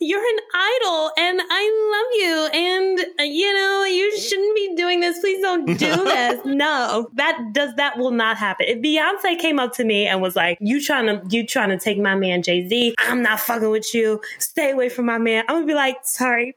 you're 0.04 0.20
an 0.20 0.40
idol 0.54 1.10
and 1.16 1.40
I 1.50 1.64
love 1.94 2.10
you. 2.20 2.60
And, 2.60 3.00
uh, 3.20 3.22
you 3.22 3.52
know, 3.54 3.84
you 3.84 4.18
shouldn't 4.18 4.54
be 4.54 4.74
doing 4.76 5.00
this. 5.00 5.18
Please 5.20 5.40
don't 5.40 5.64
do 5.66 5.74
this. 5.74 6.44
no, 6.44 7.08
that 7.14 7.38
does, 7.52 7.74
that 7.76 7.96
will 7.96 8.10
not 8.10 8.36
happen. 8.36 8.66
If 8.68 8.78
Beyonce 8.78 9.38
came 9.38 9.58
up 9.58 9.72
to 9.74 9.84
me 9.84 10.06
and 10.06 10.20
was 10.20 10.36
like, 10.36 10.58
you 10.60 10.82
trying 10.82 11.06
to, 11.06 11.22
you 11.34 11.46
trying 11.46 11.70
to 11.70 11.78
take 11.78 11.98
my 11.98 12.14
man 12.14 12.42
Jay 12.42 12.68
Z, 12.68 12.94
I'm 12.98 13.22
not 13.22 13.40
fucking 13.40 13.70
with 13.70 13.94
you. 13.94 14.20
Stay 14.38 14.72
away 14.72 14.88
from 14.88 15.06
my 15.06 15.18
man. 15.18 15.44
I'm 15.48 15.56
gonna 15.56 15.66
be 15.66 15.74
like, 15.74 15.96
sorry. 16.02 16.54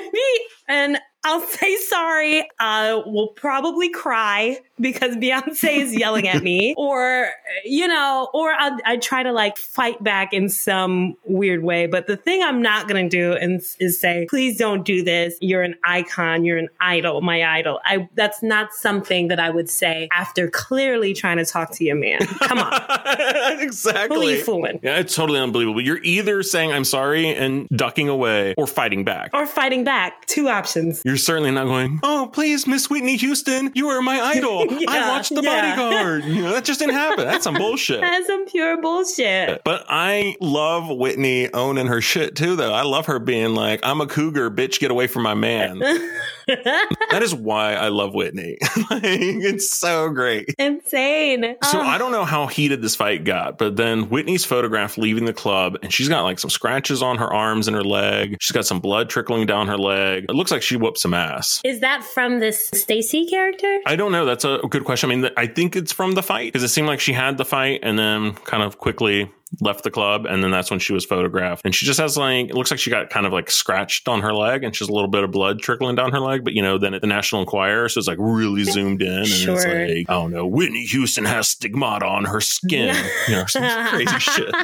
and 0.68 0.98
I'll 1.24 1.40
say 1.40 1.76
sorry. 1.76 2.48
I 2.60 2.94
will 2.94 3.28
probably 3.28 3.88
cry 3.88 4.58
because 4.80 5.16
Beyonce 5.16 5.78
is 5.78 5.96
yelling 5.96 6.28
at 6.28 6.42
me, 6.42 6.74
or 6.76 7.30
you 7.64 7.88
know, 7.88 8.28
or 8.32 8.50
I, 8.50 8.78
I 8.84 8.96
try 8.96 9.22
to 9.22 9.32
like 9.32 9.56
fight 9.56 10.02
back 10.02 10.32
in 10.32 10.48
some 10.48 11.16
weird 11.24 11.62
way. 11.62 11.86
But 11.86 12.06
the 12.06 12.16
thing 12.16 12.42
I'm 12.42 12.62
not 12.62 12.88
gonna 12.88 13.08
do 13.08 13.32
is, 13.32 13.76
is 13.80 13.98
say, 13.98 14.26
"Please 14.28 14.58
don't 14.58 14.84
do 14.84 15.02
this. 15.02 15.36
You're 15.40 15.62
an 15.62 15.76
icon. 15.84 16.44
You're 16.44 16.58
an 16.58 16.68
idol. 16.80 17.20
My 17.20 17.44
idol." 17.44 17.80
I 17.84 18.08
that's 18.14 18.42
not 18.42 18.72
something 18.72 19.28
that 19.28 19.40
I 19.40 19.50
would 19.50 19.70
say 19.70 20.08
after 20.12 20.48
clearly 20.48 21.14
trying 21.14 21.38
to 21.38 21.44
talk 21.44 21.72
to 21.72 21.84
your 21.84 21.96
man. 21.96 22.20
Come 22.20 22.58
on, 22.58 22.82
exactly. 23.60 24.16
Who 24.16 24.22
are 24.22 24.30
you 24.30 24.42
fooling? 24.42 24.80
Yeah, 24.82 24.98
it's 24.98 25.14
totally 25.14 25.40
unbelievable. 25.40 25.80
You're 25.80 26.02
either 26.02 26.42
saying 26.42 26.72
I'm 26.72 26.84
sorry 26.84 27.34
and 27.34 27.68
ducking 27.68 28.08
away, 28.08 28.54
or 28.56 28.66
fighting 28.66 29.04
back, 29.04 29.30
or 29.32 29.46
fighting 29.46 29.84
back. 29.84 30.26
Two 30.26 30.48
options. 30.48 31.02
You're 31.04 31.16
certainly 31.16 31.50
not 31.50 31.64
going. 31.64 32.00
Oh, 32.02 32.28
please, 32.32 32.66
Miss 32.66 32.90
Whitney 32.90 33.16
Houston, 33.16 33.72
you 33.74 33.88
are 33.88 34.02
my 34.02 34.20
idol. 34.20 34.65
yeah, 34.78 34.90
I 34.90 35.08
watched 35.08 35.34
The 35.34 35.42
yeah. 35.42 35.76
Bodyguard. 35.76 36.24
You 36.24 36.42
know, 36.42 36.52
that 36.52 36.64
just 36.64 36.80
didn't 36.80 36.94
happen. 36.94 37.24
That's 37.24 37.44
some 37.44 37.54
bullshit. 37.54 38.00
That's 38.06 38.26
some 38.26 38.46
pure 38.46 38.80
bullshit. 38.80 39.62
But 39.64 39.84
I 39.88 40.36
love 40.40 40.88
Whitney 40.88 41.52
owning 41.52 41.86
her 41.86 42.00
shit 42.00 42.36
too, 42.36 42.56
though. 42.56 42.72
I 42.72 42.82
love 42.82 43.06
her 43.06 43.18
being 43.18 43.54
like, 43.54 43.80
I'm 43.82 44.00
a 44.00 44.06
cougar, 44.06 44.50
bitch, 44.50 44.80
get 44.80 44.90
away 44.90 45.06
from 45.06 45.22
my 45.22 45.34
man. 45.34 45.82
that 46.46 47.20
is 47.22 47.34
why 47.34 47.74
I 47.74 47.88
love 47.88 48.14
Whitney. 48.14 48.58
like, 48.90 49.02
it's 49.02 49.70
so 49.70 50.10
great. 50.10 50.54
Insane. 50.58 51.56
So 51.64 51.80
oh. 51.80 51.82
I 51.82 51.98
don't 51.98 52.12
know 52.12 52.24
how 52.24 52.46
heated 52.46 52.82
this 52.82 52.94
fight 52.94 53.24
got, 53.24 53.58
but 53.58 53.76
then 53.76 54.08
Whitney's 54.08 54.44
photographed 54.44 54.98
leaving 54.98 55.24
the 55.24 55.32
club 55.32 55.78
and 55.82 55.92
she's 55.92 56.08
got 56.08 56.22
like 56.22 56.38
some 56.38 56.50
scratches 56.50 57.02
on 57.02 57.18
her 57.18 57.32
arms 57.32 57.68
and 57.68 57.76
her 57.76 57.84
leg. 57.84 58.36
She's 58.40 58.54
got 58.54 58.66
some 58.66 58.80
blood 58.80 59.10
trickling 59.10 59.46
down 59.46 59.66
her 59.68 59.78
leg. 59.78 60.26
It 60.28 60.34
looks 60.34 60.50
like 60.50 60.62
she 60.62 60.76
whooped 60.76 60.98
some 60.98 61.14
ass. 61.14 61.60
Is 61.64 61.80
that 61.80 62.04
from 62.04 62.40
this 62.40 62.68
Stacy 62.68 63.26
character? 63.26 63.80
I 63.86 63.96
don't 63.96 64.12
know. 64.12 64.24
That's 64.24 64.44
a 64.44 64.60
good 64.70 64.84
question. 64.84 65.10
I 65.10 65.16
mean, 65.16 65.30
I 65.36 65.46
think 65.46 65.76
it's 65.76 65.92
from 65.92 66.12
the 66.12 66.22
fight 66.22 66.52
because 66.52 66.62
it 66.62 66.68
seemed 66.68 66.86
like 66.86 67.00
she 67.00 67.12
had 67.12 67.38
the 67.38 67.44
fight 67.44 67.80
and 67.82 67.98
then 67.98 68.34
kind 68.34 68.62
of 68.62 68.78
quickly 68.78 69.30
left 69.60 69.84
the 69.84 69.90
club, 69.90 70.26
and 70.26 70.42
then 70.42 70.50
that's 70.50 70.70
when 70.70 70.80
she 70.80 70.92
was 70.92 71.04
photographed. 71.04 71.62
And 71.64 71.74
she 71.74 71.86
just 71.86 72.00
has 72.00 72.16
like 72.16 72.48
it 72.48 72.54
looks 72.54 72.70
like 72.70 72.80
she 72.80 72.90
got 72.90 73.10
kind 73.10 73.26
of 73.26 73.32
like 73.32 73.50
scratched 73.50 74.08
on 74.08 74.20
her 74.22 74.32
leg, 74.32 74.64
and 74.64 74.74
she's 74.74 74.88
a 74.88 74.92
little 74.92 75.08
bit 75.08 75.24
of 75.24 75.30
blood 75.30 75.60
trickling 75.60 75.94
down 75.96 76.12
her 76.12 76.20
leg. 76.20 76.44
But 76.44 76.54
you 76.54 76.62
know, 76.62 76.78
then 76.78 76.94
at 76.94 77.00
the 77.00 77.06
National 77.06 77.42
Enquirer, 77.42 77.88
so 77.88 77.98
it's 77.98 78.08
like 78.08 78.18
really 78.20 78.64
zoomed 78.72 79.02
in, 79.02 79.08
and 79.08 79.26
sure. 79.26 79.54
it's 79.54 79.64
like 79.64 80.10
I 80.10 80.20
don't 80.20 80.32
know, 80.32 80.46
Whitney 80.46 80.84
Houston 80.86 81.24
has 81.24 81.48
stigmata 81.48 82.06
on 82.06 82.24
her 82.24 82.40
skin, 82.40 82.96
you 83.28 83.36
know, 83.36 83.46
some 83.46 83.62
crazy 83.88 84.18
shit. 84.18 84.54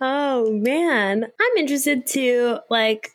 Oh 0.00 0.52
man, 0.52 1.24
I'm 1.24 1.56
interested 1.56 2.06
to 2.08 2.60
like 2.70 3.12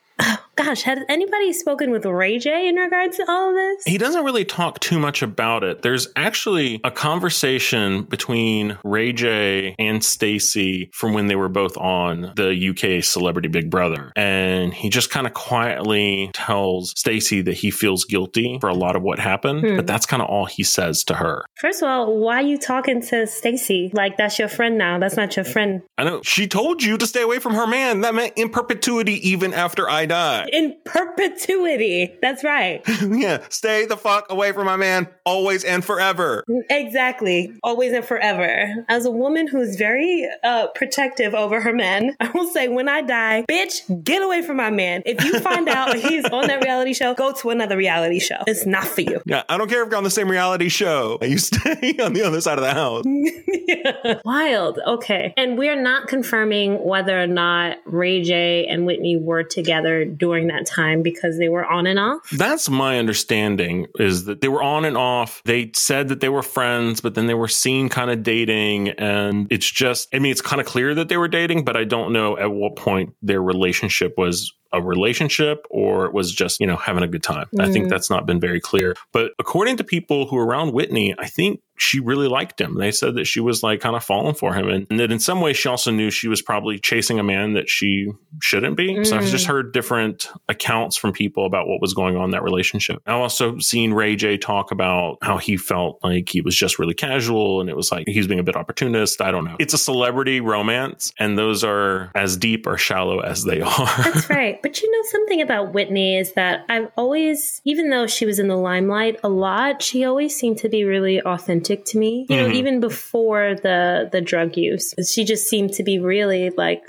gosh, 0.55 0.83
has 0.83 0.99
anybody 1.09 1.53
spoken 1.53 1.91
with 1.91 2.05
Ray 2.05 2.37
J 2.39 2.67
in 2.67 2.75
regards 2.75 3.17
to 3.17 3.29
all 3.29 3.49
of 3.49 3.55
this? 3.55 3.83
He 3.85 3.97
doesn't 3.97 4.23
really 4.23 4.45
talk 4.45 4.79
too 4.79 4.99
much 4.99 5.21
about 5.21 5.63
it. 5.63 5.81
There's 5.81 6.07
actually 6.15 6.79
a 6.83 6.91
conversation 6.91 8.03
between 8.03 8.77
Ray 8.83 9.13
J 9.13 9.75
and 9.79 10.03
Stacy 10.03 10.89
from 10.93 11.13
when 11.13 11.27
they 11.27 11.35
were 11.35 11.49
both 11.49 11.77
on 11.77 12.33
the 12.35 12.69
UK 12.69 13.03
Celebrity 13.03 13.47
Big 13.47 13.69
Brother. 13.69 14.11
And 14.15 14.73
he 14.73 14.89
just 14.89 15.09
kind 15.09 15.27
of 15.27 15.33
quietly 15.33 16.29
tells 16.33 16.91
Stacy 16.91 17.41
that 17.41 17.53
he 17.53 17.71
feels 17.71 18.05
guilty 18.05 18.57
for 18.59 18.69
a 18.69 18.75
lot 18.75 18.95
of 18.95 19.01
what 19.01 19.19
happened, 19.19 19.61
hmm. 19.61 19.75
but 19.75 19.87
that's 19.87 20.05
kind 20.05 20.21
of 20.21 20.29
all 20.29 20.45
he 20.45 20.63
says 20.63 21.03
to 21.05 21.15
her. 21.15 21.45
First 21.59 21.81
of 21.81 21.89
all, 21.89 22.17
why 22.17 22.35
are 22.35 22.45
you 22.45 22.57
talking 22.57 23.01
to 23.01 23.27
Stacy? 23.27 23.91
Like 23.93 24.17
that's 24.17 24.37
your 24.39 24.47
friend 24.47 24.77
now. 24.77 24.99
That's 24.99 25.17
not 25.17 25.35
your 25.35 25.45
friend. 25.45 25.81
I 25.97 26.03
know. 26.03 26.21
She 26.23 26.47
told 26.47 26.83
you 26.83 26.97
to 26.97 27.07
stay 27.07 27.21
away 27.21 27.39
from 27.39 27.53
her 27.53 27.67
man. 27.67 28.01
That 28.01 28.13
meant 28.13 28.33
in 28.35 28.49
perpetuity 28.49 29.29
even 29.29 29.53
after 29.53 29.89
I 29.89 30.05
die. 30.05 30.42
In 30.51 30.75
perpetuity. 30.85 32.17
That's 32.21 32.43
right. 32.43 32.81
yeah. 33.07 33.43
Stay 33.49 33.85
the 33.85 33.97
fuck 33.97 34.31
away 34.31 34.51
from 34.51 34.65
my 34.65 34.75
man 34.75 35.07
always 35.25 35.63
and 35.63 35.83
forever. 35.83 36.43
Exactly. 36.69 37.53
Always 37.63 37.93
and 37.93 38.05
forever. 38.05 38.85
As 38.89 39.05
a 39.05 39.11
woman 39.11 39.47
who's 39.47 39.75
very 39.75 40.27
uh, 40.43 40.67
protective 40.75 41.33
over 41.33 41.61
her 41.61 41.73
men, 41.73 42.15
I 42.19 42.29
will 42.31 42.47
say 42.47 42.67
when 42.67 42.89
I 42.89 43.01
die, 43.01 43.45
bitch, 43.49 44.03
get 44.03 44.21
away 44.21 44.41
from 44.41 44.57
my 44.57 44.69
man. 44.69 45.03
If 45.05 45.23
you 45.23 45.39
find 45.39 45.67
out 45.67 45.95
he's 45.97 46.25
on 46.25 46.47
that 46.47 46.63
reality 46.63 46.93
show, 46.93 47.13
go 47.13 47.33
to 47.33 47.49
another 47.49 47.77
reality 47.77 48.19
show. 48.19 48.41
It's 48.47 48.65
not 48.65 48.85
for 48.85 49.01
you. 49.01 49.21
Yeah. 49.25 49.43
I 49.49 49.57
don't 49.57 49.69
care 49.69 49.83
if 49.83 49.89
you're 49.89 49.97
on 49.97 50.03
the 50.03 50.09
same 50.09 50.29
reality 50.29 50.69
show. 50.69 51.17
You 51.21 51.37
stay 51.37 51.95
on 52.01 52.13
the 52.13 52.23
other 52.23 52.41
side 52.41 52.57
of 52.57 52.63
the 52.63 52.73
house. 52.73 53.03
yeah. 53.05 54.21
Wild. 54.23 54.79
Okay. 54.85 55.33
And 55.37 55.57
we're 55.57 55.81
not 55.81 56.07
confirming 56.07 56.83
whether 56.83 57.19
or 57.19 57.27
not 57.27 57.77
Ray 57.85 58.21
J 58.21 58.67
and 58.67 58.85
Whitney 58.85 59.17
were 59.17 59.43
together 59.43 59.73
together 59.73 60.05
during 60.33 60.47
that 60.47 60.65
time 60.65 61.03
because 61.03 61.37
they 61.37 61.49
were 61.49 61.65
on 61.65 61.85
and 61.85 61.99
off? 61.99 62.29
That's 62.31 62.69
my 62.69 62.97
understanding 62.97 63.87
is 63.99 64.25
that 64.25 64.41
they 64.41 64.47
were 64.47 64.63
on 64.63 64.83
and 64.85 64.97
off. 64.97 65.41
They 65.45 65.71
said 65.75 66.07
that 66.09 66.21
they 66.21 66.29
were 66.29 66.41
friends, 66.41 67.01
but 67.01 67.13
then 67.13 67.27
they 67.27 67.33
were 67.33 67.47
seen 67.47 67.89
kind 67.89 68.09
of 68.09 68.23
dating. 68.23 68.89
And 68.89 69.47
it's 69.51 69.69
just, 69.69 70.13
I 70.13 70.19
mean, 70.19 70.31
it's 70.31 70.41
kind 70.41 70.59
of 70.59 70.65
clear 70.65 70.95
that 70.95 71.09
they 71.09 71.17
were 71.17 71.27
dating, 71.27 71.65
but 71.65 71.77
I 71.77 71.83
don't 71.83 72.11
know 72.11 72.37
at 72.37 72.51
what 72.51 72.75
point 72.75 73.13
their 73.21 73.41
relationship 73.41 74.15
was 74.17 74.51
a 74.71 74.81
relationship 74.81 75.67
or 75.69 76.05
it 76.05 76.13
was 76.13 76.33
just, 76.33 76.59
you 76.59 76.65
know, 76.65 76.77
having 76.77 77.03
a 77.03 77.07
good 77.07 77.21
time. 77.21 77.47
Mm. 77.53 77.63
I 77.63 77.71
think 77.71 77.85
mm. 77.85 77.89
that's 77.89 78.09
not 78.09 78.25
been 78.25 78.39
very 78.39 78.59
clear. 78.59 78.95
But 79.11 79.33
according 79.37 79.77
to 79.77 79.83
people 79.83 80.25
who 80.25 80.37
are 80.37 80.45
around 80.45 80.73
Whitney, 80.73 81.13
I 81.19 81.27
think 81.27 81.61
she 81.77 81.99
really 81.99 82.27
liked 82.27 82.61
him. 82.61 82.77
They 82.77 82.91
said 82.91 83.15
that 83.15 83.25
she 83.25 83.39
was 83.39 83.63
like 83.63 83.81
kind 83.81 83.95
of 83.95 84.03
falling 84.03 84.35
for 84.35 84.53
him 84.53 84.69
and, 84.69 84.87
and, 84.89 84.99
that 84.99 85.11
in 85.11 85.19
some 85.19 85.41
way 85.41 85.53
she 85.53 85.67
also 85.67 85.91
knew 85.91 86.11
she 86.11 86.27
was 86.27 86.41
probably 86.41 86.79
chasing 86.79 87.19
a 87.19 87.23
man 87.23 87.53
that 87.53 87.69
she 87.69 88.11
shouldn't 88.41 88.77
be. 88.77 88.95
Mm. 88.95 89.07
So 89.07 89.17
I've 89.17 89.25
just 89.25 89.47
heard 89.47 89.73
different 89.73 90.29
accounts 90.47 90.97
from 90.97 91.13
people 91.13 91.45
about 91.45 91.67
what 91.67 91.81
was 91.81 91.93
going 91.93 92.15
on 92.15 92.25
in 92.25 92.31
that 92.31 92.43
relationship. 92.43 93.01
I've 93.05 93.15
also 93.15 93.57
seen 93.59 93.93
Ray 93.93 94.15
J 94.15 94.37
talk 94.37 94.71
about 94.71 95.17
how 95.21 95.37
he 95.37 95.57
felt 95.57 95.99
like 96.03 96.29
he 96.29 96.41
was 96.41 96.55
just 96.55 96.79
really 96.79 96.93
casual 96.93 97.59
and 97.59 97.69
it 97.69 97.75
was 97.75 97.91
like 97.91 98.07
he's 98.07 98.27
being 98.27 98.39
a 98.39 98.43
bit 98.43 98.55
opportunist. 98.55 99.21
I 99.21 99.31
don't 99.31 99.45
know. 99.45 99.55
It's 99.59 99.73
a 99.73 99.77
celebrity 99.77 100.41
romance 100.41 101.11
and 101.17 101.37
those 101.37 101.63
are 101.63 102.11
as 102.15 102.37
deep 102.37 102.67
or 102.67 102.77
shallow 102.77 103.19
as 103.19 103.43
they 103.43 103.61
are. 103.61 104.03
That's 104.03 104.29
right. 104.29 104.61
But 104.61 104.81
you 104.81 104.91
know, 104.91 105.09
something 105.09 105.41
about 105.41 105.73
Whitney 105.73 106.17
is 106.17 106.33
that 106.33 106.65
I've 106.69 106.91
always, 106.95 107.61
even 107.65 107.89
though 107.89 108.07
she 108.07 108.25
was 108.25 108.39
in 108.39 108.47
the 108.47 108.55
limelight 108.55 109.19
a 109.23 109.29
lot, 109.29 109.81
she 109.81 110.05
always 110.05 110.35
seemed 110.35 110.59
to 110.59 110.69
be 110.69 110.83
really 110.83 111.21
authentic 111.21 111.72
to 111.75 111.97
me. 111.97 112.25
You 112.29 112.35
mm-hmm. 112.35 112.47
know, 112.47 112.55
even 112.55 112.79
before 112.79 113.55
the 113.55 114.09
the 114.11 114.21
drug 114.21 114.57
use, 114.57 114.93
she 115.11 115.23
just 115.23 115.47
seemed 115.47 115.73
to 115.73 115.83
be 115.83 115.99
really 115.99 116.49
like 116.51 116.83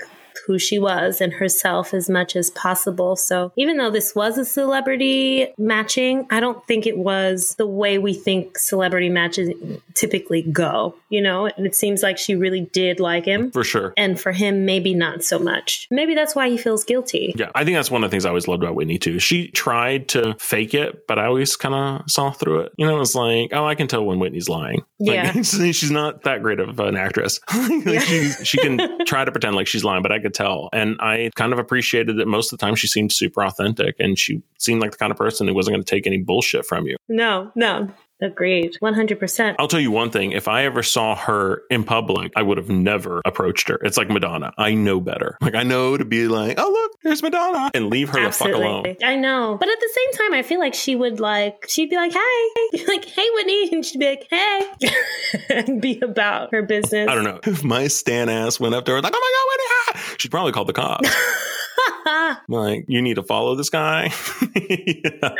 who 0.45 0.59
she 0.59 0.79
was 0.79 1.21
and 1.21 1.33
herself 1.33 1.93
as 1.93 2.09
much 2.09 2.35
as 2.35 2.51
possible. 2.51 3.15
So 3.15 3.51
even 3.55 3.77
though 3.77 3.91
this 3.91 4.15
was 4.15 4.37
a 4.37 4.45
celebrity 4.45 5.47
matching, 5.57 6.27
I 6.29 6.39
don't 6.39 6.65
think 6.67 6.85
it 6.85 6.97
was 6.97 7.55
the 7.55 7.67
way 7.67 7.97
we 7.97 8.13
think 8.13 8.57
celebrity 8.57 9.09
matches 9.09 9.51
typically 9.93 10.41
go. 10.41 10.95
You 11.09 11.21
know, 11.21 11.47
and 11.47 11.65
it 11.65 11.75
seems 11.75 12.03
like 12.03 12.17
she 12.17 12.35
really 12.35 12.61
did 12.73 12.99
like 12.99 13.25
him. 13.25 13.51
For 13.51 13.63
sure. 13.63 13.93
And 13.95 14.19
for 14.19 14.31
him, 14.31 14.65
maybe 14.65 14.93
not 14.93 15.23
so 15.23 15.39
much. 15.39 15.87
Maybe 15.89 16.13
that's 16.13 16.35
why 16.35 16.49
he 16.49 16.57
feels 16.57 16.83
guilty. 16.83 17.33
Yeah. 17.37 17.51
I 17.55 17.63
think 17.63 17.77
that's 17.77 17.91
one 17.91 18.03
of 18.03 18.09
the 18.09 18.13
things 18.13 18.25
I 18.25 18.29
always 18.29 18.47
loved 18.47 18.63
about 18.63 18.75
Whitney 18.75 18.97
too. 18.97 19.19
She 19.19 19.47
tried 19.49 20.09
to 20.09 20.35
fake 20.39 20.73
it, 20.73 21.07
but 21.07 21.17
I 21.17 21.25
always 21.25 21.55
kind 21.55 21.73
of 21.73 22.09
saw 22.11 22.31
through 22.31 22.61
it. 22.61 22.73
You 22.77 22.85
know, 22.85 22.99
it's 23.01 23.15
like, 23.15 23.49
oh, 23.53 23.65
I 23.65 23.75
can 23.75 23.87
tell 23.87 24.05
when 24.05 24.19
Whitney's 24.19 24.49
lying. 24.49 24.83
Yeah. 24.99 25.31
Like, 25.33 25.45
she's 25.45 25.91
not 25.91 26.23
that 26.23 26.43
great 26.43 26.59
of 26.59 26.79
an 26.79 26.97
actress. 26.97 27.39
like 27.53 27.85
yeah. 27.85 27.99
she, 27.99 28.29
she 28.43 28.57
can 28.57 28.79
try 29.05 29.25
to 29.25 29.31
pretend 29.31 29.55
like 29.55 29.67
she's 29.67 29.83
lying, 29.83 30.03
but 30.03 30.11
I 30.11 30.19
could 30.19 30.33
tell. 30.35 30.69
And 30.73 30.97
I 30.99 31.31
kind 31.35 31.53
of 31.53 31.59
appreciated 31.59 32.17
that 32.17 32.27
most 32.27 32.51
of 32.51 32.59
the 32.59 32.65
time 32.65 32.75
she 32.75 32.87
seemed 32.87 33.11
super 33.11 33.43
authentic 33.43 33.95
and 33.99 34.17
she 34.17 34.41
seemed 34.57 34.81
like 34.81 34.91
the 34.91 34.97
kind 34.97 35.11
of 35.11 35.17
person 35.17 35.47
who 35.47 35.53
wasn't 35.53 35.75
going 35.75 35.83
to 35.83 35.89
take 35.89 36.05
any 36.05 36.17
bullshit 36.17 36.65
from 36.65 36.85
you. 36.85 36.97
No, 37.07 37.51
no. 37.55 37.89
Agreed. 38.21 38.77
100%. 38.81 39.55
I'll 39.59 39.67
tell 39.67 39.79
you 39.79 39.91
one 39.91 40.09
thing. 40.09 40.31
If 40.31 40.47
I 40.47 40.63
ever 40.63 40.83
saw 40.83 41.15
her 41.15 41.63
in 41.69 41.83
public, 41.83 42.31
I 42.35 42.41
would 42.41 42.57
have 42.57 42.69
never 42.69 43.21
approached 43.25 43.67
her. 43.67 43.75
It's 43.83 43.97
like 43.97 44.09
Madonna. 44.09 44.53
I 44.57 44.73
know 44.73 45.01
better. 45.01 45.37
Like, 45.41 45.55
I 45.55 45.63
know 45.63 45.97
to 45.97 46.05
be 46.05 46.27
like, 46.27 46.57
oh, 46.57 46.69
look, 46.69 46.99
here's 47.03 47.21
Madonna 47.21 47.71
and 47.73 47.89
leave 47.89 48.09
her 48.09 48.19
Absolutely. 48.19 48.61
the 48.61 48.65
fuck 48.65 48.71
alone. 48.71 48.95
I 49.03 49.15
know. 49.15 49.57
But 49.59 49.69
at 49.69 49.79
the 49.79 49.89
same 49.93 50.27
time, 50.27 50.33
I 50.33 50.43
feel 50.43 50.59
like 50.59 50.73
she 50.73 50.95
would 50.95 51.19
like, 51.19 51.65
she'd 51.67 51.89
be 51.89 51.97
like, 51.97 52.13
hey, 52.13 52.85
like, 52.87 53.05
hey, 53.05 53.27
Whitney. 53.33 53.69
And 53.73 53.85
she'd 53.85 53.99
be 53.99 54.09
like, 54.09 54.27
hey, 54.29 54.71
and 55.49 55.81
be 55.81 55.99
about 56.01 56.51
her 56.53 56.61
business. 56.61 57.09
I 57.09 57.15
don't 57.15 57.25
know. 57.25 57.39
If 57.43 57.63
my 57.63 57.87
Stan 57.87 58.29
ass 58.29 58.59
went 58.59 58.75
up 58.75 58.85
to 58.85 58.91
her, 58.93 59.01
like, 59.01 59.13
oh 59.15 59.19
my 59.19 59.93
God, 59.93 59.95
Whitney, 59.99 60.17
she'd 60.19 60.31
probably 60.31 60.53
call 60.53 60.65
the 60.65 60.73
cops. 60.73 61.09
like, 62.47 62.85
you 62.87 63.01
need 63.01 63.15
to 63.15 63.23
follow 63.23 63.55
this 63.55 63.69
guy. 63.69 64.11
yeah. 64.55 65.29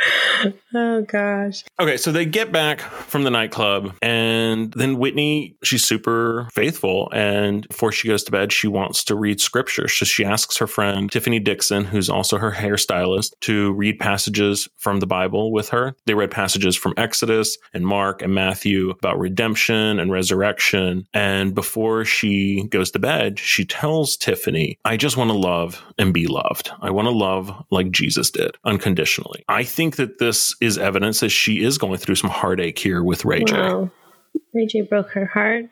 Oh 0.74 1.00
gosh. 1.02 1.64
Okay, 1.80 1.96
so 1.96 2.12
they 2.12 2.26
get 2.26 2.52
back 2.52 2.80
from 2.80 3.22
the 3.22 3.30
nightclub, 3.30 3.94
and 4.02 4.72
then 4.74 4.98
Whitney, 4.98 5.56
she's 5.62 5.84
super 5.84 6.48
faithful. 6.52 7.10
And 7.14 7.66
before 7.66 7.92
she 7.92 8.08
goes 8.08 8.24
to 8.24 8.32
bed, 8.32 8.52
she 8.52 8.68
wants 8.68 9.02
to 9.04 9.14
read 9.14 9.40
scripture. 9.40 9.88
So 9.88 10.04
she 10.04 10.24
asks 10.24 10.58
her 10.58 10.66
friend 10.66 11.10
Tiffany 11.10 11.38
Dixon, 11.38 11.84
who's 11.84 12.10
also 12.10 12.36
her 12.36 12.52
hairstylist, 12.52 13.32
to 13.42 13.72
read 13.72 13.98
passages 13.98 14.68
from 14.76 15.00
the 15.00 15.06
Bible 15.06 15.50
with 15.50 15.70
her. 15.70 15.94
They 16.04 16.14
read 16.14 16.30
passages 16.30 16.76
from 16.76 16.94
Exodus 16.98 17.56
and 17.72 17.86
Mark 17.86 18.20
and 18.20 18.34
Matthew 18.34 18.90
about 18.90 19.18
redemption 19.18 19.98
and 19.98 20.12
resurrection. 20.12 21.06
And 21.14 21.54
before 21.54 22.04
she 22.04 22.66
goes 22.68 22.90
to 22.90 22.98
bed, 22.98 23.38
she 23.38 23.64
tells 23.64 24.16
Tiffany, 24.16 24.78
I 24.84 24.96
just 24.96 25.16
want 25.16 25.30
to 25.30 25.36
love 25.36 25.82
and 25.98 26.12
be 26.12 26.25
loved. 26.26 26.70
I 26.80 26.90
want 26.90 27.06
to 27.06 27.12
love 27.12 27.64
like 27.70 27.90
Jesus 27.90 28.30
did, 28.30 28.56
unconditionally. 28.64 29.44
I 29.48 29.64
think 29.64 29.96
that 29.96 30.18
this 30.18 30.54
is 30.60 30.78
evidence 30.78 31.20
that 31.20 31.30
she 31.30 31.62
is 31.62 31.78
going 31.78 31.98
through 31.98 32.16
some 32.16 32.30
heartache 32.30 32.78
here 32.78 33.02
with 33.02 33.24
Ray 33.24 33.44
wow. 33.50 33.90
J. 34.34 34.40
Ray 34.54 34.66
J 34.66 34.80
broke 34.82 35.10
her 35.10 35.26
heart. 35.26 35.66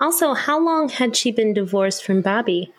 Also, 0.00 0.34
how 0.34 0.58
long 0.58 0.88
had 0.88 1.14
she 1.14 1.30
been 1.30 1.52
divorced 1.52 2.04
from 2.04 2.22
Bobby? 2.22 2.72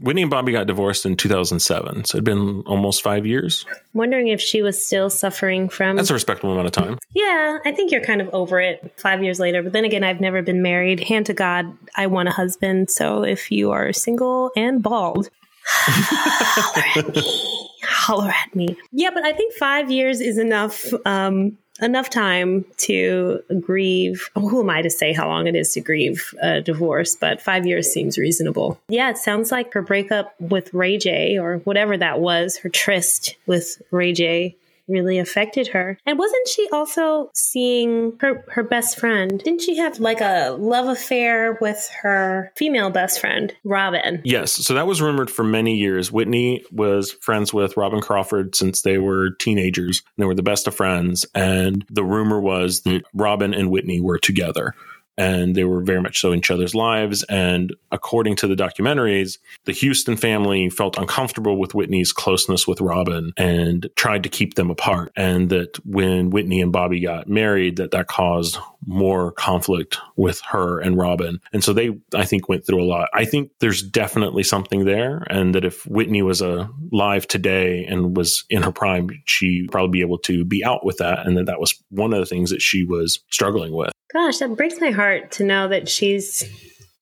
Whitney 0.00 0.22
and 0.22 0.30
Bobby 0.30 0.52
got 0.52 0.66
divorced 0.66 1.04
in 1.04 1.16
2007, 1.16 2.04
so 2.04 2.16
it'd 2.16 2.24
been 2.24 2.62
almost 2.62 3.02
five 3.02 3.26
years. 3.26 3.66
Wondering 3.92 4.28
if 4.28 4.40
she 4.40 4.62
was 4.62 4.82
still 4.82 5.10
suffering 5.10 5.68
from. 5.68 5.96
That's 5.96 6.10
a 6.10 6.14
respectable 6.14 6.52
amount 6.52 6.66
of 6.66 6.72
time. 6.72 6.98
Yeah, 7.14 7.58
I 7.64 7.72
think 7.72 7.92
you're 7.92 8.04
kind 8.04 8.20
of 8.20 8.28
over 8.32 8.60
it 8.60 8.92
five 8.96 9.22
years 9.22 9.38
later. 9.38 9.62
But 9.62 9.72
then 9.72 9.84
again, 9.84 10.04
I've 10.04 10.20
never 10.20 10.42
been 10.42 10.62
married. 10.62 11.00
Hand 11.00 11.26
to 11.26 11.34
God, 11.34 11.76
I 11.96 12.06
want 12.06 12.28
a 12.28 12.32
husband. 12.32 12.90
So 12.90 13.24
if 13.24 13.52
you 13.52 13.70
are 13.70 13.92
single 13.92 14.50
and 14.56 14.82
bald, 14.82 15.28
holler 15.68 16.84
at 16.96 17.14
me. 17.14 17.70
Holler 17.82 18.30
at 18.30 18.54
me. 18.54 18.76
Yeah, 18.92 19.10
but 19.12 19.24
I 19.24 19.32
think 19.32 19.54
five 19.54 19.90
years 19.90 20.20
is 20.20 20.38
enough. 20.38 20.92
Um, 21.04 21.58
enough 21.80 22.10
time 22.10 22.64
to 22.76 23.40
grieve. 23.60 24.28
Who 24.34 24.60
am 24.60 24.70
I 24.70 24.82
to 24.82 24.90
say 24.90 25.12
how 25.12 25.28
long 25.28 25.46
it 25.46 25.54
is 25.54 25.72
to 25.74 25.80
grieve 25.80 26.34
a 26.42 26.60
divorce? 26.60 27.16
But 27.16 27.40
five 27.40 27.66
years 27.66 27.90
seems 27.90 28.18
reasonable. 28.18 28.80
Yeah, 28.88 29.10
it 29.10 29.18
sounds 29.18 29.52
like 29.52 29.72
her 29.74 29.82
breakup 29.82 30.34
with 30.40 30.74
Ray 30.74 30.98
J 30.98 31.38
or 31.38 31.58
whatever 31.58 31.96
that 31.96 32.20
was, 32.20 32.56
her 32.58 32.68
tryst 32.68 33.36
with 33.46 33.80
Ray 33.90 34.12
J 34.12 34.56
really 34.88 35.18
affected 35.18 35.68
her. 35.68 35.98
And 36.06 36.18
wasn't 36.18 36.48
she 36.48 36.68
also 36.72 37.30
seeing 37.34 38.16
her 38.20 38.44
her 38.48 38.62
best 38.62 38.98
friend? 38.98 39.40
Didn't 39.44 39.62
she 39.62 39.76
have 39.76 40.00
like 40.00 40.20
a 40.20 40.50
love 40.58 40.88
affair 40.88 41.58
with 41.60 41.88
her 42.02 42.52
female 42.56 42.90
best 42.90 43.20
friend, 43.20 43.54
Robyn? 43.64 44.22
Yes. 44.24 44.52
So 44.52 44.74
that 44.74 44.86
was 44.86 45.02
rumored 45.02 45.30
for 45.30 45.44
many 45.44 45.76
years. 45.76 46.10
Whitney 46.10 46.64
was 46.72 47.12
friends 47.12 47.52
with 47.52 47.76
Robyn 47.76 48.00
Crawford 48.00 48.54
since 48.54 48.82
they 48.82 48.98
were 48.98 49.30
teenagers. 49.30 50.02
And 50.16 50.22
they 50.22 50.26
were 50.26 50.34
the 50.34 50.42
best 50.42 50.66
of 50.66 50.74
friends, 50.74 51.26
and 51.34 51.84
the 51.90 52.04
rumor 52.04 52.40
was 52.40 52.82
that 52.82 53.02
Robyn 53.14 53.54
and 53.54 53.70
Whitney 53.70 54.00
were 54.00 54.18
together 54.18 54.74
and 55.18 55.54
they 55.54 55.64
were 55.64 55.82
very 55.82 56.00
much 56.00 56.20
so 56.20 56.32
in 56.32 56.38
each 56.38 56.50
other's 56.50 56.74
lives. 56.74 57.24
And 57.24 57.74
according 57.90 58.36
to 58.36 58.46
the 58.46 58.54
documentaries, 58.54 59.38
the 59.64 59.72
Houston 59.72 60.16
family 60.16 60.70
felt 60.70 60.96
uncomfortable 60.96 61.58
with 61.58 61.74
Whitney's 61.74 62.12
closeness 62.12 62.66
with 62.66 62.80
Robyn 62.80 63.32
and 63.36 63.88
tried 63.96 64.22
to 64.22 64.28
keep 64.28 64.54
them 64.54 64.70
apart. 64.70 65.12
And 65.16 65.50
that 65.50 65.78
when 65.84 66.30
Whitney 66.30 66.60
and 66.60 66.72
Bobby 66.72 67.00
got 67.00 67.28
married, 67.28 67.76
that 67.76 67.90
that 67.90 68.06
caused 68.06 68.58
more 68.86 69.32
conflict 69.32 69.98
with 70.16 70.40
her 70.48 70.78
and 70.80 70.96
Robyn. 70.96 71.40
And 71.52 71.64
so 71.64 71.72
they, 71.72 71.98
I 72.14 72.24
think, 72.24 72.48
went 72.48 72.64
through 72.64 72.82
a 72.82 72.86
lot. 72.86 73.10
I 73.12 73.24
think 73.24 73.50
there's 73.58 73.82
definitely 73.82 74.44
something 74.44 74.84
there. 74.84 75.26
And 75.28 75.54
that 75.54 75.64
if 75.64 75.84
Whitney 75.86 76.22
was 76.22 76.40
alive 76.40 77.26
today 77.26 77.84
and 77.84 78.16
was 78.16 78.44
in 78.48 78.62
her 78.62 78.72
prime, 78.72 79.10
she'd 79.26 79.72
probably 79.72 79.90
be 79.90 80.00
able 80.00 80.18
to 80.18 80.44
be 80.44 80.64
out 80.64 80.86
with 80.86 80.98
that. 80.98 81.26
And 81.26 81.36
that 81.36 81.46
that 81.46 81.60
was 81.60 81.74
one 81.90 82.12
of 82.12 82.20
the 82.20 82.26
things 82.26 82.50
that 82.50 82.62
she 82.62 82.84
was 82.84 83.18
struggling 83.30 83.72
with. 83.72 83.92
Gosh, 84.12 84.38
that 84.38 84.56
breaks 84.56 84.80
my 84.80 84.90
heart 84.90 85.32
to 85.32 85.44
know 85.44 85.68
that 85.68 85.88
she's, 85.88 86.44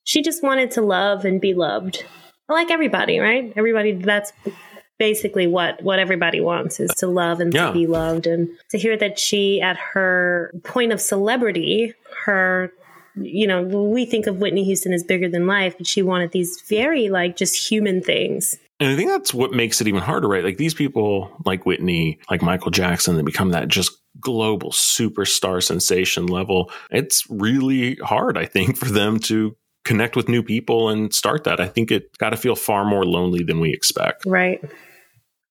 she 0.05 0.23
just 0.23 0.43
wanted 0.43 0.73
to 0.73 0.83
love 0.83 1.25
and 1.25 1.41
be 1.41 1.55
loved. 1.55 2.05
Like 2.49 2.71
everybody, 2.71 3.19
right? 3.19 3.53
Everybody, 3.57 3.93
that's 3.93 4.33
basically 4.99 5.47
what 5.47 5.83
what 5.83 5.99
everybody 5.99 6.41
wants 6.41 6.81
is 6.81 6.91
to 6.97 7.07
love 7.07 7.41
and 7.41 7.53
yeah. 7.53 7.67
to 7.67 7.73
be 7.73 7.87
loved 7.87 8.27
and 8.27 8.49
to 8.71 8.79
hear 8.79 8.97
that 8.97 9.19
she 9.19 9.61
at 9.61 9.77
her 9.77 10.51
point 10.65 10.93
of 10.93 11.01
celebrity 11.01 11.93
her 12.25 12.73
you 13.15 13.47
know 13.47 13.63
we 13.63 14.07
think 14.07 14.27
of 14.27 14.39
whitney 14.39 14.65
houston 14.65 14.95
as 14.95 15.05
bigger 15.05 15.29
than 15.29 15.47
life 15.47 15.77
but 15.77 15.87
she 15.87 16.03
wanted 16.03 16.33
these 16.33 16.63
very 16.69 17.11
like 17.11 17.37
just 17.37 17.71
human 17.71 18.03
things 18.03 18.57
and 18.79 18.91
I 18.91 18.97
think 18.97 19.11
that's 19.11 19.33
what 19.33 19.53
makes 19.53 19.81
it 19.81 19.89
even 19.89 20.03
harder, 20.03 20.29
right? 20.29 20.45
Like 20.45 20.59
these 20.59 20.75
people 20.75 21.35
like 21.47 21.65
Whitney, 21.65 22.19
like 22.31 22.43
Michael 22.43 22.71
Jackson, 22.71 23.17
they 23.17 23.23
become 23.23 23.53
that 23.53 23.69
just 23.69 23.91
global 24.27 24.73
superstar 24.73 25.63
sensation 25.63 26.27
level. 26.27 26.73
It's 26.91 27.25
really 27.31 27.95
hard, 28.03 28.37
I 28.37 28.45
think, 28.45 28.77
for 28.77 28.87
them 28.87 29.21
to 29.21 29.57
connect 29.85 30.17
with 30.17 30.29
new 30.29 30.43
people 30.43 30.89
and 30.89 31.15
start 31.15 31.45
that. 31.45 31.61
I 31.61 31.69
think 31.69 31.93
it 31.93 32.19
got 32.19 32.31
to 32.31 32.37
feel 32.37 32.57
far 32.57 32.85
more 32.85 33.05
lonely 33.05 33.45
than 33.45 33.61
we 33.61 33.73
expect. 33.73 34.25
Right. 34.27 34.61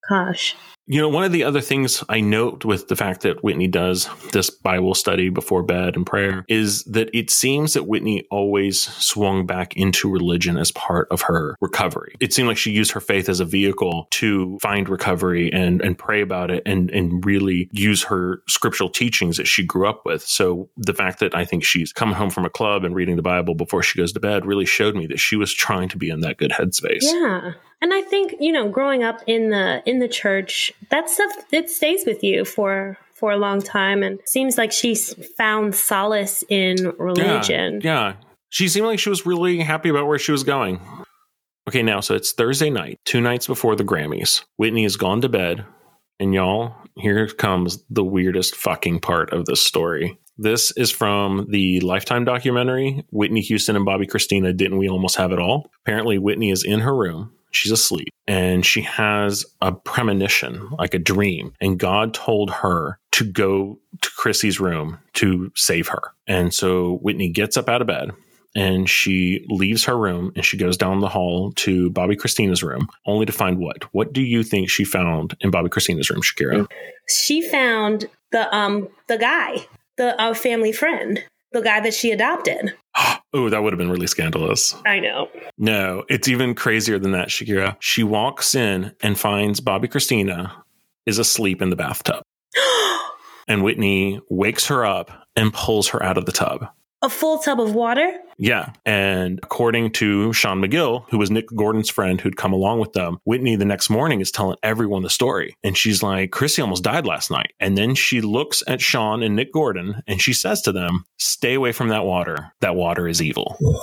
Gosh. 0.09 0.57
You 0.87 1.01
know, 1.01 1.09
one 1.09 1.23
of 1.23 1.31
the 1.31 1.43
other 1.43 1.61
things 1.61 2.03
I 2.09 2.21
note 2.21 2.63
with 2.63 2.89
the 2.89 2.95
fact 2.95 3.21
that 3.21 3.43
Whitney 3.43 3.67
does 3.67 4.07
this 4.31 4.51
Bible 4.51 4.93
study 4.93 5.29
before 5.29 5.63
bed 5.63 5.95
and 5.95 6.05
prayer 6.05 6.45
is 6.47 6.83
that 6.83 7.09
it 7.11 7.31
seems 7.31 7.73
that 7.73 7.87
Whitney 7.87 8.27
always 8.29 8.81
swung 8.81 9.47
back 9.47 9.75
into 9.75 10.11
religion 10.11 10.57
as 10.57 10.71
part 10.71 11.07
of 11.09 11.23
her 11.23 11.55
recovery. 11.59 12.15
It 12.19 12.33
seemed 12.33 12.47
like 12.47 12.57
she 12.57 12.71
used 12.71 12.91
her 12.91 12.99
faith 12.99 13.29
as 13.29 13.39
a 13.39 13.45
vehicle 13.45 14.07
to 14.11 14.59
find 14.61 14.87
recovery 14.87 15.51
and, 15.51 15.81
and 15.81 15.97
pray 15.97 16.21
about 16.21 16.51
it 16.51 16.61
and, 16.67 16.91
and 16.91 17.25
really 17.25 17.67
use 17.71 18.03
her 18.03 18.43
scriptural 18.47 18.89
teachings 18.89 19.37
that 19.37 19.47
she 19.47 19.65
grew 19.65 19.87
up 19.87 20.05
with. 20.05 20.21
So 20.21 20.69
the 20.77 20.93
fact 20.93 21.19
that 21.19 21.35
I 21.35 21.45
think 21.45 21.63
she's 21.63 21.91
coming 21.91 22.15
home 22.15 22.29
from 22.29 22.45
a 22.45 22.49
club 22.49 22.83
and 22.83 22.93
reading 22.93 23.15
the 23.15 23.23
Bible 23.23 23.55
before 23.55 23.81
she 23.81 23.97
goes 23.97 24.13
to 24.13 24.19
bed 24.19 24.45
really 24.45 24.65
showed 24.65 24.95
me 24.95 25.07
that 25.07 25.19
she 25.19 25.35
was 25.35 25.51
trying 25.51 25.89
to 25.89 25.97
be 25.97 26.11
in 26.11 26.19
that 26.19 26.37
good 26.37 26.51
headspace. 26.51 27.01
Yeah. 27.01 27.53
And 27.85 27.93
I 27.93 28.01
think, 28.01 28.33
you 28.39 28.51
know, 28.51 28.67
growing 28.67 29.03
up 29.03 29.21
in 29.27 29.51
the 29.51 29.83
in 29.85 29.99
the 29.99 30.07
church, 30.07 30.73
that 30.89 31.07
stuff 31.07 31.31
it 31.51 31.69
stays 31.69 32.03
with 32.03 32.23
you 32.23 32.43
for 32.43 32.97
for 33.13 33.31
a 33.31 33.37
long 33.37 33.61
time 33.61 34.01
and 34.01 34.19
seems 34.25 34.57
like 34.57 34.71
she's 34.71 35.13
found 35.37 35.75
solace 35.75 36.43
in 36.49 36.95
religion. 36.97 37.81
Yeah, 37.83 38.07
yeah. 38.07 38.13
She 38.49 38.69
seemed 38.69 38.87
like 38.87 38.97
she 38.97 39.11
was 39.11 39.27
really 39.27 39.59
happy 39.59 39.89
about 39.89 40.07
where 40.07 40.17
she 40.17 40.31
was 40.31 40.43
going. 40.43 40.81
Okay, 41.67 41.83
now 41.83 41.99
so 41.99 42.15
it's 42.15 42.31
Thursday 42.31 42.71
night, 42.71 42.97
two 43.05 43.21
nights 43.21 43.45
before 43.45 43.75
the 43.75 43.83
Grammys. 43.83 44.43
Whitney 44.57 44.81
has 44.81 44.95
gone 44.95 45.21
to 45.21 45.29
bed, 45.29 45.63
and 46.19 46.33
y'all, 46.33 46.73
here 46.95 47.27
comes 47.27 47.83
the 47.91 48.03
weirdest 48.03 48.55
fucking 48.55 49.01
part 49.01 49.31
of 49.31 49.45
this 49.45 49.61
story. 49.61 50.17
This 50.39 50.71
is 50.71 50.89
from 50.89 51.45
the 51.51 51.81
Lifetime 51.81 52.25
documentary, 52.25 53.05
Whitney 53.11 53.41
Houston 53.41 53.75
and 53.75 53.85
Bobbi 53.85 54.09
Kristina 54.09 54.57
Didn't 54.57 54.79
We 54.79 54.89
Almost 54.89 55.17
Have 55.17 55.31
It 55.31 55.37
All? 55.37 55.69
Apparently, 55.85 56.17
Whitney 56.17 56.49
is 56.49 56.63
in 56.63 56.79
her 56.79 56.95
room 56.95 57.31
she's 57.55 57.71
asleep 57.71 58.09
and 58.27 58.65
she 58.65 58.81
has 58.81 59.45
a 59.61 59.71
premonition, 59.71 60.69
like 60.77 60.93
a 60.93 60.99
dream. 60.99 61.53
And 61.61 61.79
God 61.79 62.13
told 62.13 62.49
her 62.49 62.99
to 63.13 63.23
go 63.23 63.79
to 64.01 64.09
Chrissy's 64.17 64.59
room 64.59 64.99
to 65.13 65.51
save 65.55 65.87
her. 65.87 66.13
And 66.27 66.53
so 66.53 66.97
Whitney 66.97 67.29
gets 67.29 67.57
up 67.57 67.69
out 67.69 67.81
of 67.81 67.87
bed 67.87 68.11
and 68.55 68.89
she 68.89 69.45
leaves 69.49 69.83
her 69.85 69.97
room 69.97 70.31
and 70.35 70.45
she 70.45 70.57
goes 70.57 70.77
down 70.77 70.99
the 70.99 71.09
hall 71.09 71.51
to 71.53 71.89
Bobbi 71.91 72.17
Kristina's 72.17 72.63
room, 72.63 72.87
only 73.05 73.25
to 73.25 73.31
find 73.31 73.59
what? 73.59 73.83
What 73.93 74.13
do 74.13 74.21
you 74.21 74.43
think 74.43 74.69
she 74.69 74.83
found 74.83 75.35
in 75.41 75.51
Bobbi 75.51 75.69
Kristina's 75.69 76.09
room, 76.09 76.21
Shakirah? 76.21 76.69
She 77.07 77.41
found 77.41 78.05
the 78.31 78.53
um 78.55 78.89
the 79.07 79.17
guy, 79.17 79.67
the 79.97 80.19
uh, 80.21 80.33
family 80.33 80.71
friend 80.71 81.23
the 81.55 81.61
guy 81.61 81.79
that 81.79 81.93
she 81.93 82.11
adopted. 82.11 82.73
oh, 83.33 83.49
that 83.49 83.61
would 83.61 83.73
have 83.73 83.77
been 83.77 83.91
really 83.91 84.07
scandalous. 84.07 84.75
I 84.85 84.99
know. 84.99 85.29
No, 85.57 86.03
it's 86.09 86.27
even 86.27 86.55
crazier 86.55 86.99
than 86.99 87.11
that, 87.11 87.29
Shakirah. 87.29 87.77
She 87.79 88.03
walks 88.03 88.55
in 88.55 88.93
and 89.01 89.19
finds 89.19 89.61
Bobbi 89.61 89.87
Kristina 89.87 90.51
is 91.05 91.19
asleep 91.19 91.61
in 91.61 91.69
the 91.69 91.75
bathtub. 91.75 92.23
and 93.47 93.63
Whitney 93.63 94.21
wakes 94.29 94.67
her 94.67 94.85
up 94.85 95.11
and 95.35 95.53
pulls 95.53 95.89
her 95.89 96.01
out 96.01 96.17
of 96.17 96.25
the 96.25 96.31
tub 96.31 96.67
a 97.05 97.09
full 97.09 97.37
tub 97.37 97.61
of 97.61 97.73
water? 97.73 98.19
Yeah. 98.37 98.73
And 98.85 99.39
according 99.43 99.91
to 99.93 100.33
Sean 100.33 100.61
McGill, 100.61 101.05
who 101.09 101.17
was 101.17 101.31
Nick 101.31 101.47
Gordon's 101.55 101.89
friend 101.89 102.19
who'd 102.19 102.37
come 102.37 102.53
along 102.53 102.79
with 102.79 102.93
them, 102.93 103.19
Whitney 103.23 103.55
the 103.55 103.65
next 103.65 103.89
morning 103.89 104.21
is 104.21 104.31
telling 104.31 104.57
everyone 104.63 105.03
the 105.03 105.09
story. 105.09 105.55
And 105.63 105.77
she's 105.77 106.03
like, 106.03 106.31
Chrissy 106.31 106.61
almost 106.61 106.83
died 106.83 107.05
last 107.05 107.31
night. 107.31 107.53
And 107.59 107.77
then 107.77 107.95
she 107.95 108.21
looks 108.21 108.63
at 108.67 108.81
Sean 108.81 109.23
and 109.23 109.35
Nick 109.35 109.53
Gordon 109.53 110.03
and 110.07 110.21
she 110.21 110.33
says 110.33 110.61
to 110.63 110.71
them, 110.71 111.05
Stay 111.17 111.53
away 111.53 111.71
from 111.71 111.89
that 111.89 112.05
water. 112.05 112.51
That 112.61 112.75
water 112.75 113.07
is 113.07 113.21
evil. 113.21 113.57
Wow. 113.61 113.79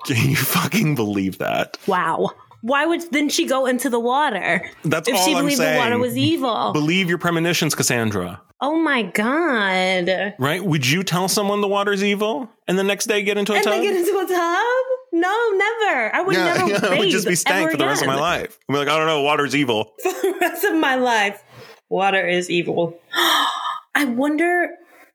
Can 0.04 0.30
you 0.30 0.36
fucking 0.36 0.94
believe 0.94 1.38
that? 1.38 1.78
Wow. 1.86 2.30
Why 2.62 2.86
would 2.86 3.02
then 3.10 3.28
she 3.28 3.46
go 3.46 3.66
into 3.66 3.90
the 3.90 3.98
water? 3.98 4.70
That's 4.84 5.08
if 5.08 5.16
she 5.18 5.34
believed 5.34 5.60
the 5.60 5.74
water 5.76 5.98
was 5.98 6.16
evil. 6.16 6.72
Believe 6.72 7.08
your 7.08 7.18
premonitions, 7.18 7.74
Cassandra. 7.74 8.40
Oh 8.64 8.78
my 8.78 9.02
god! 9.02 10.34
Right? 10.38 10.64
Would 10.64 10.88
you 10.88 11.02
tell 11.02 11.26
someone 11.26 11.60
the 11.60 11.66
water's 11.66 12.04
evil 12.04 12.48
and 12.68 12.78
the 12.78 12.84
next 12.84 13.06
day 13.06 13.24
get 13.24 13.36
into 13.36 13.52
a 13.52 13.56
and 13.56 13.64
tub? 13.64 13.74
And 13.74 13.82
get 13.82 13.96
into 13.96 14.16
a 14.16 14.24
tub? 14.24 14.84
No, 15.12 15.50
never. 15.50 16.14
I 16.14 16.22
would 16.24 16.36
yeah, 16.36 16.54
never. 16.54 16.70
Yeah, 16.70 16.78
I 16.94 16.98
would 17.00 17.10
just 17.10 17.26
be 17.26 17.34
stank 17.34 17.72
for 17.72 17.76
the 17.76 17.84
rest 17.84 18.02
of 18.02 18.06
my 18.06 18.14
life. 18.14 18.60
I'm 18.68 18.76
like, 18.76 18.86
I 18.86 18.96
don't 18.96 19.08
know, 19.08 19.22
water's 19.22 19.56
evil. 19.56 19.92
for 20.02 20.12
the 20.12 20.38
rest 20.40 20.64
of 20.64 20.76
my 20.76 20.94
life, 20.94 21.42
water 21.88 22.24
is 22.24 22.48
evil. 22.48 22.96
I 23.94 24.04
wonder. 24.06 24.70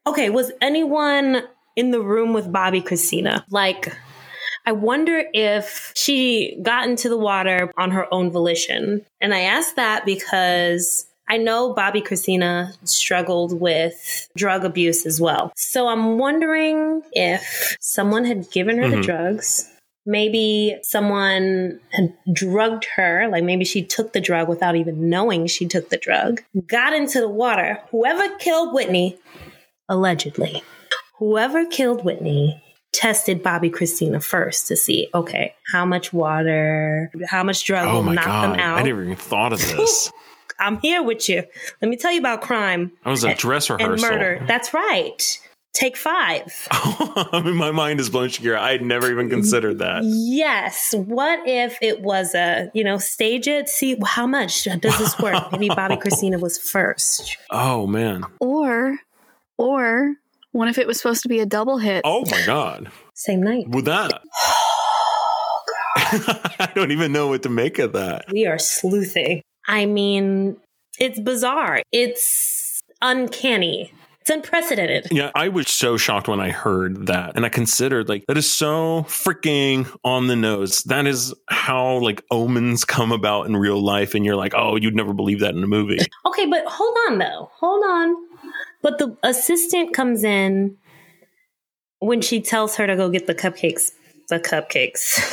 Okay, 0.06 0.30
was 0.30 0.52
anyone 0.62 1.44
in 1.78 1.92
the 1.92 2.02
room 2.02 2.34
with 2.34 2.52
Bobbi 2.52 2.84
Kristina? 2.84 3.46
Like, 3.50 3.96
I 4.66 4.74
wonder 4.74 5.24
if 5.34 5.94
she 5.96 6.60
got 6.62 6.90
into 6.90 7.08
the 7.08 7.18
water 7.18 7.72
on 7.78 7.92
her 7.92 8.14
own 8.14 8.30
volition. 8.30 9.06
And 9.22 9.34
I 9.34 9.40
ask 9.42 9.76
that 9.76 10.06
because 10.06 11.07
I 11.30 11.38
know 11.38 11.74
Bobbi 11.74 12.02
Kristina 12.02 12.74
struggled 12.88 13.60
with 13.60 14.30
drug 14.38 14.64
abuse 14.64 15.06
as 15.06 15.20
well. 15.20 15.52
So 15.56 15.88
I'm 15.88 16.18
wondering 16.18 17.02
if 17.12 17.78
someone 17.82 18.26
had 18.26 18.50
given 18.52 18.78
her 18.78 18.86
mm-hmm. 18.86 19.02
the 19.02 19.02
drugs. 19.02 19.70
Maybe 20.06 20.78
someone 20.84 21.82
had 21.92 22.14
drugged 22.32 22.86
her, 22.96 23.28
like 23.30 23.44
maybe 23.44 23.66
she 23.66 23.84
took 23.84 24.14
the 24.14 24.22
drug 24.22 24.48
without 24.48 24.78
even 24.78 25.10
knowing 25.10 25.48
she 25.48 25.68
took 25.68 25.90
the 25.90 25.98
drug, 25.98 26.42
got 26.66 26.94
into 26.94 27.20
the 27.20 27.28
water. 27.28 27.82
Whoever 27.92 28.34
killed 28.38 28.74
Whitney, 28.74 29.18
allegedly, 29.90 30.64
whoever 31.18 31.66
killed 31.66 32.06
Whitney 32.06 32.64
tested 32.94 33.44
Bobbi 33.44 33.70
Kristina 33.70 34.24
first 34.24 34.68
to 34.68 34.78
see, 34.78 35.10
okay, 35.14 35.54
how 35.74 35.86
much 35.86 36.14
water, 36.14 37.12
how 37.28 37.44
much 37.44 37.66
drug 37.66 37.90
oh 37.90 37.96
will 37.96 38.14
knock 38.14 38.26
God. 38.26 38.54
them 38.54 38.60
out. 38.62 38.80
I 38.80 38.84
never 38.84 39.04
even 39.04 39.18
thought 39.18 39.52
of 39.52 39.60
this. 39.60 40.10
I'm 40.60 40.80
here 40.80 41.04
with 41.04 41.30
you. 41.30 41.44
Let 41.82 41.90
me 41.90 41.98
tell 41.98 42.12
you 42.12 42.20
about 42.20 42.42
crime. 42.42 42.92
I 43.06 43.10
was 43.12 43.24
a 43.24 43.36
dress 43.36 43.70
rehearsal. 43.70 43.94
And 43.94 44.02
murder. 44.02 44.46
That's 44.48 44.74
right. 44.74 45.40
Take 45.74 45.96
five. 45.96 46.68
I 46.72 47.42
mean, 47.46 47.56
my 47.56 47.70
mind 47.70 48.00
is 48.00 48.10
blown, 48.10 48.30
Shakirah. 48.30 48.58
I 48.58 48.72
had 48.72 48.82
never 48.82 49.12
even 49.12 49.30
considered 49.30 49.78
that. 49.80 50.02
Yes. 50.04 50.96
What 50.98 51.48
if 51.48 51.78
it 51.84 52.02
was 52.02 52.34
a, 52.34 52.72
you 52.74 52.84
know, 52.84 52.98
stage 52.98 53.48
it, 53.48 53.70
see 53.70 53.96
how 54.04 54.26
much 54.26 54.64
does 54.64 54.98
this 54.98 55.20
work? 55.20 55.52
Maybe 55.52 55.70
Bobbi 55.70 56.02
Kristina 56.02 56.40
was 56.40 56.58
first. 56.58 57.38
Oh, 57.52 57.86
man. 57.86 58.24
Or, 58.40 58.98
or 59.58 60.16
what 60.52 60.68
if 60.68 60.80
it 60.80 60.88
was 60.88 60.98
supposed 60.98 61.22
to 61.22 61.30
be 61.30 61.40
a 61.42 61.46
double 61.46 61.78
hit? 61.78 62.02
Oh 62.04 62.24
my 62.32 62.44
god. 62.48 62.90
Same 63.14 63.44
night. 63.44 63.70
With 63.70 63.86
that. 63.86 64.22
Oh, 66.00 66.44
I 66.60 66.72
don't 66.76 66.92
even 66.92 67.12
know 67.12 67.28
what 67.28 67.44
to 67.44 67.50
make 67.50 67.80
of 67.80 67.94
that. 67.94 68.26
We 68.32 68.46
are 68.46 68.60
sleuthing. 68.60 69.42
I 69.68 69.86
mean, 69.86 70.58
it's 71.00 71.20
bizarre. 71.20 71.82
It's 71.92 72.82
uncanny. 73.02 73.92
It's 74.22 74.30
unprecedented. 74.30 75.08
Yeah, 75.10 75.32
I 75.36 75.48
was 75.48 75.70
so 75.70 75.96
shocked 75.96 76.28
when 76.28 76.42
I 76.42 76.50
heard 76.52 77.08
that. 77.08 77.34
And 77.36 77.46
I 77.46 77.50
considered 77.50 78.10
like 78.10 78.26
that 78.28 78.38
is 78.38 78.52
so 78.52 79.04
freaking 79.08 79.90
on 80.04 80.28
the 80.28 80.36
nose. 80.36 80.84
That 80.84 81.08
is 81.08 81.34
how 81.48 82.00
like 82.00 82.22
omens 82.30 82.84
come 82.84 83.14
about 83.14 83.48
in 83.48 83.56
real 83.56 83.82
life 83.82 84.16
and 84.16 84.26
you're 84.26 84.36
like, 84.36 84.54
"Oh, 84.54 84.76
you'd 84.76 84.96
never 84.96 85.14
believe 85.14 85.40
that 85.40 85.56
in 85.56 85.64
a 85.64 85.68
movie." 85.68 86.00
okay, 86.26 86.46
but 86.46 86.66
hold 86.66 86.98
on 87.08 87.20
though. 87.20 87.50
Hold 87.60 87.86
on. 87.86 88.16
But 88.82 88.98
the 88.98 89.18
assistant 89.24 89.94
comes 89.94 90.26
in 90.26 90.76
when 92.00 92.22
she 92.22 92.42
tells 92.42 92.76
her 92.76 92.86
to 92.86 92.98
go 92.98 93.10
get 93.10 93.28
the 93.28 93.36
cupcakes 93.36 93.92
the 94.30 94.40
cupcakes. 94.40 95.24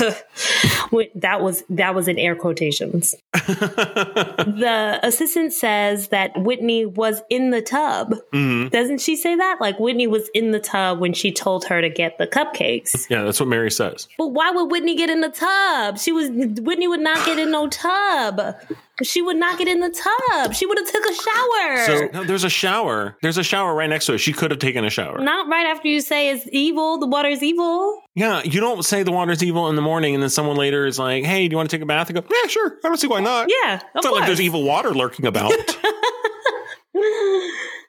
that 1.14 1.40
was 1.40 1.64
that 1.70 1.94
was 1.94 2.08
in 2.08 2.18
air 2.18 2.34
quotations. 2.36 3.14
the 3.32 5.00
assistant 5.02 5.52
says 5.52 6.08
that 6.08 6.32
Whitney 6.36 6.86
was 6.86 7.22
in 7.30 7.50
the 7.50 7.62
tub. 7.62 8.14
Mm-hmm. 8.32 8.68
Doesn't 8.68 9.00
she 9.00 9.16
say 9.16 9.34
that? 9.36 9.60
Like 9.60 9.78
Whitney 9.78 10.06
was 10.06 10.28
in 10.34 10.50
the 10.50 10.60
tub 10.60 11.00
when 11.00 11.12
she 11.12 11.32
told 11.32 11.64
her 11.66 11.80
to 11.80 11.88
get 11.88 12.18
the 12.18 12.26
cupcakes. 12.26 13.08
Yeah, 13.10 13.22
that's 13.22 13.40
what 13.40 13.48
Mary 13.48 13.70
says. 13.70 14.08
But 14.18 14.28
why 14.28 14.50
would 14.50 14.70
Whitney 14.70 14.96
get 14.96 15.10
in 15.10 15.20
the 15.20 15.30
tub? 15.30 15.98
She 15.98 16.12
was 16.12 16.30
Whitney 16.30 16.88
would 16.88 17.00
not 17.00 17.24
get 17.26 17.38
in 17.38 17.50
no 17.50 17.68
tub. 17.68 18.56
She 19.02 19.20
would 19.22 19.36
not 19.36 19.58
get 19.58 19.66
in 19.66 19.80
the 19.80 19.90
tub. 19.90 20.54
She 20.54 20.66
would 20.66 20.78
have 20.78 20.88
took 20.88 21.04
a 21.04 21.14
shower. 21.14 21.86
So 21.86 22.08
no, 22.12 22.24
there's 22.24 22.44
a 22.44 22.48
shower. 22.48 23.16
There's 23.22 23.38
a 23.38 23.42
shower 23.42 23.74
right 23.74 23.90
next 23.90 24.06
to 24.06 24.14
it. 24.14 24.18
She 24.18 24.32
could 24.32 24.52
have 24.52 24.60
taken 24.60 24.84
a 24.84 24.90
shower. 24.90 25.18
Not 25.18 25.48
right 25.48 25.66
after 25.66 25.88
you 25.88 26.00
say 26.00 26.30
it's 26.30 26.48
evil. 26.52 26.98
The 26.98 27.06
water 27.08 27.28
is 27.28 27.42
evil. 27.42 28.00
Yeah, 28.14 28.42
you 28.44 28.60
don't 28.60 28.84
say 28.84 29.02
the 29.02 29.10
water's 29.10 29.42
evil 29.42 29.68
in 29.68 29.74
the 29.74 29.82
morning, 29.82 30.14
and 30.14 30.22
then 30.22 30.30
someone 30.30 30.56
later 30.56 30.86
is 30.86 30.98
like, 30.98 31.24
"Hey, 31.24 31.48
do 31.48 31.54
you 31.54 31.56
want 31.56 31.70
to 31.70 31.76
take 31.76 31.82
a 31.82 31.86
bath?" 31.86 32.08
And 32.08 32.20
go, 32.20 32.24
"Yeah, 32.30 32.48
sure. 32.48 32.78
I 32.84 32.88
don't 32.88 32.96
see 32.96 33.08
why 33.08 33.20
not." 33.20 33.48
Yeah, 33.48 33.74
it's 33.74 33.84
not 33.94 34.04
course. 34.04 34.20
like 34.20 34.26
there's 34.26 34.40
evil 34.40 34.62
water 34.62 34.94
lurking 34.94 35.26
about. 35.26 35.52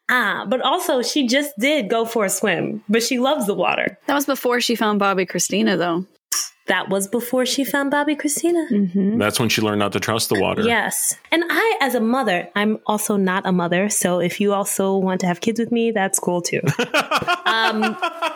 ah, 0.10 0.46
but 0.48 0.62
also 0.62 1.04
she 1.04 1.28
just 1.28 1.54
did 1.60 1.88
go 1.88 2.06
for 2.06 2.26
a 2.26 2.30
swim, 2.30 2.84
but 2.90 3.04
she 3.04 3.20
loves 3.20 3.46
the 3.46 3.54
water. 3.54 4.00
That 4.08 4.16
was 4.16 4.26
before 4.26 4.60
she 4.60 4.76
found 4.76 5.00
Bobbi 5.00 5.30
Kristina, 5.30 5.78
though. 5.78 6.08
That 6.68 6.90
was 6.90 7.08
before 7.08 7.46
she 7.46 7.64
found 7.64 7.94
Bobbi 7.94 8.20
Kristina. 8.20 8.68
Mm-hmm. 8.70 9.20
That's 9.20 9.40
when 9.40 9.50
she 9.50 9.62
learned 9.62 9.80
not 9.80 9.92
to 9.94 10.00
trust 10.00 10.30
the 10.30 10.40
water. 10.40 10.64
Yes. 10.64 11.16
And 11.32 11.44
I, 11.48 11.78
as 11.80 11.94
a 11.94 12.00
mother, 12.00 12.50
I'm 12.56 12.80
also 12.88 13.18
not 13.18 13.46
a 13.46 13.52
mother. 13.52 13.88
So 13.90 14.20
if 14.20 14.42
you 14.42 14.52
also 14.54 14.98
want 14.98 15.22
to 15.22 15.28
have 15.28 15.42
kids 15.42 15.60
with 15.60 15.72
me, 15.72 15.92
that's 15.92 16.18
cool 16.18 16.42
too. 16.42 16.62
um, 17.46 17.96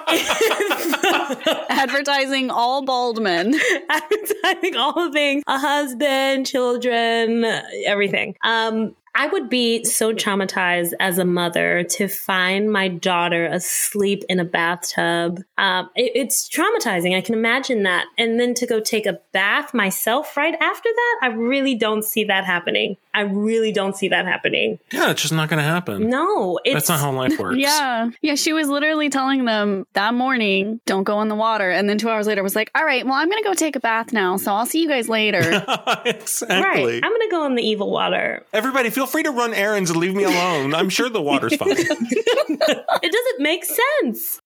advertising 1.70 2.52
all 2.52 2.84
bald 2.86 3.20
men. 3.20 3.60
Advertising 3.90 4.76
all 4.76 4.94
the 4.94 5.12
things 5.12 5.44
a 5.48 5.58
husband, 5.58 6.46
children, 6.46 7.44
everything. 7.88 8.36
Um, 8.44 8.96
I 9.16 9.28
would 9.28 9.50
be 9.50 9.84
so 9.84 10.14
traumatized 10.14 10.94
as 11.00 11.18
a 11.18 11.26
mother 11.26 11.84
to 11.84 12.08
find 12.08 12.72
my 12.72 12.88
daughter 12.88 13.46
asleep 13.46 14.24
in 14.30 14.40
a 14.40 14.46
bathtub. 14.46 15.42
Um, 15.58 15.90
it, 15.96 16.12
it's 16.16 16.48
traumatizing. 16.48 17.18
I 17.18 17.22
can 17.22 17.36
imagine 17.36 17.84
that. 17.84 18.06
And 18.18 18.40
then 18.40 18.54
to 18.56 18.66
go 18.66 18.80
take 18.80 19.06
a 19.06 19.20
bath 19.32 19.74
myself 19.74 20.38
right 20.38 20.56
after 20.60 20.90
that, 20.90 21.20
I 21.24 21.28
really 21.28 21.76
don't 21.76 22.04
see 22.04 22.24
that 22.26 22.46
happening. 22.46 22.98
I 23.20 23.24
really 23.24 23.74
don't 23.74 23.98
see 23.98 24.08
that 24.08 24.26
happening. 24.26 24.80
Yeah, 24.94 25.12
it's 25.12 25.22
just 25.22 25.34
not 25.34 25.50
going 25.50 25.58
to 25.58 25.64
happen. 25.64 26.10
No, 26.10 26.58
that's 26.64 26.88
not 26.88 27.02
how 27.02 27.12
life 27.12 27.38
works. 27.38 27.58
yeah, 27.60 28.12
yeah. 28.22 28.36
She 28.36 28.54
was 28.54 28.70
literally 28.70 29.10
telling 29.10 29.44
them 29.44 29.86
that 29.92 30.14
morning, 30.14 30.80
"Don't 30.86 31.04
go 31.04 31.22
in 31.22 31.28
the 31.28 31.36
water," 31.36 31.70
and 31.70 31.90
then 31.90 31.98
two 31.98 32.10
hours 32.10 32.28
later 32.28 32.42
was 32.44 32.56
like, 32.56 32.72
"All 32.76 32.86
right, 32.86 33.04
well, 33.04 33.16
I'm 33.16 33.30
going 33.30 33.44
to 33.44 33.50
go 33.50 33.54
take 33.54 33.76
a 33.76 33.82
bath 33.82 34.14
now, 34.14 34.38
so 34.38 34.54
I'll 34.54 34.66
see 34.66 34.82
you 34.82 34.88
guys 34.88 35.10
later." 35.10 35.40
exactly. 36.06 36.94
Right. 36.94 37.02
I'm 37.04 37.12
going 37.12 37.28
to 37.28 37.30
go 37.30 37.46
in 37.46 37.56
the 37.56 37.62
evil 37.62 37.92
water. 37.92 38.46
Everybody, 38.54 38.90
feel 38.90 39.06
free 39.06 39.24
to 39.24 39.32
run 39.32 39.54
errands 39.54 39.90
and 39.90 40.00
leave 40.00 40.16
me 40.16 40.24
alone. 40.24 40.74
I'm 40.74 40.88
sure 40.88 41.10
the 41.10 41.22
water's 41.22 41.58
fine. 41.58 41.72
it 41.78 43.12
doesn't 43.12 43.40
make 43.40 43.66
sense. 43.66 44.40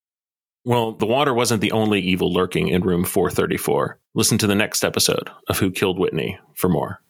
Well, 0.65 0.93
the 0.93 1.05
water 1.05 1.33
wasn't 1.33 1.61
the 1.61 1.73
only 1.73 2.01
evil 2.01 2.33
lurking 2.33 2.69
in 2.69 2.81
room 2.81 3.03
434. 3.03 3.99
Listen 4.15 4.39
to 4.39 4.47
the 4.47 4.55
next 4.55 4.83
episode 4.83 5.29
of 5.47 5.59
Who 5.59 5.69
Killed 5.69 5.99
Whitney 5.99 6.39
for 6.55 6.69
more. 6.69 7.01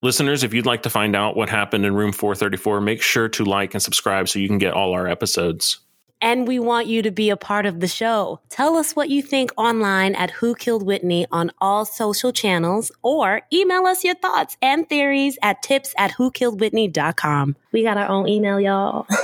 Listeners, 0.00 0.44
if 0.44 0.54
you'd 0.54 0.66
like 0.66 0.84
to 0.84 0.90
find 0.90 1.16
out 1.16 1.36
what 1.36 1.48
happened 1.48 1.84
in 1.84 1.92
room 1.92 2.12
434, 2.12 2.80
make 2.80 3.02
sure 3.02 3.28
to 3.30 3.44
like 3.44 3.74
and 3.74 3.82
subscribe 3.82 4.28
so 4.28 4.38
you 4.38 4.46
can 4.46 4.58
get 4.58 4.72
all 4.72 4.92
our 4.92 5.08
episodes. 5.08 5.80
And 6.20 6.46
we 6.46 6.58
want 6.58 6.86
you 6.86 7.02
to 7.02 7.10
be 7.10 7.30
a 7.30 7.36
part 7.36 7.66
of 7.66 7.80
the 7.80 7.88
show. 7.88 8.40
Tell 8.48 8.76
us 8.76 8.94
what 8.94 9.08
you 9.08 9.22
think 9.22 9.50
online 9.56 10.14
at 10.14 10.30
Who 10.32 10.54
Killed 10.54 10.84
Whitney 10.84 11.26
on 11.32 11.50
all 11.60 11.84
social 11.84 12.32
channels 12.32 12.92
or 13.02 13.42
email 13.52 13.86
us 13.86 14.04
your 14.04 14.16
thoughts 14.16 14.56
and 14.62 14.88
theories 14.88 15.38
at 15.42 15.62
tips 15.62 15.94
at 15.96 16.12
whokilledwhitney.com. 16.12 17.56
We 17.72 17.82
got 17.82 17.96
our 17.96 18.08
own 18.08 18.28
email, 18.28 18.60
y'all. 18.60 19.06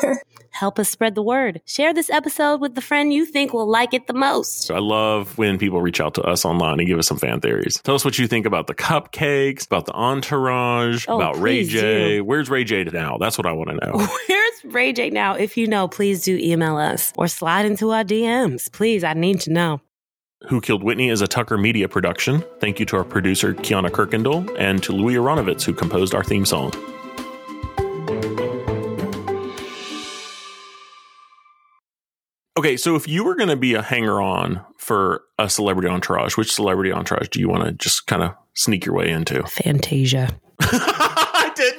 help 0.54 0.78
us 0.78 0.88
spread 0.88 1.14
the 1.14 1.22
word. 1.22 1.60
Share 1.66 1.92
this 1.92 2.08
episode 2.10 2.60
with 2.60 2.74
the 2.74 2.80
friend 2.80 3.12
you 3.12 3.26
think 3.26 3.52
will 3.52 3.68
like 3.68 3.92
it 3.92 4.06
the 4.06 4.14
most. 4.14 4.70
I 4.70 4.78
love 4.78 5.36
when 5.36 5.58
people 5.58 5.82
reach 5.82 6.00
out 6.00 6.14
to 6.14 6.22
us 6.22 6.44
online 6.44 6.78
and 6.78 6.88
give 6.88 6.98
us 6.98 7.08
some 7.08 7.18
fan 7.18 7.40
theories. 7.40 7.80
Tell 7.82 7.94
us 7.94 8.04
what 8.04 8.18
you 8.18 8.26
think 8.26 8.46
about 8.46 8.66
the 8.66 8.74
cupcakes, 8.74 9.66
about 9.66 9.86
the 9.86 9.92
entourage, 9.92 11.06
oh, 11.08 11.16
about 11.16 11.38
Ray 11.38 11.64
J. 11.64 12.16
Do. 12.16 12.24
Where's 12.24 12.48
Ray 12.48 12.64
J 12.64 12.84
now? 12.84 13.18
That's 13.18 13.36
what 13.36 13.46
I 13.46 13.52
want 13.52 13.70
to 13.70 13.76
know. 13.76 14.06
Where's 14.28 14.74
Ray 14.74 14.92
J 14.92 15.10
now? 15.10 15.34
If 15.34 15.56
you 15.56 15.66
know, 15.66 15.88
please 15.88 16.22
do 16.22 16.36
email 16.36 16.76
us 16.76 17.12
or 17.16 17.28
slide 17.28 17.66
into 17.66 17.90
our 17.90 18.04
DMs. 18.04 18.72
Please, 18.72 19.04
I 19.04 19.14
need 19.14 19.40
to 19.40 19.52
know. 19.52 19.80
Who 20.48 20.60
Killed 20.60 20.82
Whitney 20.82 21.08
is 21.08 21.22
a 21.22 21.26
Tucker 21.26 21.56
Media 21.56 21.88
production. 21.88 22.44
Thank 22.60 22.78
you 22.78 22.84
to 22.86 22.96
our 22.98 23.04
producer, 23.04 23.54
Kiana 23.54 23.88
Kirkendall, 23.88 24.54
and 24.58 24.82
to 24.82 24.92
Louis 24.92 25.14
Aronovitz, 25.14 25.62
who 25.62 25.72
composed 25.72 26.14
our 26.14 26.22
theme 26.22 26.44
song. 26.44 26.70
Okay, 32.56 32.76
so 32.76 32.94
if 32.94 33.08
you 33.08 33.24
were 33.24 33.34
going 33.34 33.48
to 33.48 33.56
be 33.56 33.74
a 33.74 33.82
hanger 33.82 34.20
on 34.20 34.64
for 34.78 35.22
a 35.38 35.50
celebrity 35.50 35.88
entourage, 35.88 36.36
which 36.36 36.52
celebrity 36.52 36.92
entourage 36.92 37.28
do 37.28 37.40
you 37.40 37.48
want 37.48 37.64
to 37.64 37.72
just 37.72 38.06
kind 38.06 38.22
of 38.22 38.34
sneak 38.54 38.86
your 38.86 38.94
way 38.94 39.10
into? 39.10 39.42
Fantasia. 39.44 40.28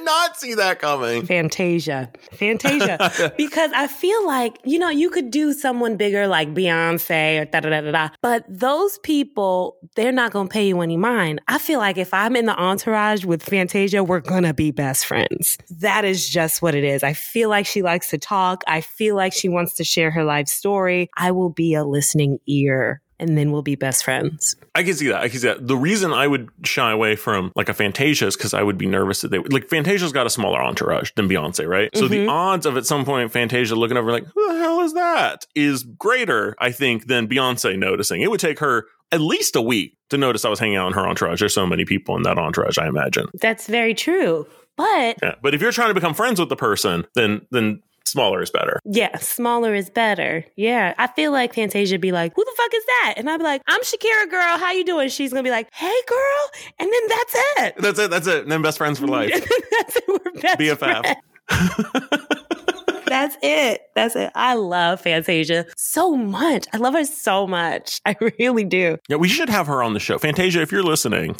not 0.05 0.37
see 0.37 0.53
that 0.53 0.79
coming. 0.79 1.25
Fantasia. 1.25 2.11
Fantasia. 2.31 3.33
because 3.37 3.71
I 3.75 3.87
feel 3.87 4.25
like, 4.25 4.59
you 4.63 4.79
know, 4.79 4.89
you 4.89 5.09
could 5.09 5.31
do 5.31 5.53
someone 5.53 5.97
bigger 5.97 6.27
like 6.27 6.53
Beyonce 6.53 7.41
or 7.41 7.45
da 7.45 7.59
da 7.59 7.69
da 7.69 7.81
da 7.81 7.91
da. 7.91 8.09
But 8.21 8.45
those 8.47 8.97
people, 8.99 9.77
they're 9.95 10.11
not 10.11 10.31
going 10.31 10.47
to 10.47 10.53
pay 10.53 10.67
you 10.67 10.81
any 10.81 10.97
mind. 10.97 11.41
I 11.47 11.57
feel 11.57 11.79
like 11.79 11.97
if 11.97 12.13
I'm 12.13 12.35
in 12.35 12.45
the 12.45 12.55
entourage 12.57 13.25
with 13.25 13.43
Fantasia, 13.43 14.03
we're 14.03 14.21
going 14.21 14.43
to 14.43 14.53
be 14.53 14.71
best 14.71 15.05
friends. 15.05 15.57
That 15.69 16.05
is 16.05 16.29
just 16.29 16.61
what 16.61 16.75
it 16.75 16.83
is. 16.83 17.03
I 17.03 17.13
feel 17.13 17.49
like 17.49 17.65
she 17.65 17.81
likes 17.81 18.09
to 18.11 18.17
talk. 18.17 18.63
I 18.67 18.81
feel 18.81 19.15
like 19.15 19.33
she 19.33 19.49
wants 19.49 19.73
to 19.75 19.83
share 19.83 20.11
her 20.11 20.23
life 20.23 20.47
story. 20.47 21.09
I 21.17 21.31
will 21.31 21.49
be 21.49 21.73
a 21.73 21.83
listening 21.83 22.39
ear 22.47 23.01
and 23.19 23.37
then 23.37 23.51
we'll 23.51 23.61
be 23.61 23.75
best 23.75 24.03
friends. 24.03 24.55
I 24.73 24.83
can 24.83 24.93
see 24.93 25.07
that. 25.07 25.21
I 25.21 25.29
can 25.29 25.39
see 25.39 25.47
that. 25.47 25.67
The 25.67 25.77
reason 25.77 26.13
I 26.13 26.27
would 26.27 26.49
shy 26.63 26.91
away 26.91 27.15
from 27.15 27.51
like 27.55 27.69
a 27.69 27.73
Fantasia 27.73 28.27
is 28.27 28.35
because 28.35 28.53
I 28.53 28.61
would 28.61 28.77
be 28.77 28.87
nervous 28.87 29.21
that 29.21 29.31
they 29.31 29.39
would 29.39 29.53
like 29.53 29.69
Fantasia's 29.69 30.11
got 30.11 30.25
a 30.25 30.29
smaller 30.29 30.61
entourage 30.61 31.11
than 31.15 31.29
Beyonce, 31.29 31.67
right? 31.67 31.91
Mm-hmm. 31.91 31.99
So 31.99 32.07
the 32.07 32.17
mm-hmm. 32.19 32.29
odds 32.29 32.65
of 32.65 32.77
at 32.77 32.85
some 32.85 33.05
point 33.05 33.31
Fantasia 33.31 33.75
looking 33.75 33.97
over 33.97 34.11
like, 34.11 34.25
who 34.33 34.53
the 34.53 34.59
hell 34.59 34.81
is 34.81 34.93
that? 34.93 35.45
is 35.55 35.83
greater, 35.83 36.55
I 36.59 36.71
think, 36.71 37.07
than 37.07 37.27
Beyonce 37.27 37.77
noticing. 37.77 38.21
It 38.21 38.29
would 38.29 38.39
take 38.39 38.59
her 38.59 38.87
at 39.11 39.21
least 39.21 39.55
a 39.55 39.61
week 39.61 39.97
to 40.09 40.17
notice 40.17 40.45
I 40.45 40.49
was 40.49 40.59
hanging 40.59 40.77
out 40.77 40.87
in 40.87 40.93
her 40.93 41.07
entourage. 41.07 41.39
There's 41.39 41.53
so 41.53 41.65
many 41.65 41.85
people 41.85 42.15
in 42.17 42.23
that 42.23 42.37
entourage, 42.37 42.77
I 42.77 42.87
imagine. 42.87 43.27
That's 43.41 43.67
very 43.67 43.93
true. 43.93 44.47
But 44.75 45.17
yeah, 45.23 45.35
but 45.41 45.53
if 45.53 45.61
you're 45.61 45.71
trying 45.71 45.89
to 45.89 45.93
become 45.93 46.13
friends 46.13 46.39
with 46.39 46.49
the 46.49 46.55
person, 46.55 47.05
then 47.15 47.45
then 47.51 47.81
smaller 48.05 48.41
is 48.41 48.51
better. 48.51 48.79
Yeah, 48.85 49.17
smaller 49.17 49.75
is 49.75 49.89
better. 49.89 50.45
Yeah, 50.55 50.93
I 50.97 51.07
feel 51.07 51.31
like 51.31 51.53
Fantasia 51.53 51.99
be 51.99 52.11
like, 52.11 52.33
"Who 52.35 52.43
the 52.43 52.53
fuck 52.57 52.73
is 52.73 52.85
that?" 52.85 53.13
And 53.17 53.29
I'd 53.29 53.37
be 53.37 53.43
like, 53.43 53.61
"I'm 53.67 53.81
Shakirah, 53.81 54.29
girl. 54.29 54.57
How 54.57 54.71
you 54.71 54.85
doing?" 54.85 55.09
She's 55.09 55.31
gonna 55.31 55.43
be 55.43 55.51
like, 55.51 55.73
"Hey, 55.73 55.95
girl," 56.07 56.51
and 56.79 56.91
then 56.91 57.07
that's 57.07 57.35
it. 57.35 57.75
That's 57.77 57.99
it. 57.99 58.09
That's 58.09 58.27
it. 58.27 58.43
And 58.43 58.51
then 58.51 58.61
best 58.61 58.77
friends 58.77 58.99
for 58.99 59.07
life. 59.07 59.31
that's 59.71 59.95
it. 59.95 60.03
We're 60.07 60.41
best 60.41 60.59
BFF. 60.59 61.15
that's 63.05 63.37
it. 63.41 63.81
That's 63.95 64.15
it. 64.15 64.31
I 64.35 64.55
love 64.55 65.01
Fantasia 65.01 65.65
so 65.75 66.15
much. 66.15 66.67
I 66.73 66.77
love 66.77 66.93
her 66.93 67.05
so 67.05 67.47
much. 67.47 68.01
I 68.05 68.15
really 68.39 68.63
do. 68.63 68.97
Yeah, 69.07 69.17
we 69.17 69.27
should 69.27 69.49
have 69.49 69.67
her 69.67 69.83
on 69.83 69.93
the 69.93 69.99
show. 69.99 70.17
Fantasia, 70.17 70.61
if 70.61 70.71
you're 70.71 70.83
listening, 70.83 71.35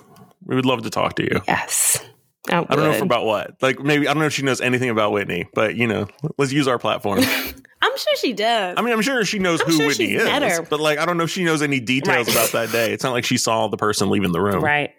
we 0.46 0.56
would 0.56 0.66
love 0.66 0.84
to 0.84 0.90
talk 0.90 1.16
to 1.16 1.24
you. 1.24 1.42
Yes. 1.48 2.04
I, 2.50 2.60
I 2.70 2.76
don't 2.76 2.92
know 2.92 3.02
about 3.02 3.26
what. 3.26 3.62
Like 3.62 3.80
maybe 3.80 4.08
I 4.08 4.14
don't 4.14 4.22
know 4.22 4.28
if 4.28 4.34
she 4.34 4.44
knows 4.44 4.62
anything 4.62 4.90
about 4.90 5.12
Whitney, 5.12 5.48
but 5.54 5.76
you 5.76 5.88
know, 5.88 6.08
let's 6.38 6.52
use 6.52 6.68
our 6.68 6.80
platform. 6.80 7.20
I'm 7.82 7.98
sure 7.98 8.16
she 8.18 8.34
does. 8.34 8.76
I 8.78 8.82
mean, 8.82 8.94
I'm 8.94 9.02
sure 9.02 9.24
she 9.26 9.40
knows 9.40 9.62
I'm 9.62 9.68
who 9.68 9.74
sure 9.74 9.88
Whitney 9.88 10.14
is, 10.14 10.62
but 10.70 10.80
like 10.80 11.00
I 11.00 11.06
don't 11.06 11.18
know 11.18 11.24
if 11.24 11.30
she 11.30 11.44
knows 11.44 11.62
any 11.62 11.80
details 11.80 12.28
right. 12.28 12.36
about 12.36 12.52
that 12.52 12.72
day. 12.72 12.92
It's 12.94 13.04
not 13.04 13.12
like 13.12 13.26
she 13.26 13.38
saw 13.38 13.68
the 13.68 13.78
person 13.78 14.10
leaving 14.10 14.32
the 14.32 14.42
room, 14.42 14.64
right? 14.64 14.94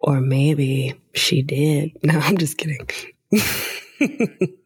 Or 0.00 0.20
maybe 0.20 0.94
she 1.14 1.42
did. 1.42 1.92
No, 2.02 2.18
I'm 2.18 2.38
just 2.38 2.56
kidding. 2.56 2.88